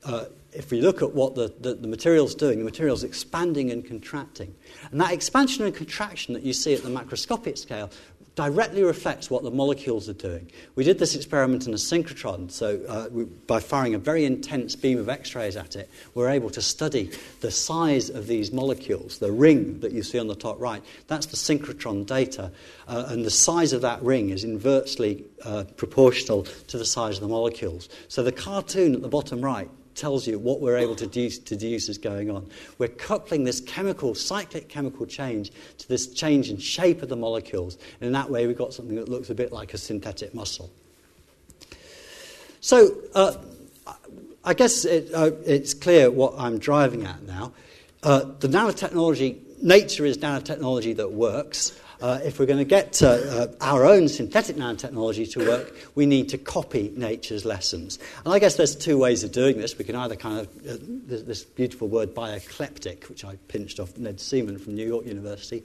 uh, 0.03 0.25
if 0.55 0.71
we 0.71 0.81
look 0.81 1.01
at 1.01 1.13
what 1.13 1.35
the, 1.35 1.53
the, 1.59 1.75
the 1.75 1.87
material's 1.87 2.35
doing, 2.35 2.59
the 2.59 2.65
material's 2.65 3.03
expanding 3.03 3.71
and 3.71 3.85
contracting. 3.85 4.53
And 4.91 5.01
that 5.01 5.11
expansion 5.11 5.65
and 5.65 5.75
contraction 5.75 6.33
that 6.33 6.43
you 6.43 6.53
see 6.53 6.73
at 6.73 6.83
the 6.83 6.89
macroscopic 6.89 7.57
scale 7.57 7.89
directly 8.35 8.83
reflects 8.83 9.29
what 9.29 9.43
the 9.43 9.51
molecules 9.51 10.09
are 10.09 10.13
doing. 10.13 10.49
We 10.75 10.83
did 10.83 10.97
this 10.97 11.15
experiment 11.15 11.67
in 11.67 11.73
a 11.73 11.77
synchrotron, 11.77 12.49
so 12.49 12.81
uh, 12.87 13.07
we, 13.11 13.25
by 13.25 13.59
firing 13.59 13.93
a 13.93 13.99
very 13.99 14.25
intense 14.25 14.75
beam 14.75 14.97
of 14.97 15.07
X 15.07 15.35
rays 15.35 15.55
at 15.55 15.75
it, 15.75 15.89
we're 16.15 16.29
able 16.29 16.49
to 16.51 16.61
study 16.61 17.11
the 17.41 17.51
size 17.51 18.09
of 18.09 18.25
these 18.25 18.51
molecules. 18.51 19.19
The 19.19 19.31
ring 19.31 19.81
that 19.81 19.91
you 19.91 20.01
see 20.01 20.17
on 20.17 20.27
the 20.27 20.35
top 20.35 20.59
right, 20.59 20.83
that's 21.07 21.27
the 21.27 21.37
synchrotron 21.37 22.07
data, 22.07 22.51
uh, 22.87 23.05
and 23.09 23.23
the 23.23 23.29
size 23.29 23.71
of 23.71 23.81
that 23.81 24.01
ring 24.01 24.29
is 24.29 24.43
inversely 24.43 25.25
uh, 25.45 25.65
proportional 25.77 26.43
to 26.43 26.77
the 26.79 26.85
size 26.85 27.17
of 27.17 27.21
the 27.21 27.27
molecules. 27.27 27.87
So 28.07 28.23
the 28.23 28.31
cartoon 28.31 28.95
at 28.95 29.03
the 29.03 29.09
bottom 29.09 29.41
right 29.41 29.69
tells 29.95 30.27
you 30.27 30.39
what 30.39 30.61
we're 30.61 30.77
able 30.77 30.95
to 30.95 31.07
deduce, 31.07 31.89
is 31.89 31.97
going 31.97 32.29
on. 32.29 32.49
We're 32.77 32.87
coupling 32.87 33.43
this 33.43 33.59
chemical, 33.61 34.15
cyclic 34.15 34.69
chemical 34.69 35.05
change 35.05 35.51
to 35.77 35.87
this 35.87 36.07
change 36.07 36.49
in 36.49 36.57
shape 36.57 37.01
of 37.01 37.09
the 37.09 37.15
molecules. 37.15 37.77
And 37.99 38.07
in 38.07 38.13
that 38.13 38.29
way, 38.29 38.47
we've 38.47 38.57
got 38.57 38.73
something 38.73 38.95
that 38.95 39.09
looks 39.09 39.29
a 39.29 39.35
bit 39.35 39.51
like 39.51 39.73
a 39.73 39.77
synthetic 39.77 40.33
muscle. 40.33 40.71
So, 42.59 42.95
uh, 43.13 43.35
I 44.45 44.53
guess 44.53 44.85
it, 44.85 45.13
uh, 45.13 45.31
it's 45.45 45.73
clear 45.73 46.11
what 46.11 46.33
I'm 46.37 46.57
driving 46.59 47.05
at 47.05 47.23
now. 47.23 47.53
Uh, 48.01 48.25
the 48.39 48.47
nanotechnology, 48.49 49.61
nature 49.61 50.05
is 50.05 50.17
nanotechnology 50.17 50.95
that 50.97 51.11
works. 51.11 51.79
Uh, 52.01 52.19
if 52.23 52.39
we're 52.39 52.45
going 52.45 52.59
to 52.59 52.65
get 52.65 53.01
uh, 53.01 53.47
our 53.61 53.85
own 53.85 54.07
synthetic 54.07 54.55
nanotechnology 54.55 55.31
to 55.31 55.39
work, 55.47 55.75
we 55.95 56.05
need 56.05 56.29
to 56.29 56.37
copy 56.37 56.91
nature's 56.95 57.45
lessons. 57.45 57.99
And 58.25 58.33
I 58.33 58.39
guess 58.39 58.55
there's 58.55 58.75
two 58.75 58.97
ways 58.97 59.23
of 59.23 59.31
doing 59.31 59.57
this. 59.57 59.77
We 59.77 59.85
can 59.85 59.95
either 59.95 60.15
kind 60.15 60.39
of, 60.39 60.47
uh, 60.67 60.77
this, 60.81 61.23
this, 61.23 61.43
beautiful 61.43 61.87
word, 61.87 62.15
biokleptic, 62.15 63.09
which 63.09 63.23
I 63.23 63.35
pinched 63.47 63.79
off 63.79 63.97
Ned 63.97 64.19
Seeman 64.19 64.59
from 64.59 64.75
New 64.75 64.87
York 64.87 65.05
University. 65.05 65.63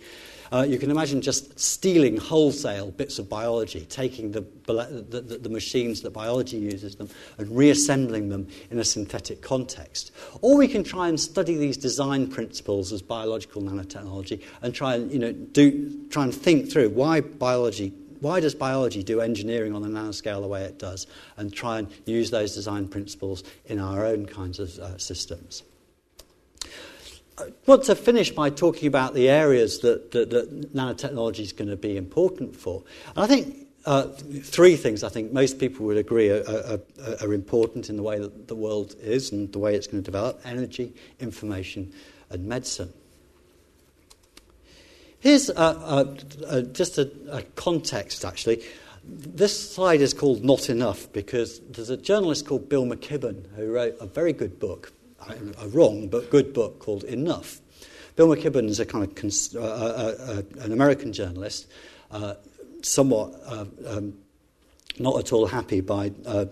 Uh, 0.51 0.65
you 0.67 0.79
can 0.79 0.91
imagine 0.91 1.21
just 1.21 1.59
stealing 1.59 2.17
wholesale 2.17 2.91
bits 2.91 3.19
of 3.19 3.29
biology, 3.29 3.85
taking 3.87 4.33
the, 4.33 4.45
the, 4.67 5.39
the, 5.43 5.49
machines 5.49 6.01
that 6.03 6.11
biology 6.11 6.57
uses 6.57 6.97
them 6.97 7.09
and 7.37 7.55
reassembling 7.55 8.31
them 8.31 8.49
in 8.71 8.79
a 8.79 8.85
synthetic 8.85 9.43
context. 9.43 10.11
Or 10.41 10.57
we 10.57 10.69
can 10.69 10.85
try 10.85 11.09
and 11.09 11.21
study 11.21 11.57
these 11.57 11.77
design 11.77 12.29
principles 12.29 12.93
as 12.93 13.03
biological 13.03 13.61
nanotechnology 13.61 14.43
and 14.63 14.75
try 14.75 14.95
and, 14.95 15.13
you 15.13 15.19
know, 15.19 15.33
do, 15.33 15.91
try 16.19 16.25
and 16.25 16.35
think 16.35 16.71
through 16.71 16.89
why 16.91 17.21
biology 17.21 17.93
why 18.21 18.41
does 18.41 18.53
biology 18.53 19.05
do 19.05 19.21
engineering 19.21 19.73
on 19.73 19.83
the 19.83 19.89
nanoscale 19.89 20.41
the 20.41 20.49
way 20.49 20.65
it 20.65 20.77
does 20.77 21.07
and 21.37 21.53
try 21.53 21.79
and 21.79 21.89
use 22.05 22.33
those 22.33 22.53
design 22.53 22.89
principles 22.89 23.45
in 23.67 23.79
our 23.79 24.05
own 24.05 24.27
kinds 24.27 24.59
of 24.59 24.77
uh, 24.81 24.99
systems. 24.99 25.63
I 27.39 27.53
want 27.67 27.85
to 27.85 27.95
finish 27.95 28.33
by 28.33 28.51
talking 28.51 28.89
about 28.89 29.15
the 29.15 29.29
areas 29.29 29.79
that, 29.81 30.11
that, 30.11 30.31
that 30.31 30.75
nanotechnology 30.75 31.39
is 31.39 31.53
going 31.53 31.71
to 31.71 31.77
be 31.77 31.97
important 31.97 32.57
for. 32.57 32.83
And 33.15 33.23
I 33.23 33.29
think 33.29 33.69
uh, 33.87 34.09
three 34.43 34.75
things 34.75 35.05
I 35.05 35.11
think 35.11 35.33
most 35.33 35.61
people 35.61 35.87
would 35.87 35.97
agree 35.97 36.31
are, 36.31 36.43
are, 36.43 36.81
are, 37.23 37.33
important 37.33 37.89
in 37.89 37.97
the 37.97 38.03
way 38.03 38.19
that 38.19 38.49
the 38.49 38.57
world 38.57 38.97
is 39.01 39.31
and 39.31 39.53
the 39.53 39.61
way 39.61 39.77
it's 39.77 39.87
going 39.87 40.03
to 40.03 40.05
develop 40.05 40.41
energy, 40.45 40.93
information, 41.21 41.93
and 42.31 42.45
medicine. 42.47 42.93
Here's 45.21 45.47
just 46.73 46.99
a, 46.99 47.45
context, 47.57 48.25
actually. 48.25 48.63
This 49.05 49.73
slide 49.73 50.01
is 50.01 50.13
called 50.13 50.45
Not 50.45 50.69
Enough 50.69 51.13
because 51.13 51.61
there's 51.61 51.91
a 51.91 51.97
journalist 51.97 52.47
called 52.47 52.69
Bill 52.69 52.85
McKibben 52.85 53.47
who 53.57 53.73
wrote 53.73 53.97
a 54.01 54.07
very 54.07 54.33
good 54.33 54.61
book 54.61 54.93
a 55.61 55.69
wrong 55.69 56.09
but 56.09 56.31
good 56.31 56.53
book 56.53 56.79
called 56.79 57.05
Enough. 57.05 57.61
Bill 58.17 58.29
McKibben 58.29 58.69
is 58.69 58.81
a 58.81 58.87
kind 58.87 59.05
of 59.05 59.15
cons- 59.15 59.55
uh, 59.55 59.61
uh, 59.61 60.43
uh, 60.59 60.65
an 60.65 60.73
American 60.73 61.13
journalist, 61.13 61.69
uh, 62.11 62.35
somewhat 62.83 63.35
uh, 63.47 63.65
um, 63.87 64.15
not 64.99 65.19
at 65.19 65.33
all 65.33 65.47
happy 65.47 65.81
by 65.81 66.13
uh, 66.27 66.47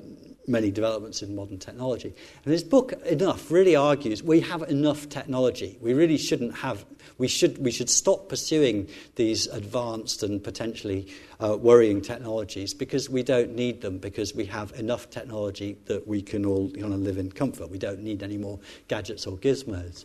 many 0.49 0.71
developments 0.71 1.23
in 1.23 1.35
modern 1.35 1.59
technology. 1.59 2.15
And 2.45 2.53
his 2.53 2.65
book, 2.65 2.93
Enough, 3.05 3.51
really 3.51 3.77
argues 3.77 4.23
we 4.23 4.41
have 4.41 4.63
enough 4.63 5.09
technology. 5.09 5.79
We 5.81 5.95
really 5.95 6.19
shouldn't 6.19 6.55
have, 6.57 6.85
we 7.19 7.29
should, 7.29 7.59
we 7.59 7.71
should 7.71 7.91
stop 7.91 8.29
pursuing 8.29 8.89
these 9.17 9.47
advanced 9.47 10.23
and 10.23 10.43
potentially 10.43 11.09
uh, 11.41 11.57
worrying 11.57 12.01
technologies 12.01 12.75
because 12.75 13.09
we 13.09 13.23
don't 13.23 13.55
need 13.55 13.81
them, 13.81 13.99
because 13.99 14.35
we 14.35 14.45
have 14.47 14.73
enough 14.73 15.11
technology 15.11 15.77
that 15.87 16.07
we 16.07 16.23
can 16.23 16.45
all 16.45 16.71
kind 16.71 16.93
of 16.93 17.01
live 17.01 17.19
in 17.19 17.31
comfort. 17.31 17.71
We 17.71 17.79
don't 17.79 18.01
need 18.01 18.23
any 18.23 18.37
more 18.37 18.59
gadgets 18.89 19.27
or 19.27 19.37
gizmos. 19.37 20.05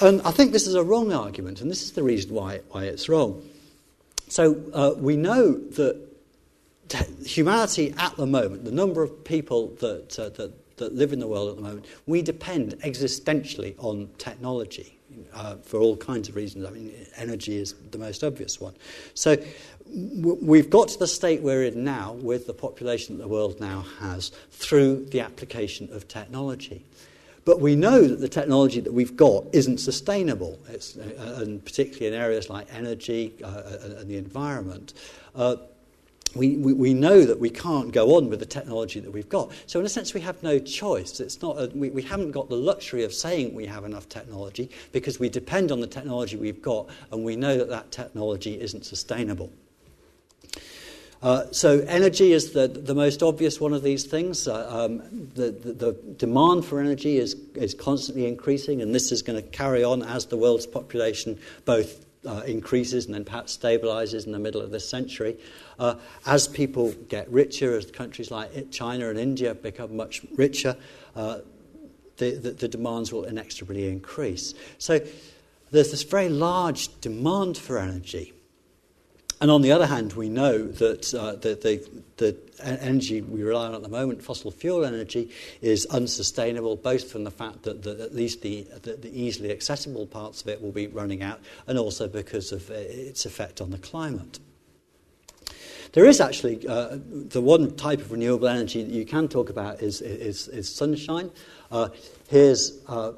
And 0.00 0.22
I 0.22 0.30
think 0.30 0.52
this 0.52 0.66
is 0.66 0.74
a 0.74 0.84
wrong 0.84 1.12
argument, 1.12 1.60
and 1.60 1.70
this 1.70 1.82
is 1.82 1.92
the 1.92 2.04
reason 2.04 2.32
why, 2.32 2.60
why 2.70 2.84
it's 2.84 3.08
wrong. 3.08 3.42
So 4.28 4.62
uh, 4.72 4.94
we 4.96 5.16
know 5.16 5.54
that 5.54 6.07
humanity 7.24 7.94
at 7.98 8.16
the 8.16 8.26
moment, 8.26 8.64
the 8.64 8.72
number 8.72 9.02
of 9.02 9.24
people 9.24 9.68
that, 9.80 10.18
uh, 10.18 10.28
that, 10.30 10.76
that 10.76 10.94
live 10.94 11.12
in 11.12 11.18
the 11.18 11.26
world 11.26 11.50
at 11.50 11.56
the 11.56 11.62
moment, 11.62 11.86
we 12.06 12.22
depend 12.22 12.72
existentially 12.80 13.74
on 13.78 14.08
technology 14.18 14.98
uh, 15.34 15.56
for 15.56 15.80
all 15.80 15.96
kinds 15.96 16.28
of 16.28 16.36
reasons. 16.36 16.66
I 16.66 16.70
mean, 16.70 16.92
energy 17.16 17.56
is 17.56 17.74
the 17.90 17.98
most 17.98 18.22
obvious 18.24 18.60
one. 18.60 18.74
So 19.14 19.36
we've 19.90 20.70
got 20.70 20.88
to 20.88 20.98
the 20.98 21.06
state 21.06 21.42
we're 21.42 21.64
in 21.64 21.84
now 21.84 22.12
with 22.12 22.46
the 22.46 22.54
population 22.54 23.16
that 23.16 23.22
the 23.22 23.28
world 23.28 23.60
now 23.60 23.84
has 24.00 24.30
through 24.50 25.06
the 25.06 25.20
application 25.20 25.88
of 25.92 26.08
technology. 26.08 26.84
But 27.44 27.60
we 27.60 27.76
know 27.76 28.06
that 28.06 28.20
the 28.20 28.28
technology 28.28 28.80
that 28.80 28.92
we've 28.92 29.16
got 29.16 29.44
isn't 29.54 29.78
sustainable, 29.78 30.58
uh, 30.68 31.40
and 31.40 31.64
particularly 31.64 32.08
in 32.08 32.12
areas 32.12 32.50
like 32.50 32.66
energy 32.74 33.32
uh, 33.42 33.62
and 33.96 34.10
the 34.10 34.18
environment. 34.18 34.92
We, 36.34 36.56
we, 36.56 36.72
we, 36.72 36.94
know 36.94 37.24
that 37.24 37.40
we 37.40 37.50
can't 37.50 37.92
go 37.92 38.16
on 38.16 38.28
with 38.28 38.40
the 38.40 38.46
technology 38.46 39.00
that 39.00 39.10
we've 39.10 39.28
got. 39.28 39.50
So, 39.66 39.80
in 39.80 39.86
a 39.86 39.88
sense, 39.88 40.14
we 40.14 40.20
have 40.20 40.42
no 40.42 40.58
choice. 40.58 41.20
It's 41.20 41.40
not 41.40 41.58
a, 41.58 41.66
we, 41.74 41.90
we 41.90 42.02
haven't 42.02 42.32
got 42.32 42.48
the 42.48 42.56
luxury 42.56 43.04
of 43.04 43.12
saying 43.12 43.54
we 43.54 43.66
have 43.66 43.84
enough 43.84 44.08
technology 44.08 44.70
because 44.92 45.18
we 45.18 45.28
depend 45.28 45.72
on 45.72 45.80
the 45.80 45.86
technology 45.86 46.36
we've 46.36 46.62
got 46.62 46.88
and 47.10 47.24
we 47.24 47.36
know 47.36 47.56
that 47.56 47.68
that 47.70 47.90
technology 47.90 48.60
isn't 48.60 48.84
sustainable. 48.84 49.50
Uh, 51.20 51.50
so, 51.50 51.80
energy 51.88 52.32
is 52.32 52.52
the, 52.52 52.68
the 52.68 52.94
most 52.94 53.22
obvious 53.22 53.60
one 53.60 53.72
of 53.72 53.82
these 53.82 54.04
things. 54.04 54.46
Uh, 54.46 54.68
um, 54.70 54.98
the, 55.34 55.50
the, 55.50 55.72
the, 55.72 55.92
demand 56.16 56.64
for 56.64 56.80
energy 56.80 57.18
is, 57.18 57.34
is 57.54 57.74
constantly 57.74 58.26
increasing, 58.26 58.80
and 58.80 58.94
this 58.94 59.10
is 59.10 59.22
going 59.22 59.40
to 59.40 59.48
carry 59.50 59.82
on 59.82 60.02
as 60.02 60.26
the 60.26 60.36
world's 60.36 60.66
population 60.66 61.38
both 61.64 62.04
uh, 62.28 62.42
increases 62.46 63.06
and 63.06 63.14
then 63.14 63.24
perhaps 63.24 63.56
stabilizes 63.56 64.26
in 64.26 64.32
the 64.32 64.38
middle 64.38 64.60
of 64.60 64.70
this 64.70 64.88
century. 64.88 65.36
Uh, 65.78 65.94
as 66.26 66.46
people 66.46 66.92
get 67.08 67.28
richer, 67.30 67.76
as 67.76 67.90
countries 67.90 68.30
like 68.30 68.70
China 68.70 69.08
and 69.08 69.18
India 69.18 69.54
become 69.54 69.96
much 69.96 70.22
richer, 70.36 70.76
uh, 71.16 71.38
the, 72.18 72.32
the, 72.32 72.50
the, 72.50 72.68
demands 72.68 73.12
will 73.12 73.24
inexorably 73.24 73.88
increase. 73.88 74.52
So 74.76 75.00
there's 75.70 75.90
this 75.90 76.02
very 76.02 76.28
large 76.28 77.00
demand 77.00 77.56
for 77.56 77.78
energy. 77.78 78.34
And 79.40 79.50
on 79.50 79.62
the 79.62 79.70
other 79.70 79.86
hand, 79.86 80.14
we 80.14 80.28
know 80.28 80.66
that 80.66 81.14
uh, 81.14 81.32
the, 81.36 81.54
the, 81.54 81.88
the, 82.16 82.36
energy 82.60 83.22
we 83.22 83.44
rely 83.44 83.68
on 83.68 83.74
at 83.76 83.82
the 83.82 83.88
moment, 83.88 84.20
fossil 84.20 84.50
fuel 84.50 84.84
energy, 84.84 85.30
is 85.62 85.86
unsustainable, 85.86 86.74
both 86.74 87.08
from 87.08 87.22
the 87.22 87.30
fact 87.30 87.62
that 87.62 87.84
the, 87.84 88.02
at 88.02 88.12
least 88.12 88.42
the, 88.42 88.66
easily 89.04 89.52
accessible 89.52 90.06
parts 90.06 90.42
of 90.42 90.48
it 90.48 90.60
will 90.60 90.72
be 90.72 90.88
running 90.88 91.22
out, 91.22 91.40
and 91.68 91.78
also 91.78 92.08
because 92.08 92.50
of 92.50 92.68
uh, 92.70 92.74
its 92.74 93.26
effect 93.26 93.60
on 93.60 93.70
the 93.70 93.78
climate. 93.78 94.40
There 95.92 96.04
is 96.04 96.20
actually 96.20 96.66
uh, 96.66 96.98
the 97.08 97.40
one 97.40 97.76
type 97.76 98.00
of 98.00 98.10
renewable 98.10 98.48
energy 98.48 98.82
that 98.82 98.92
you 98.92 99.06
can 99.06 99.28
talk 99.28 99.50
about 99.50 99.80
is, 99.80 100.00
is, 100.00 100.48
is 100.48 100.74
sunshine. 100.74 101.30
Uh, 101.70 101.90
here's 102.28 102.72
uh, 102.88 103.12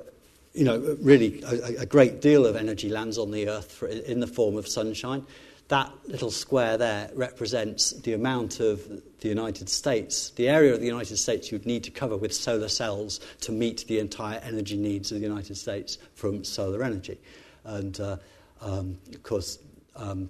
you 0.52 0.64
know, 0.64 0.96
really 1.00 1.42
a, 1.42 1.82
a, 1.82 1.86
great 1.86 2.20
deal 2.20 2.44
of 2.44 2.56
energy 2.56 2.88
lands 2.88 3.18
on 3.18 3.30
the 3.30 3.48
earth 3.48 3.70
for, 3.70 3.86
in 3.86 4.20
the 4.20 4.26
form 4.26 4.56
of 4.56 4.66
sunshine. 4.66 5.24
That 5.70 5.92
little 6.08 6.32
square 6.32 6.76
there 6.76 7.10
represents 7.14 7.92
the 7.92 8.14
amount 8.14 8.58
of 8.58 8.88
the 9.20 9.28
United 9.28 9.68
States, 9.68 10.30
the 10.30 10.48
area 10.48 10.74
of 10.74 10.80
the 10.80 10.86
United 10.86 11.16
States 11.16 11.52
you'd 11.52 11.64
need 11.64 11.84
to 11.84 11.92
cover 11.92 12.16
with 12.16 12.34
solar 12.34 12.66
cells 12.66 13.20
to 13.42 13.52
meet 13.52 13.86
the 13.86 14.00
entire 14.00 14.40
energy 14.40 14.76
needs 14.76 15.12
of 15.12 15.18
the 15.20 15.24
United 15.24 15.56
States 15.56 15.98
from 16.16 16.42
solar 16.42 16.82
energy. 16.82 17.20
And 17.62 18.00
uh, 18.00 18.16
um, 18.60 18.98
of 19.14 19.22
course, 19.22 19.60
um, 19.94 20.28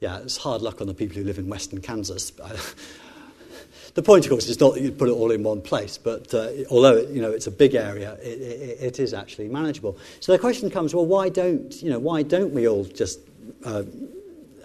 yeah, 0.00 0.18
it's 0.18 0.36
hard 0.36 0.62
luck 0.62 0.80
on 0.80 0.88
the 0.88 0.94
people 0.94 1.16
who 1.16 1.22
live 1.22 1.38
in 1.38 1.48
western 1.48 1.80
Kansas. 1.80 2.32
the 3.94 4.02
point, 4.02 4.24
of 4.24 4.30
course, 4.30 4.48
is 4.48 4.58
not 4.58 4.74
that 4.74 4.82
you 4.82 4.90
put 4.90 5.08
it 5.08 5.12
all 5.12 5.30
in 5.30 5.44
one 5.44 5.62
place, 5.62 5.96
but 5.96 6.34
uh, 6.34 6.48
although 6.72 6.96
you 6.96 7.22
know 7.22 7.30
it's 7.30 7.46
a 7.46 7.52
big 7.52 7.76
area, 7.76 8.14
it, 8.14 8.40
it, 8.40 8.78
it 8.82 8.98
is 8.98 9.14
actually 9.14 9.46
manageable. 9.46 9.96
So 10.18 10.32
the 10.32 10.40
question 10.40 10.70
comes: 10.70 10.92
Well, 10.92 11.06
why 11.06 11.28
don't 11.28 11.72
you 11.80 11.90
know? 11.90 12.00
Why 12.00 12.24
don't 12.24 12.52
we 12.52 12.66
all 12.66 12.82
just 12.82 13.20
uh, 13.64 13.84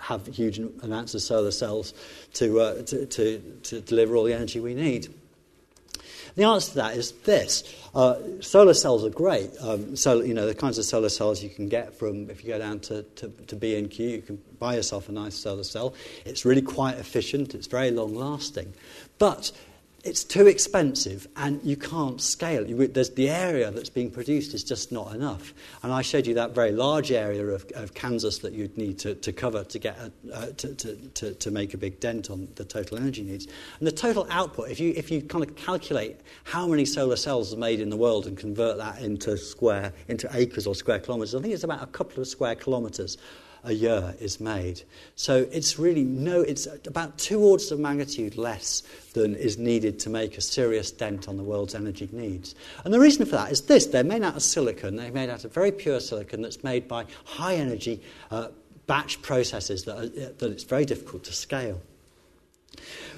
have 0.09 0.27
huge 0.27 0.59
amounts 0.59 1.13
of 1.13 1.21
solar 1.21 1.51
cells 1.51 1.93
to, 2.33 2.59
uh, 2.59 2.81
to, 2.83 3.05
to, 3.05 3.39
to 3.63 3.81
deliver 3.81 4.15
all 4.15 4.23
the 4.23 4.33
energy 4.33 4.59
we 4.59 4.73
need? 4.73 5.07
The 6.35 6.43
answer 6.43 6.71
to 6.71 6.75
that 6.77 6.97
is 6.97 7.11
this. 7.23 7.63
Uh, 7.93 8.15
solar 8.39 8.73
cells 8.73 9.03
are 9.03 9.09
great. 9.09 9.51
Um, 9.61 9.95
so, 9.95 10.21
you 10.21 10.33
know, 10.33 10.45
the 10.45 10.55
kinds 10.55 10.77
of 10.77 10.85
solar 10.85 11.09
cells 11.09 11.43
you 11.43 11.49
can 11.49 11.67
get 11.67 11.93
from, 11.93 12.29
if 12.29 12.43
you 12.43 12.49
go 12.49 12.59
down 12.59 12.79
to, 12.81 13.03
to, 13.03 13.29
to 13.47 13.55
B&Q, 13.55 14.07
you 14.07 14.21
can 14.21 14.41
buy 14.59 14.75
yourself 14.75 15.09
a 15.09 15.11
nice 15.11 15.35
solar 15.35 15.63
cell. 15.63 15.93
It's 16.25 16.45
really 16.45 16.61
quite 16.61 16.97
efficient. 16.97 17.55
It's 17.55 17.67
very 17.67 17.91
long 17.91 18.15
lasting. 18.15 18.73
But 19.17 19.51
it's 20.09 20.23
too 20.23 20.47
expensive 20.47 21.27
and 21.35 21.63
you 21.63 21.77
can't 21.77 22.19
scale 22.19 22.65
it. 22.67 22.93
There's 22.95 23.11
the 23.11 23.29
area 23.29 23.69
that's 23.69 23.89
being 23.89 24.09
produced 24.09 24.55
is 24.55 24.63
just 24.63 24.91
not 24.91 25.13
enough. 25.13 25.53
And 25.83 25.93
I 25.93 26.01
showed 26.01 26.25
you 26.25 26.33
that 26.33 26.55
very 26.55 26.71
large 26.71 27.11
area 27.11 27.45
of, 27.45 27.63
of 27.75 27.93
Kansas 27.93 28.39
that 28.39 28.53
you'd 28.53 28.75
need 28.75 28.97
to, 28.99 29.13
to 29.13 29.31
cover 29.31 29.63
to, 29.63 29.79
get 29.79 29.97
a, 29.99 30.11
uh, 30.33 30.45
to, 30.57 30.73
to, 30.73 30.95
to, 30.95 31.33
to 31.35 31.51
make 31.51 31.75
a 31.75 31.77
big 31.77 31.99
dent 31.99 32.31
on 32.31 32.47
the 32.55 32.65
total 32.65 32.97
energy 32.97 33.21
needs. 33.21 33.45
And 33.77 33.87
the 33.87 33.91
total 33.91 34.25
output, 34.31 34.71
if 34.71 34.79
you, 34.79 34.93
if 34.95 35.11
you 35.11 35.21
kind 35.21 35.43
of 35.43 35.55
calculate 35.55 36.19
how 36.43 36.65
many 36.67 36.85
solar 36.85 37.15
cells 37.15 37.53
are 37.53 37.57
made 37.57 37.79
in 37.79 37.91
the 37.91 37.97
world 37.97 38.25
and 38.25 38.35
convert 38.35 38.77
that 38.79 39.01
into 39.01 39.37
square, 39.37 39.93
into 40.07 40.27
acres 40.33 40.65
or 40.65 40.73
square 40.73 40.99
kilometres, 40.99 41.35
I 41.35 41.41
think 41.41 41.53
it's 41.53 41.63
about 41.63 41.83
a 41.83 41.87
couple 41.87 42.19
of 42.19 42.27
square 42.27 42.55
kilometres 42.55 43.17
a 43.63 43.73
year 43.73 44.15
is 44.19 44.39
made. 44.39 44.81
So 45.15 45.47
it's 45.51 45.77
really 45.79 46.03
no, 46.03 46.41
it's 46.41 46.67
about 46.85 47.17
two 47.17 47.39
orders 47.41 47.71
of 47.71 47.79
magnitude 47.79 48.37
less 48.37 48.83
than 49.13 49.35
is 49.35 49.57
needed 49.57 49.99
to 49.99 50.09
make 50.09 50.37
a 50.37 50.41
serious 50.41 50.91
dent 50.91 51.27
on 51.27 51.37
the 51.37 51.43
world's 51.43 51.75
energy 51.75 52.09
needs. 52.11 52.55
And 52.83 52.93
the 52.93 52.99
reason 52.99 53.25
for 53.25 53.35
that 53.35 53.51
is 53.51 53.61
this 53.61 53.87
they're 53.87 54.03
made 54.03 54.23
out 54.23 54.35
of 54.35 54.43
silicon, 54.43 54.95
they're 54.95 55.11
made 55.11 55.29
out 55.29 55.45
of 55.45 55.53
very 55.53 55.71
pure 55.71 55.99
silicon 55.99 56.41
that's 56.41 56.63
made 56.63 56.87
by 56.87 57.05
high 57.25 57.55
energy. 57.55 58.01
Uh, 58.31 58.49
batch 58.87 59.21
processes 59.21 59.83
that, 59.83 59.97
are, 59.97 60.07
that 60.07 60.51
it's 60.51 60.63
very 60.63 60.83
difficult 60.83 61.23
to 61.23 61.31
scale. 61.31 61.79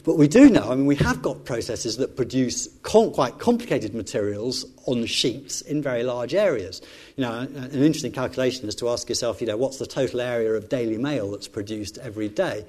But 0.04 0.18
we 0.18 0.28
do 0.28 0.50
know, 0.50 0.72
I 0.72 0.76
mean, 0.76 0.88
we 0.88 0.96
have 0.96 1.22
got 1.22 1.46
processes 1.46 1.98
that 1.98 2.16
produce 2.16 2.68
com- 2.82 3.12
quite 3.12 3.38
complicated 3.38 3.94
materials 3.94 4.66
on 4.88 5.06
sheets 5.06 5.62
in 5.62 5.82
very 5.82 6.04
large 6.04 6.34
areas. 6.34 6.82
You 7.18 7.24
know, 7.24 7.34
an 7.34 7.72
interesting 7.72 8.12
calculation 8.12 8.68
is 8.68 8.76
to 8.76 8.90
ask 8.90 9.10
yourself, 9.10 9.42
you 9.42 9.48
know, 9.48 9.58
what's 9.58 9.78
the 9.78 9.86
total 9.86 10.22
area 10.22 10.54
of 10.54 10.70
Daily 10.70 10.98
Mail 10.98 11.32
that's 11.32 11.48
produced 11.48 12.00
every 12.00 12.30
day? 12.30 12.66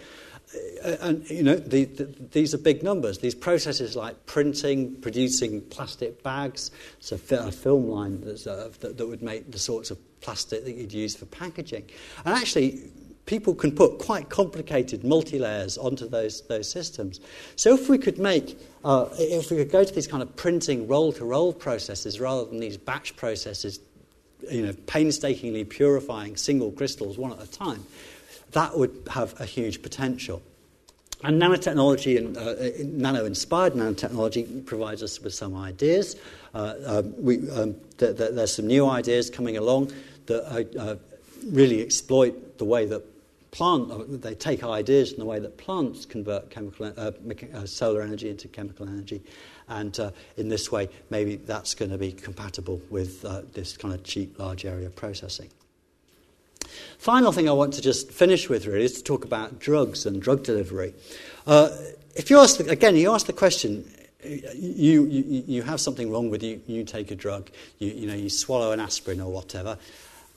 Uh, 0.84 0.96
and, 1.00 1.30
you 1.30 1.42
know, 1.42 1.56
the, 1.56 1.86
the, 1.86 2.04
these 2.32 2.52
are 2.52 2.58
big 2.58 2.82
numbers. 2.82 3.18
These 3.18 3.34
processes 3.34 3.96
like 3.96 4.26
printing, 4.26 4.96
producing 5.00 5.62
plastic 5.62 6.22
bags, 6.22 6.70
so 7.00 7.16
a 7.16 7.50
film 7.50 7.88
line 7.88 8.22
uh, 8.22 8.68
that, 8.80 8.98
that 8.98 9.06
would 9.06 9.22
make 9.22 9.50
the 9.50 9.58
sorts 9.58 9.90
of 9.90 9.98
plastic 10.20 10.64
that 10.64 10.72
you'd 10.72 10.92
use 10.92 11.16
for 11.16 11.24
packaging. 11.26 11.88
And 12.26 12.34
actually, 12.34 12.90
people 13.26 13.54
can 13.54 13.72
put 13.72 13.98
quite 13.98 14.28
complicated 14.28 15.04
multi-layers 15.04 15.78
onto 15.78 16.08
those, 16.08 16.42
those 16.42 16.68
systems. 16.68 17.20
So 17.56 17.74
if 17.74 17.88
we 17.88 17.98
could 17.98 18.18
make, 18.18 18.58
uh, 18.84 19.08
if 19.18 19.50
we 19.50 19.58
could 19.58 19.70
go 19.70 19.84
to 19.84 19.94
these 19.94 20.06
kind 20.06 20.22
of 20.22 20.34
printing 20.36 20.88
roll-to-roll 20.88 21.52
processes 21.54 22.20
rather 22.20 22.44
than 22.44 22.58
these 22.58 22.76
batch 22.76 23.14
processes, 23.16 23.80
you 24.50 24.66
know, 24.66 24.72
painstakingly 24.86 25.64
purifying 25.64 26.36
single 26.36 26.72
crystals 26.72 27.16
one 27.16 27.32
at 27.32 27.42
a 27.42 27.50
time, 27.50 27.84
that 28.52 28.76
would 28.76 29.06
have 29.10 29.40
a 29.40 29.44
huge 29.44 29.82
potential. 29.82 30.42
And 31.24 31.40
nanotechnology 31.40 32.18
and 32.18 32.36
uh, 32.36 32.54
nano-inspired 32.84 33.74
nanotechnology 33.74 34.66
provides 34.66 35.04
us 35.04 35.20
with 35.20 35.32
some 35.32 35.54
ideas. 35.54 36.16
Uh, 36.52 36.74
um, 36.84 37.14
we, 37.22 37.48
um, 37.50 37.76
th- 37.98 38.16
th- 38.16 38.32
there's 38.32 38.52
some 38.52 38.66
new 38.66 38.88
ideas 38.88 39.30
coming 39.30 39.56
along 39.56 39.92
that 40.26 40.44
uh, 40.76 40.96
really 41.46 41.80
exploit 41.80 42.58
the 42.58 42.64
way 42.64 42.86
that 42.86 43.02
plant, 43.52 43.90
uh, 43.90 44.02
they 44.08 44.34
take 44.34 44.64
ideas 44.64 45.12
in 45.12 45.18
the 45.18 45.24
way 45.24 45.38
that 45.38 45.56
plants 45.58 46.04
convert 46.04 46.50
chemical, 46.50 46.86
uh, 46.96 47.12
uh, 47.54 47.66
solar 47.66 48.02
energy 48.02 48.28
into 48.28 48.48
chemical 48.48 48.88
energy. 48.88 49.22
And 49.68 49.98
uh, 50.00 50.10
in 50.36 50.48
this 50.48 50.72
way, 50.72 50.88
maybe 51.10 51.36
that's 51.36 51.74
going 51.74 51.90
to 51.92 51.98
be 51.98 52.12
compatible 52.12 52.80
with 52.90 53.24
uh, 53.24 53.42
this 53.52 53.76
kind 53.76 53.94
of 53.94 54.02
cheap 54.02 54.38
large 54.38 54.64
area 54.64 54.90
processing. 54.90 55.50
Final 56.98 57.30
thing 57.32 57.48
I 57.48 57.52
want 57.52 57.74
to 57.74 57.82
just 57.82 58.10
finish 58.10 58.48
with 58.48 58.66
really 58.66 58.84
is 58.84 58.94
to 58.94 59.04
talk 59.04 59.24
about 59.24 59.58
drugs 59.58 60.06
and 60.06 60.20
drug 60.20 60.42
delivery. 60.44 60.94
Uh, 61.46 61.70
if 62.14 62.30
you 62.30 62.38
ask, 62.38 62.56
the, 62.56 62.68
again, 62.70 62.96
you 62.96 63.12
ask 63.12 63.26
the 63.26 63.32
question, 63.32 63.84
you, 64.24 65.04
you, 65.06 65.44
you 65.46 65.62
have 65.62 65.80
something 65.80 66.10
wrong 66.10 66.30
with 66.30 66.42
you, 66.42 66.62
you 66.66 66.84
take 66.84 67.10
a 67.10 67.14
drug, 67.14 67.50
you, 67.78 67.90
you, 67.90 68.06
know, 68.06 68.14
you 68.14 68.30
swallow 68.30 68.72
an 68.72 68.80
aspirin 68.80 69.20
or 69.20 69.30
whatever, 69.30 69.76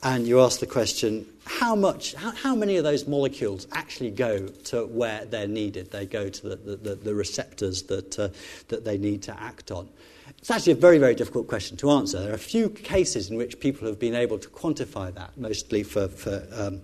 and 0.06 0.28
you 0.28 0.40
ask 0.40 0.60
the 0.60 0.68
question 0.68 1.26
how 1.46 1.76
much 1.76 2.14
how, 2.14 2.32
how, 2.32 2.56
many 2.56 2.78
of 2.78 2.84
those 2.84 3.08
molecules 3.08 3.68
actually 3.72 4.12
go 4.12 4.48
to 4.48 4.86
where 4.86 5.26
they're 5.26 5.48
needed? 5.48 5.92
They 5.92 6.06
go 6.06 6.30
to 6.30 6.50
the, 6.50 6.56
the, 6.56 6.96
the 6.96 7.14
receptors 7.14 7.84
that, 7.84 8.18
uh, 8.18 8.30
that 8.68 8.86
they 8.86 8.98
need 8.98 9.24
to 9.24 9.40
act 9.40 9.72
on. 9.72 9.90
It's 10.38 10.52
actually 10.52 10.74
a 10.74 10.78
very 10.78 11.00
very 11.00 11.16
difficult 11.16 11.48
question 11.48 11.76
to 11.78 11.90
answer. 11.90 12.20
There 12.20 12.32
are 12.32 12.36
a 12.36 12.38
few 12.38 12.70
cases 12.70 13.32
in 13.32 13.38
which 13.38 13.60
people 13.60 13.88
have 13.88 14.00
been 14.00 14.16
able 14.16 14.38
to 14.38 14.48
quantify 14.48 15.14
that 15.16 15.36
mostly 15.38 15.82
for, 15.82 16.08
for 16.08 16.48
um, 16.54 16.82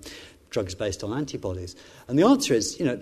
drugs 0.49 0.73
based 0.73 1.03
on 1.03 1.13
antibodies. 1.13 1.75
And 2.07 2.17
the 2.17 2.25
answer 2.25 2.55
is 2.55 2.79
you 2.79 2.85
know 2.85 2.99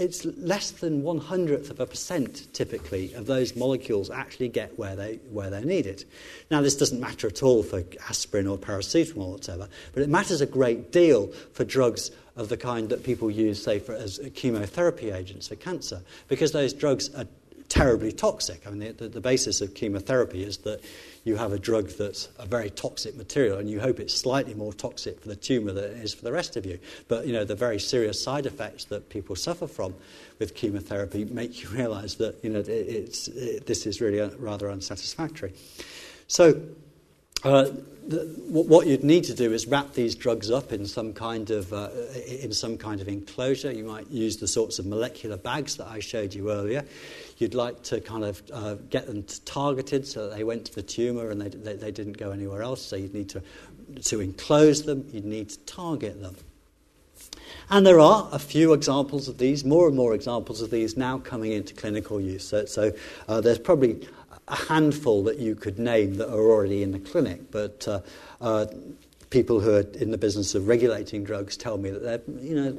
it's 0.00 0.24
less 0.24 0.70
than 0.70 1.02
one 1.02 1.18
hundredth 1.18 1.70
of 1.70 1.78
a 1.78 1.86
percent 1.86 2.52
typically 2.54 3.12
of 3.14 3.26
those 3.26 3.54
molecules 3.54 4.10
actually 4.10 4.48
get 4.48 4.78
where 4.78 4.96
they 4.96 5.16
where 5.30 5.50
they're 5.50 5.64
needed. 5.64 6.04
Now 6.50 6.62
this 6.62 6.76
doesn't 6.76 6.98
matter 6.98 7.26
at 7.26 7.42
all 7.42 7.62
for 7.62 7.84
aspirin 8.08 8.46
or 8.46 8.56
paracetamol 8.56 9.26
or 9.26 9.32
whatever, 9.32 9.68
but 9.92 10.02
it 10.02 10.08
matters 10.08 10.40
a 10.40 10.46
great 10.46 10.90
deal 10.90 11.26
for 11.52 11.64
drugs 11.64 12.10
of 12.36 12.48
the 12.48 12.56
kind 12.56 12.88
that 12.88 13.04
people 13.04 13.30
use, 13.30 13.62
say, 13.62 13.78
for, 13.78 13.94
as 13.94 14.18
chemotherapy 14.34 15.10
agents 15.10 15.48
for 15.48 15.56
cancer, 15.56 16.00
because 16.28 16.52
those 16.52 16.72
drugs 16.72 17.14
are 17.14 17.26
terribly 17.70 18.10
toxic. 18.10 18.66
I 18.66 18.70
mean, 18.70 18.94
the, 18.96 19.08
the, 19.08 19.20
basis 19.20 19.60
of 19.60 19.74
chemotherapy 19.74 20.42
is 20.42 20.58
that 20.58 20.82
you 21.24 21.36
have 21.36 21.52
a 21.52 21.58
drug 21.58 21.88
that's 21.90 22.28
a 22.38 22.44
very 22.44 22.68
toxic 22.68 23.16
material 23.16 23.58
and 23.58 23.70
you 23.70 23.80
hope 23.80 24.00
it's 24.00 24.12
slightly 24.12 24.54
more 24.54 24.72
toxic 24.72 25.20
for 25.20 25.28
the 25.28 25.36
tumour 25.36 25.72
than 25.72 25.84
it 25.84 25.98
is 25.98 26.12
for 26.12 26.24
the 26.24 26.32
rest 26.32 26.56
of 26.56 26.66
you. 26.66 26.80
But, 27.06 27.28
you 27.28 27.32
know, 27.32 27.44
the 27.44 27.54
very 27.54 27.78
serious 27.78 28.22
side 28.22 28.44
effects 28.44 28.86
that 28.86 29.08
people 29.08 29.36
suffer 29.36 29.68
from 29.68 29.94
with 30.40 30.56
chemotherapy 30.56 31.24
make 31.24 31.62
you 31.62 31.68
realise 31.70 32.14
that, 32.16 32.42
you 32.42 32.50
know, 32.50 32.58
it, 32.58 32.68
it's, 32.68 33.28
it, 33.28 33.66
this 33.66 33.86
is 33.86 34.00
really 34.00 34.20
uh, 34.20 34.30
rather 34.38 34.68
unsatisfactory. 34.68 35.52
So, 36.26 36.60
uh, 37.44 37.70
what 38.48 38.86
you'd 38.86 39.04
need 39.04 39.24
to 39.24 39.34
do 39.34 39.52
is 39.52 39.66
wrap 39.66 39.92
these 39.92 40.14
drugs 40.14 40.50
up 40.50 40.72
in 40.72 40.84
some 40.84 41.12
kind 41.12 41.50
of 41.50 41.72
uh, 41.72 41.90
in 42.26 42.52
some 42.52 42.76
kind 42.76 43.00
of 43.00 43.08
enclosure. 43.08 43.70
You 43.70 43.84
might 43.84 44.10
use 44.10 44.36
the 44.38 44.48
sorts 44.48 44.78
of 44.78 44.86
molecular 44.86 45.36
bags 45.36 45.76
that 45.76 45.86
I 45.86 46.00
showed 46.00 46.34
you 46.34 46.50
earlier. 46.50 46.84
You'd 47.38 47.54
like 47.54 47.82
to 47.84 48.00
kind 48.00 48.24
of 48.24 48.42
uh, 48.52 48.74
get 48.90 49.06
them 49.06 49.24
targeted 49.44 50.06
so 50.06 50.28
that 50.28 50.36
they 50.36 50.44
went 50.44 50.64
to 50.66 50.74
the 50.74 50.82
tumour 50.82 51.30
and 51.30 51.40
they, 51.40 51.48
they, 51.48 51.74
they 51.74 51.90
didn't 51.92 52.18
go 52.18 52.32
anywhere 52.32 52.62
else. 52.62 52.82
So 52.82 52.96
you'd 52.96 53.14
need 53.14 53.28
to 53.30 53.42
to 54.04 54.20
enclose 54.20 54.82
them. 54.82 55.06
You'd 55.12 55.24
need 55.24 55.50
to 55.50 55.58
target 55.60 56.20
them. 56.20 56.36
And 57.68 57.86
there 57.86 58.00
are 58.00 58.28
a 58.32 58.38
few 58.38 58.72
examples 58.72 59.28
of 59.28 59.38
these, 59.38 59.64
more 59.64 59.86
and 59.86 59.96
more 59.96 60.14
examples 60.14 60.60
of 60.60 60.70
these 60.70 60.96
now 60.96 61.18
coming 61.18 61.52
into 61.52 61.74
clinical 61.74 62.20
use. 62.20 62.46
So, 62.46 62.64
so 62.64 62.92
uh, 63.28 63.40
there's 63.40 63.58
probably 63.58 64.08
a 64.50 64.56
handful 64.56 65.22
that 65.24 65.38
you 65.38 65.54
could 65.54 65.78
name 65.78 66.16
that 66.16 66.28
are 66.28 66.50
already 66.50 66.82
in 66.82 66.92
the 66.92 66.98
clinic, 66.98 67.50
but 67.50 67.86
uh, 67.88 68.00
uh, 68.40 68.66
people 69.30 69.60
who 69.60 69.74
are 69.76 69.86
in 69.94 70.10
the 70.10 70.18
business 70.18 70.54
of 70.54 70.66
regulating 70.66 71.24
drugs 71.24 71.56
tell 71.56 71.78
me 71.78 71.90
that 71.90 72.02
they're, 72.02 72.42
you 72.42 72.54
know, 72.54 72.78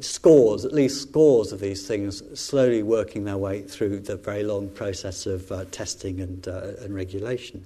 scores, 0.00 0.64
at 0.64 0.72
least 0.72 1.02
scores 1.02 1.52
of 1.52 1.60
these 1.60 1.86
things, 1.86 2.22
slowly 2.38 2.82
working 2.82 3.24
their 3.24 3.36
way 3.36 3.62
through 3.62 4.00
the 4.00 4.16
very 4.16 4.42
long 4.42 4.68
process 4.70 5.26
of 5.26 5.50
uh, 5.52 5.64
testing 5.70 6.20
and, 6.20 6.48
uh, 6.48 6.72
and 6.80 6.94
regulation. 6.94 7.64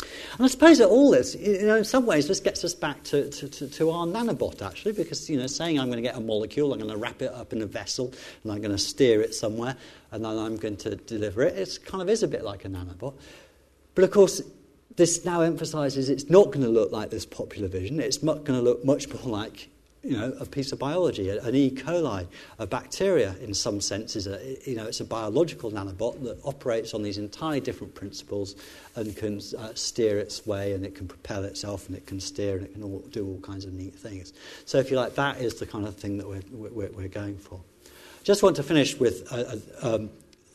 And 0.00 0.44
I 0.44 0.48
suppose 0.48 0.78
that 0.78 0.88
all 0.88 1.10
this, 1.10 1.34
you 1.34 1.66
know, 1.66 1.76
in 1.76 1.84
some 1.84 2.06
ways, 2.06 2.28
this 2.28 2.40
gets 2.40 2.64
us 2.64 2.74
back 2.74 3.02
to, 3.04 3.30
to, 3.30 3.48
to, 3.48 3.68
to, 3.68 3.90
our 3.90 4.06
nanobot, 4.06 4.62
actually, 4.62 4.92
because, 4.92 5.28
you 5.30 5.38
know, 5.38 5.46
saying 5.46 5.78
I'm 5.78 5.86
going 5.86 5.96
to 5.96 6.02
get 6.02 6.16
a 6.16 6.20
molecule, 6.20 6.72
I'm 6.72 6.78
going 6.78 6.90
to 6.90 6.96
wrap 6.96 7.22
it 7.22 7.32
up 7.32 7.52
in 7.52 7.62
a 7.62 7.66
vessel, 7.66 8.12
and 8.42 8.52
I'm 8.52 8.60
going 8.60 8.72
to 8.72 8.78
steer 8.78 9.20
it 9.22 9.34
somewhere, 9.34 9.76
and 10.12 10.24
then 10.24 10.38
I'm 10.38 10.56
going 10.56 10.76
to 10.78 10.96
deliver 10.96 11.42
it, 11.42 11.56
it 11.56 11.78
kind 11.84 12.02
of 12.02 12.08
is 12.08 12.22
a 12.22 12.28
bit 12.28 12.44
like 12.44 12.64
a 12.64 12.68
nanobot. 12.68 13.14
But 13.94 14.04
of 14.04 14.10
course, 14.10 14.42
this 14.96 15.24
now 15.24 15.40
emphasizes 15.40 16.08
it's 16.08 16.28
not 16.28 16.46
going 16.46 16.62
to 16.62 16.68
look 16.68 16.92
like 16.92 17.10
this 17.10 17.26
popular 17.26 17.68
vision. 17.68 18.00
It's 18.00 18.22
not 18.22 18.44
going 18.44 18.58
to 18.58 18.64
look 18.64 18.84
much 18.84 19.08
more 19.08 19.22
like 19.22 19.68
you 20.06 20.16
know, 20.16 20.32
a 20.38 20.46
piece 20.46 20.70
of 20.70 20.78
biology. 20.78 21.30
An 21.30 21.54
E. 21.54 21.68
coli, 21.68 22.28
a 22.60 22.66
bacteria, 22.66 23.34
in 23.40 23.52
some 23.52 23.80
sense, 23.80 24.14
is 24.14 24.28
a, 24.28 24.56
you 24.64 24.76
know, 24.76 24.86
it's 24.86 25.00
a 25.00 25.04
biological 25.04 25.72
nanobot 25.72 26.22
that 26.22 26.38
operates 26.44 26.94
on 26.94 27.02
these 27.02 27.18
entirely 27.18 27.60
different 27.60 27.92
principles 27.92 28.54
and 28.94 29.16
can 29.16 29.40
uh, 29.58 29.74
steer 29.74 30.18
its 30.18 30.46
way 30.46 30.74
and 30.74 30.86
it 30.86 30.94
can 30.94 31.08
propel 31.08 31.42
itself 31.42 31.88
and 31.88 31.96
it 31.96 32.06
can 32.06 32.20
steer 32.20 32.56
and 32.56 32.66
it 32.66 32.72
can 32.72 32.84
all, 32.84 33.00
do 33.10 33.26
all 33.26 33.40
kinds 33.40 33.64
of 33.64 33.72
neat 33.72 33.96
things. 33.96 34.32
So, 34.64 34.78
if 34.78 34.92
you 34.92 34.96
like, 34.96 35.16
that 35.16 35.40
is 35.40 35.54
the 35.54 35.66
kind 35.66 35.84
of 35.84 35.96
thing 35.96 36.18
that 36.18 36.28
we're, 36.28 36.42
we're, 36.52 36.90
we're 36.90 37.08
going 37.08 37.36
for. 37.36 37.60
Just 38.22 38.44
want 38.44 38.54
to 38.56 38.62
finish 38.62 38.96
with, 38.96 39.30
a, 39.32 39.60
a, 39.82 39.94
um, 39.94 40.10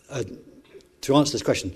a, 0.10 0.26
to 1.02 1.16
answer 1.18 1.34
this 1.34 1.44
question, 1.44 1.74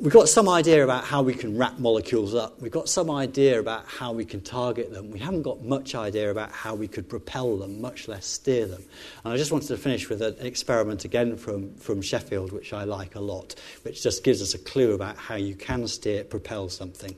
we've 0.00 0.12
got 0.12 0.28
some 0.28 0.48
idea 0.48 0.84
about 0.84 1.04
how 1.04 1.22
we 1.22 1.34
can 1.34 1.56
wrap 1.56 1.78
molecules 1.78 2.34
up. 2.34 2.60
We've 2.60 2.72
got 2.72 2.88
some 2.88 3.10
idea 3.10 3.58
about 3.58 3.86
how 3.86 4.12
we 4.12 4.24
can 4.24 4.40
target 4.40 4.92
them. 4.92 5.10
We 5.10 5.18
haven't 5.18 5.42
got 5.42 5.62
much 5.62 5.94
idea 5.94 6.30
about 6.30 6.52
how 6.52 6.74
we 6.74 6.88
could 6.88 7.08
propel 7.08 7.56
them, 7.56 7.80
much 7.80 8.08
less 8.08 8.26
steer 8.26 8.66
them. 8.66 8.82
And 9.24 9.32
I 9.32 9.36
just 9.36 9.52
wanted 9.52 9.68
to 9.68 9.76
finish 9.76 10.08
with 10.08 10.22
an 10.22 10.36
experiment 10.40 11.04
again 11.04 11.36
from, 11.36 11.74
from 11.76 12.02
Sheffield, 12.02 12.52
which 12.52 12.72
I 12.72 12.84
like 12.84 13.14
a 13.14 13.20
lot, 13.20 13.54
which 13.82 14.02
just 14.02 14.24
gives 14.24 14.42
us 14.42 14.54
a 14.54 14.58
clue 14.58 14.92
about 14.94 15.16
how 15.16 15.36
you 15.36 15.54
can 15.54 15.86
steer, 15.88 16.24
propel 16.24 16.68
something. 16.68 17.16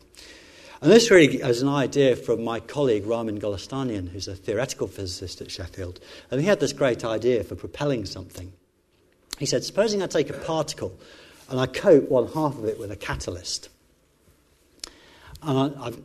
And 0.82 0.90
this 0.90 1.10
really 1.10 1.36
is 1.36 1.60
an 1.60 1.68
idea 1.68 2.16
from 2.16 2.42
my 2.42 2.60
colleague 2.60 3.06
Ramin 3.06 3.38
Golestanian, 3.38 4.08
who's 4.08 4.28
a 4.28 4.34
theoretical 4.34 4.86
physicist 4.86 5.42
at 5.42 5.50
Sheffield. 5.50 6.00
And 6.30 6.40
he 6.40 6.46
had 6.46 6.60
this 6.60 6.72
great 6.72 7.04
idea 7.04 7.44
for 7.44 7.54
propelling 7.54 8.06
something. 8.06 8.52
He 9.38 9.46
said, 9.46 9.64
supposing 9.64 10.02
I 10.02 10.06
take 10.06 10.30
a 10.30 10.34
particle 10.34 10.98
and 11.51 11.61
I 11.61 11.66
coat 11.66 12.09
one 12.09 12.28
half 12.28 12.57
of 12.57 12.64
it 12.64 12.78
with 12.78 12.90
a 12.90 12.96
catalyst. 12.96 13.68
And 15.42 15.76
I, 15.76 15.84
have 15.84 15.98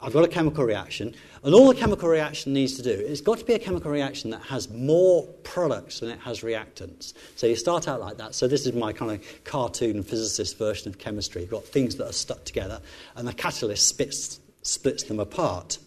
I've 0.00 0.12
got 0.12 0.24
a 0.24 0.28
chemical 0.28 0.64
reaction, 0.64 1.14
and 1.44 1.54
all 1.54 1.68
the 1.68 1.74
chemical 1.74 2.08
reaction 2.08 2.52
needs 2.52 2.74
to 2.76 2.82
do, 2.82 2.90
it's 2.90 3.20
got 3.20 3.38
to 3.38 3.44
be 3.44 3.54
a 3.54 3.58
chemical 3.58 3.90
reaction 3.90 4.30
that 4.30 4.42
has 4.42 4.68
more 4.70 5.24
products 5.44 6.00
than 6.00 6.10
it 6.10 6.18
has 6.20 6.40
reactants. 6.40 7.12
So 7.36 7.46
you 7.46 7.54
start 7.54 7.86
out 7.86 8.00
like 8.00 8.16
that. 8.18 8.34
So 8.34 8.48
this 8.48 8.66
is 8.66 8.72
my 8.72 8.92
kind 8.92 9.12
of 9.12 9.44
cartoon 9.44 10.02
physicist 10.02 10.58
version 10.58 10.88
of 10.88 10.98
chemistry. 10.98 11.42
You've 11.42 11.50
got 11.50 11.64
things 11.64 11.96
that 11.96 12.08
are 12.08 12.12
stuck 12.12 12.44
together, 12.44 12.80
and 13.14 13.28
the 13.28 13.32
catalyst 13.32 13.86
splits, 13.86 14.40
splits 14.62 15.04
them 15.04 15.20
apart. 15.20 15.78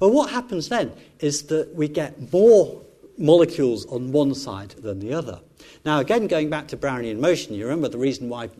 Well, 0.00 0.10
what 0.10 0.30
happens 0.30 0.68
then 0.68 0.92
is 1.20 1.44
that 1.44 1.74
we 1.74 1.88
get 1.88 2.32
more 2.32 2.82
molecules 3.18 3.86
on 3.86 4.12
one 4.12 4.34
side 4.34 4.70
than 4.70 5.00
the 5.00 5.12
other. 5.12 5.40
Now, 5.86 6.00
again, 6.00 6.26
going 6.26 6.50
back 6.50 6.66
to 6.68 6.76
Brownian 6.76 7.20
motion, 7.20 7.54
you 7.54 7.62
remember 7.62 7.86
the 7.86 7.96
reason 7.96 8.28
why 8.28 8.50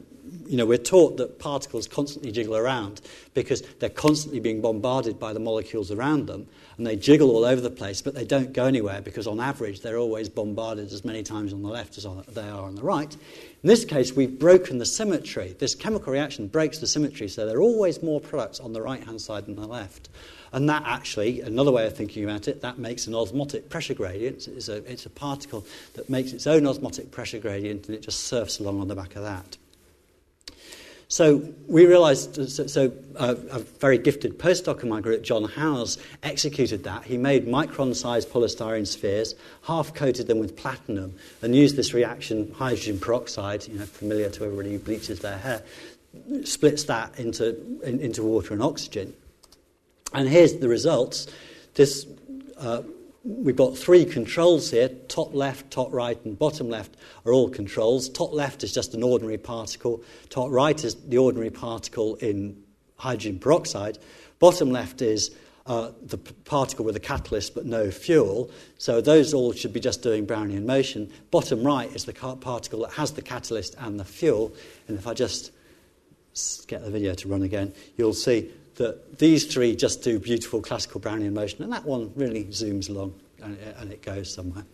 you 0.47 0.57
know, 0.57 0.65
we're 0.65 0.79
taught 0.79 1.17
that 1.17 1.41
particles 1.41 1.89
constantly 1.89 2.31
jiggle 2.31 2.57
around 2.57 3.01
because 3.35 3.63
they're 3.81 3.89
constantly 3.89 4.39
being 4.39 4.61
bombarded 4.61 5.19
by 5.19 5.33
the 5.33 5.41
molecules 5.41 5.91
around 5.91 6.27
them, 6.29 6.47
and 6.77 6.87
they 6.87 6.95
jiggle 6.95 7.31
all 7.31 7.45
over 7.45 7.61
the 7.61 7.69
place, 7.69 8.01
but 8.01 8.15
they 8.15 8.25
don't 8.25 8.53
go 8.53 8.67
anywhere 8.67 9.01
because, 9.01 9.27
on 9.27 9.41
average, 9.41 9.81
they're 9.81 9.99
always 9.99 10.29
bombarded 10.29 10.93
as 10.93 11.05
many 11.05 11.25
times 11.25 11.53
on 11.53 11.63
the 11.63 11.69
left 11.69 11.99
as 11.99 12.07
on, 12.07 12.23
they 12.29 12.49
are 12.49 12.63
on 12.63 12.77
the 12.77 12.83
right. 12.83 13.13
In 13.13 13.69
this 13.69 13.85
case, 13.85 14.13
we've 14.13 14.39
broken 14.39 14.79
the 14.79 14.87
symmetry. 14.87 15.57
This 15.59 15.75
chemical 15.75 16.13
reaction 16.13 16.47
breaks 16.47 16.79
the 16.79 16.87
symmetry, 16.87 17.27
so 17.27 17.45
there 17.45 17.57
are 17.57 17.63
always 17.63 18.05
more 18.05 18.21
products 18.21 18.61
on 18.61 18.73
the 18.73 18.83
right 18.83 19.03
hand 19.03 19.21
side 19.21 19.47
than 19.47 19.57
the 19.57 19.67
left. 19.67 20.11
And 20.53 20.69
that 20.69 20.83
actually, 20.87 21.41
another 21.41 21.73
way 21.73 21.87
of 21.87 21.97
thinking 21.97 22.25
about 22.25 22.49
it, 22.49 22.63
that 22.63 22.79
makes 22.79 23.07
an 23.07 23.15
osmotic 23.15 23.69
pressure 23.69 23.95
gradient. 23.95 24.49
It's 24.49 24.69
a, 24.69 24.77
it's 24.91 25.07
a 25.07 25.11
particle 25.11 25.67
that 25.95 26.09
makes 26.09 26.33
its 26.33 26.47
own 26.47 26.67
osmotic 26.67 27.11
pressure 27.11 27.39
gradient 27.39 27.87
and 27.89 27.97
it 27.97 28.03
just 28.03 28.25
surfs 28.25 28.59
along 28.59 28.81
on 28.81 28.89
the 28.89 28.95
back 28.95 29.17
of 29.17 29.23
that. 29.23 29.57
So 31.09 31.53
we 31.69 31.87
realised, 31.87 32.51
so, 32.51 32.67
so 32.67 32.93
uh, 33.15 33.37
a 33.53 33.61
very 33.61 33.97
gifted 33.97 34.41
postdoc 34.41 34.83
in 34.83 34.89
my 34.89 35.01
group, 35.01 35.23
John 35.23 35.45
Howse, 35.45 35.99
executed 36.25 36.83
that. 36.83 37.05
He 37.05 37.17
made 37.17 37.47
micron-sized 37.47 38.29
polystyrene 38.29 38.89
spheres, 38.89 39.37
half-coated 39.63 40.27
them 40.27 40.41
with 40.41 40.57
platinum, 40.57 41.15
and 41.43 41.55
used 41.55 41.77
this 41.77 41.95
reaction, 41.95 42.53
hydrogen 42.53 42.99
peroxide, 42.99 43.69
you 43.69 43.79
know, 43.79 43.87
familiar 43.87 44.31
to 44.31 44.45
everybody 44.45 44.73
who 44.73 44.79
bleaches 44.81 45.21
their 45.21 45.39
hair, 45.39 45.63
splits 46.43 46.85
that 46.85 47.17
into, 47.21 47.57
in, 47.85 48.01
into 48.01 48.25
water 48.25 48.53
and 48.53 48.63
oxygen. 48.63 49.15
And 50.13 50.29
here's 50.29 50.55
the 50.55 50.69
results. 50.69 51.27
This, 51.75 52.07
uh, 52.57 52.83
we've 53.25 53.57
got 53.57 53.77
three 53.77 54.05
controls 54.05 54.71
here 54.71 54.89
top 55.09 55.35
left, 55.35 55.71
top 55.71 55.93
right, 55.93 56.19
and 56.25 56.39
bottom 56.39 56.71
left 56.71 56.97
are 57.25 57.33
all 57.33 57.49
controls. 57.49 58.09
Top 58.09 58.33
left 58.33 58.63
is 58.65 58.73
just 58.73 58.95
an 58.95 59.03
ordinary 59.03 59.39
particle, 59.39 60.03
top 60.31 60.51
right 60.51 60.83
is 60.85 60.95
the 60.95 61.19
ordinary 61.19 61.51
particle 61.51 62.15
in 62.17 62.63
hydrogen 62.97 63.39
peroxide. 63.39 63.99
Bottom 64.39 64.71
left 64.71 65.03
is 65.03 65.31
uh, 65.67 65.91
the 66.03 66.19
p- 66.19 66.33
particle 66.45 66.85
with 66.85 66.95
a 66.97 67.01
catalyst 67.01 67.55
but 67.55 67.67
no 67.67 67.91
fuel. 67.91 68.51
So 68.79 69.01
those 69.01 69.35
all 69.35 69.53
should 69.53 69.73
be 69.73 69.81
just 69.81 70.03
doing 70.03 70.27
Brownian 70.27 70.65
motion. 70.65 71.11
Bottom 71.31 71.65
right 71.65 71.93
is 71.95 72.05
the 72.05 72.13
ca- 72.13 72.37
particle 72.37 72.81
that 72.83 72.93
has 72.93 73.13
the 73.13 73.23
catalyst 73.23 73.75
and 73.79 73.99
the 73.99 74.05
fuel. 74.05 74.55
And 74.87 74.97
if 74.97 75.07
I 75.07 75.15
just 75.15 75.51
get 76.69 76.85
the 76.85 76.91
video 76.91 77.15
to 77.15 77.29
run 77.29 77.43
again, 77.43 77.75
you'll 77.97 78.15
see 78.15 78.51
that 78.77 79.19
these 79.19 79.47
three 79.47 79.75
just 79.75 80.03
do 80.03 80.19
beautiful 80.19 80.61
classical 80.61 81.01
Brownian 81.01 81.33
motion, 81.33 81.63
and 81.63 81.73
that 81.73 81.85
one 81.85 82.13
really 82.15 82.45
zooms 82.45 82.89
along 82.89 83.15
and, 83.43 83.59
and 83.79 83.93
it 83.93 84.03
goes 84.03 84.33
somewhere. 84.33 84.65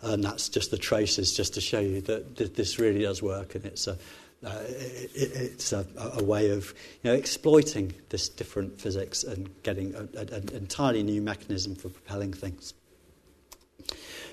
And 0.00 0.22
that's 0.22 0.48
just 0.48 0.70
the 0.70 0.78
traces, 0.78 1.36
just 1.36 1.54
to 1.54 1.60
show 1.60 1.80
you 1.80 2.00
that, 2.02 2.36
that 2.36 2.54
this 2.54 2.78
really 2.78 3.02
does 3.02 3.22
work, 3.22 3.54
and 3.56 3.64
it's 3.64 3.88
a, 3.88 3.98
uh, 4.44 4.60
it, 4.68 5.10
it's 5.14 5.72
a, 5.72 5.84
a, 5.98 6.22
way 6.22 6.50
of 6.50 6.72
you 7.02 7.10
know, 7.10 7.16
exploiting 7.16 7.92
this 8.10 8.28
different 8.28 8.80
physics 8.80 9.24
and 9.24 9.50
getting 9.64 9.94
an 9.96 10.48
entirely 10.54 11.02
new 11.02 11.20
mechanism 11.20 11.74
for 11.74 11.88
propelling 11.88 12.32
things. 12.32 12.74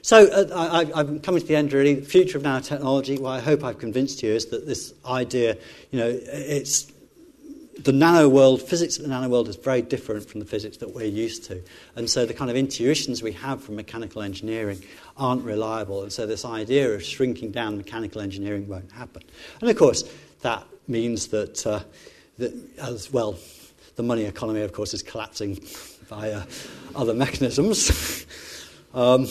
So 0.04 0.28
uh, 0.28 0.92
I, 0.94 1.00
am 1.00 1.20
coming 1.20 1.42
to 1.42 1.48
the 1.48 1.56
end 1.56 1.74
really. 1.74 1.96
The 1.96 2.06
future 2.06 2.38
of 2.38 2.44
nanotechnology, 2.44 3.20
what 3.20 3.32
I 3.32 3.40
hope 3.40 3.64
I've 3.64 3.80
convinced 3.80 4.22
you 4.22 4.34
is 4.34 4.46
that 4.48 4.68
this 4.68 4.94
idea, 5.04 5.58
you 5.90 6.00
know, 6.00 6.08
it's 6.08 6.92
the 7.84 7.92
nano 7.92 8.30
world, 8.30 8.62
physics 8.62 8.98
of 8.98 9.04
the 9.04 9.10
nano 9.10 9.28
world 9.28 9.50
is 9.50 9.56
very 9.56 9.82
different 9.82 10.30
from 10.30 10.40
the 10.40 10.46
physics 10.46 10.78
that 10.78 10.94
we're 10.94 11.06
used 11.06 11.44
to. 11.46 11.62
And 11.96 12.10
so 12.10 12.26
the 12.26 12.34
kind 12.34 12.50
of 12.50 12.56
intuitions 12.56 13.22
we 13.22 13.34
have 13.34 13.64
from 13.64 13.76
mechanical 13.76 14.22
engineering 14.22 14.82
aren't 15.18 15.44
reliable. 15.44 16.04
And 16.04 16.12
so 16.12 16.26
this 16.26 16.46
idea 16.46 16.94
of 16.94 17.04
shrinking 17.04 17.52
down 17.52 17.78
mechanical 17.78 18.22
engineering 18.22 18.68
won't 18.68 18.92
happen. 18.92 19.24
And 19.60 19.70
of 19.70 19.76
course, 19.78 20.04
that 20.42 20.66
means 20.88 21.28
that, 21.28 21.66
uh, 21.68 21.82
that 22.38 22.54
as 22.80 23.12
well, 23.12 23.38
the 23.96 24.04
money 24.04 24.24
economy, 24.24 24.62
of 24.62 24.74
course, 24.74 24.94
is 24.94 25.04
collapsing 25.04 25.56
via 26.08 26.44
other 26.96 27.14
mechanisms. 27.14 28.26
um, 28.94 29.26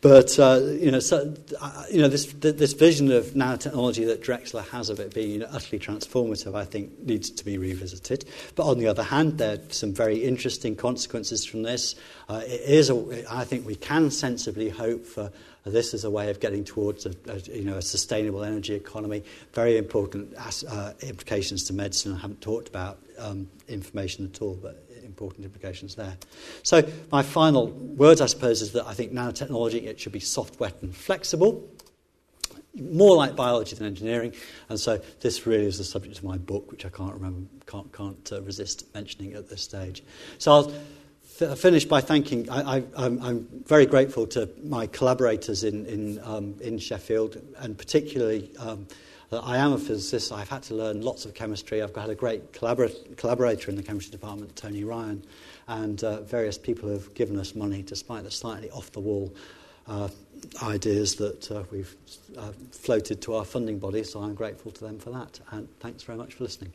but 0.00 0.38
uh, 0.38 0.60
you 0.62 0.90
know, 0.90 1.00
so, 1.00 1.34
uh, 1.60 1.84
you 1.90 2.00
know, 2.00 2.08
this 2.08 2.26
this 2.34 2.72
vision 2.72 3.10
of 3.10 3.26
nanotechnology 3.26 4.06
that 4.06 4.22
Drexler 4.22 4.66
has 4.68 4.90
of 4.90 5.00
it 5.00 5.12
being 5.12 5.30
you 5.30 5.38
know, 5.40 5.48
utterly 5.50 5.80
transformative, 5.80 6.54
I 6.54 6.64
think, 6.64 7.00
needs 7.00 7.30
to 7.30 7.44
be 7.44 7.58
revisited. 7.58 8.24
But 8.54 8.68
on 8.68 8.78
the 8.78 8.86
other 8.86 9.02
hand, 9.02 9.38
there 9.38 9.54
are 9.54 9.70
some 9.70 9.92
very 9.92 10.24
interesting 10.24 10.76
consequences 10.76 11.44
from 11.44 11.62
this. 11.62 11.96
Uh, 12.28 12.42
it 12.44 12.60
is, 12.60 12.90
a, 12.90 13.24
I 13.28 13.44
think, 13.44 13.66
we 13.66 13.74
can 13.74 14.10
sensibly 14.10 14.68
hope 14.68 15.04
for 15.04 15.32
this 15.64 15.94
as 15.94 16.04
a 16.04 16.10
way 16.10 16.30
of 16.30 16.40
getting 16.40 16.64
towards 16.64 17.04
a, 17.04 17.14
a 17.26 17.38
you 17.52 17.64
know 17.64 17.76
a 17.76 17.82
sustainable 17.82 18.44
energy 18.44 18.74
economy. 18.74 19.22
Very 19.52 19.76
important 19.76 20.34
uh, 20.68 20.92
implications 21.00 21.64
to 21.64 21.72
medicine. 21.72 22.14
I 22.14 22.18
haven't 22.18 22.40
talked 22.40 22.68
about 22.68 22.98
um, 23.18 23.48
information 23.68 24.30
at 24.32 24.40
all, 24.40 24.54
but 24.54 24.87
important 25.18 25.44
implications 25.44 25.96
there. 25.96 26.16
So, 26.62 26.88
my 27.10 27.22
final 27.22 27.68
words, 27.68 28.20
I 28.20 28.26
suppose, 28.26 28.62
is 28.62 28.72
that 28.72 28.86
I 28.86 28.94
think 28.94 29.12
nanotechnology 29.12 29.84
it 29.84 29.98
should 29.98 30.12
be 30.12 30.20
soft, 30.20 30.60
wet, 30.60 30.76
and 30.82 30.94
flexible. 30.94 31.68
More 32.74 33.16
like 33.16 33.34
biology 33.34 33.74
than 33.74 33.86
engineering, 33.86 34.34
and 34.68 34.78
so 34.78 35.00
this 35.20 35.46
really 35.46 35.66
is 35.66 35.78
the 35.78 35.84
subject 35.84 36.18
of 36.18 36.24
my 36.24 36.38
book, 36.38 36.70
which 36.70 36.86
I 36.86 36.90
can't 36.90 37.12
remember, 37.12 37.48
can't, 37.66 37.92
can't 37.92 38.32
uh, 38.32 38.42
resist 38.42 38.94
mentioning 38.94 39.32
at 39.32 39.48
this 39.48 39.62
stage. 39.62 40.04
So 40.38 40.52
I'll 40.52 40.72
f- 41.40 41.58
finish 41.58 41.86
by 41.86 42.00
thanking. 42.00 42.48
I, 42.48 42.84
am 42.96 43.48
very 43.66 43.86
grateful 43.86 44.28
to 44.28 44.48
my 44.62 44.86
collaborators 44.86 45.64
in 45.64 45.86
in, 45.86 46.20
um, 46.22 46.54
in 46.60 46.78
Sheffield, 46.78 47.42
and 47.58 47.76
particularly 47.76 48.52
um, 48.58 48.86
I 49.30 49.58
am 49.58 49.72
a 49.72 49.78
physicist. 49.78 50.32
I've 50.32 50.48
had 50.48 50.62
to 50.64 50.74
learn 50.74 51.02
lots 51.02 51.26
of 51.26 51.34
chemistry. 51.34 51.82
I've 51.82 51.94
had 51.94 52.08
a 52.08 52.14
great 52.14 52.52
collabor- 52.52 53.16
collaborator 53.16 53.70
in 53.70 53.76
the 53.76 53.82
chemistry 53.82 54.10
department, 54.10 54.56
Tony 54.56 54.84
Ryan, 54.84 55.22
and 55.66 56.02
uh, 56.02 56.22
various 56.22 56.56
people 56.56 56.88
have 56.88 57.12
given 57.12 57.38
us 57.38 57.54
money 57.54 57.82
despite 57.82 58.24
the 58.24 58.30
slightly 58.30 58.70
off 58.70 58.90
the 58.92 59.00
wall 59.00 59.34
uh, 59.86 60.08
ideas 60.62 61.16
that 61.16 61.50
uh, 61.50 61.62
we've 61.70 61.94
uh, 62.38 62.52
floated 62.72 63.20
to 63.22 63.34
our 63.34 63.44
funding 63.44 63.78
body. 63.78 64.02
So 64.02 64.20
I'm 64.20 64.34
grateful 64.34 64.72
to 64.72 64.84
them 64.84 64.98
for 64.98 65.10
that. 65.10 65.40
And 65.50 65.68
thanks 65.80 66.04
very 66.04 66.16
much 66.16 66.34
for 66.34 66.44
listening. 66.44 66.72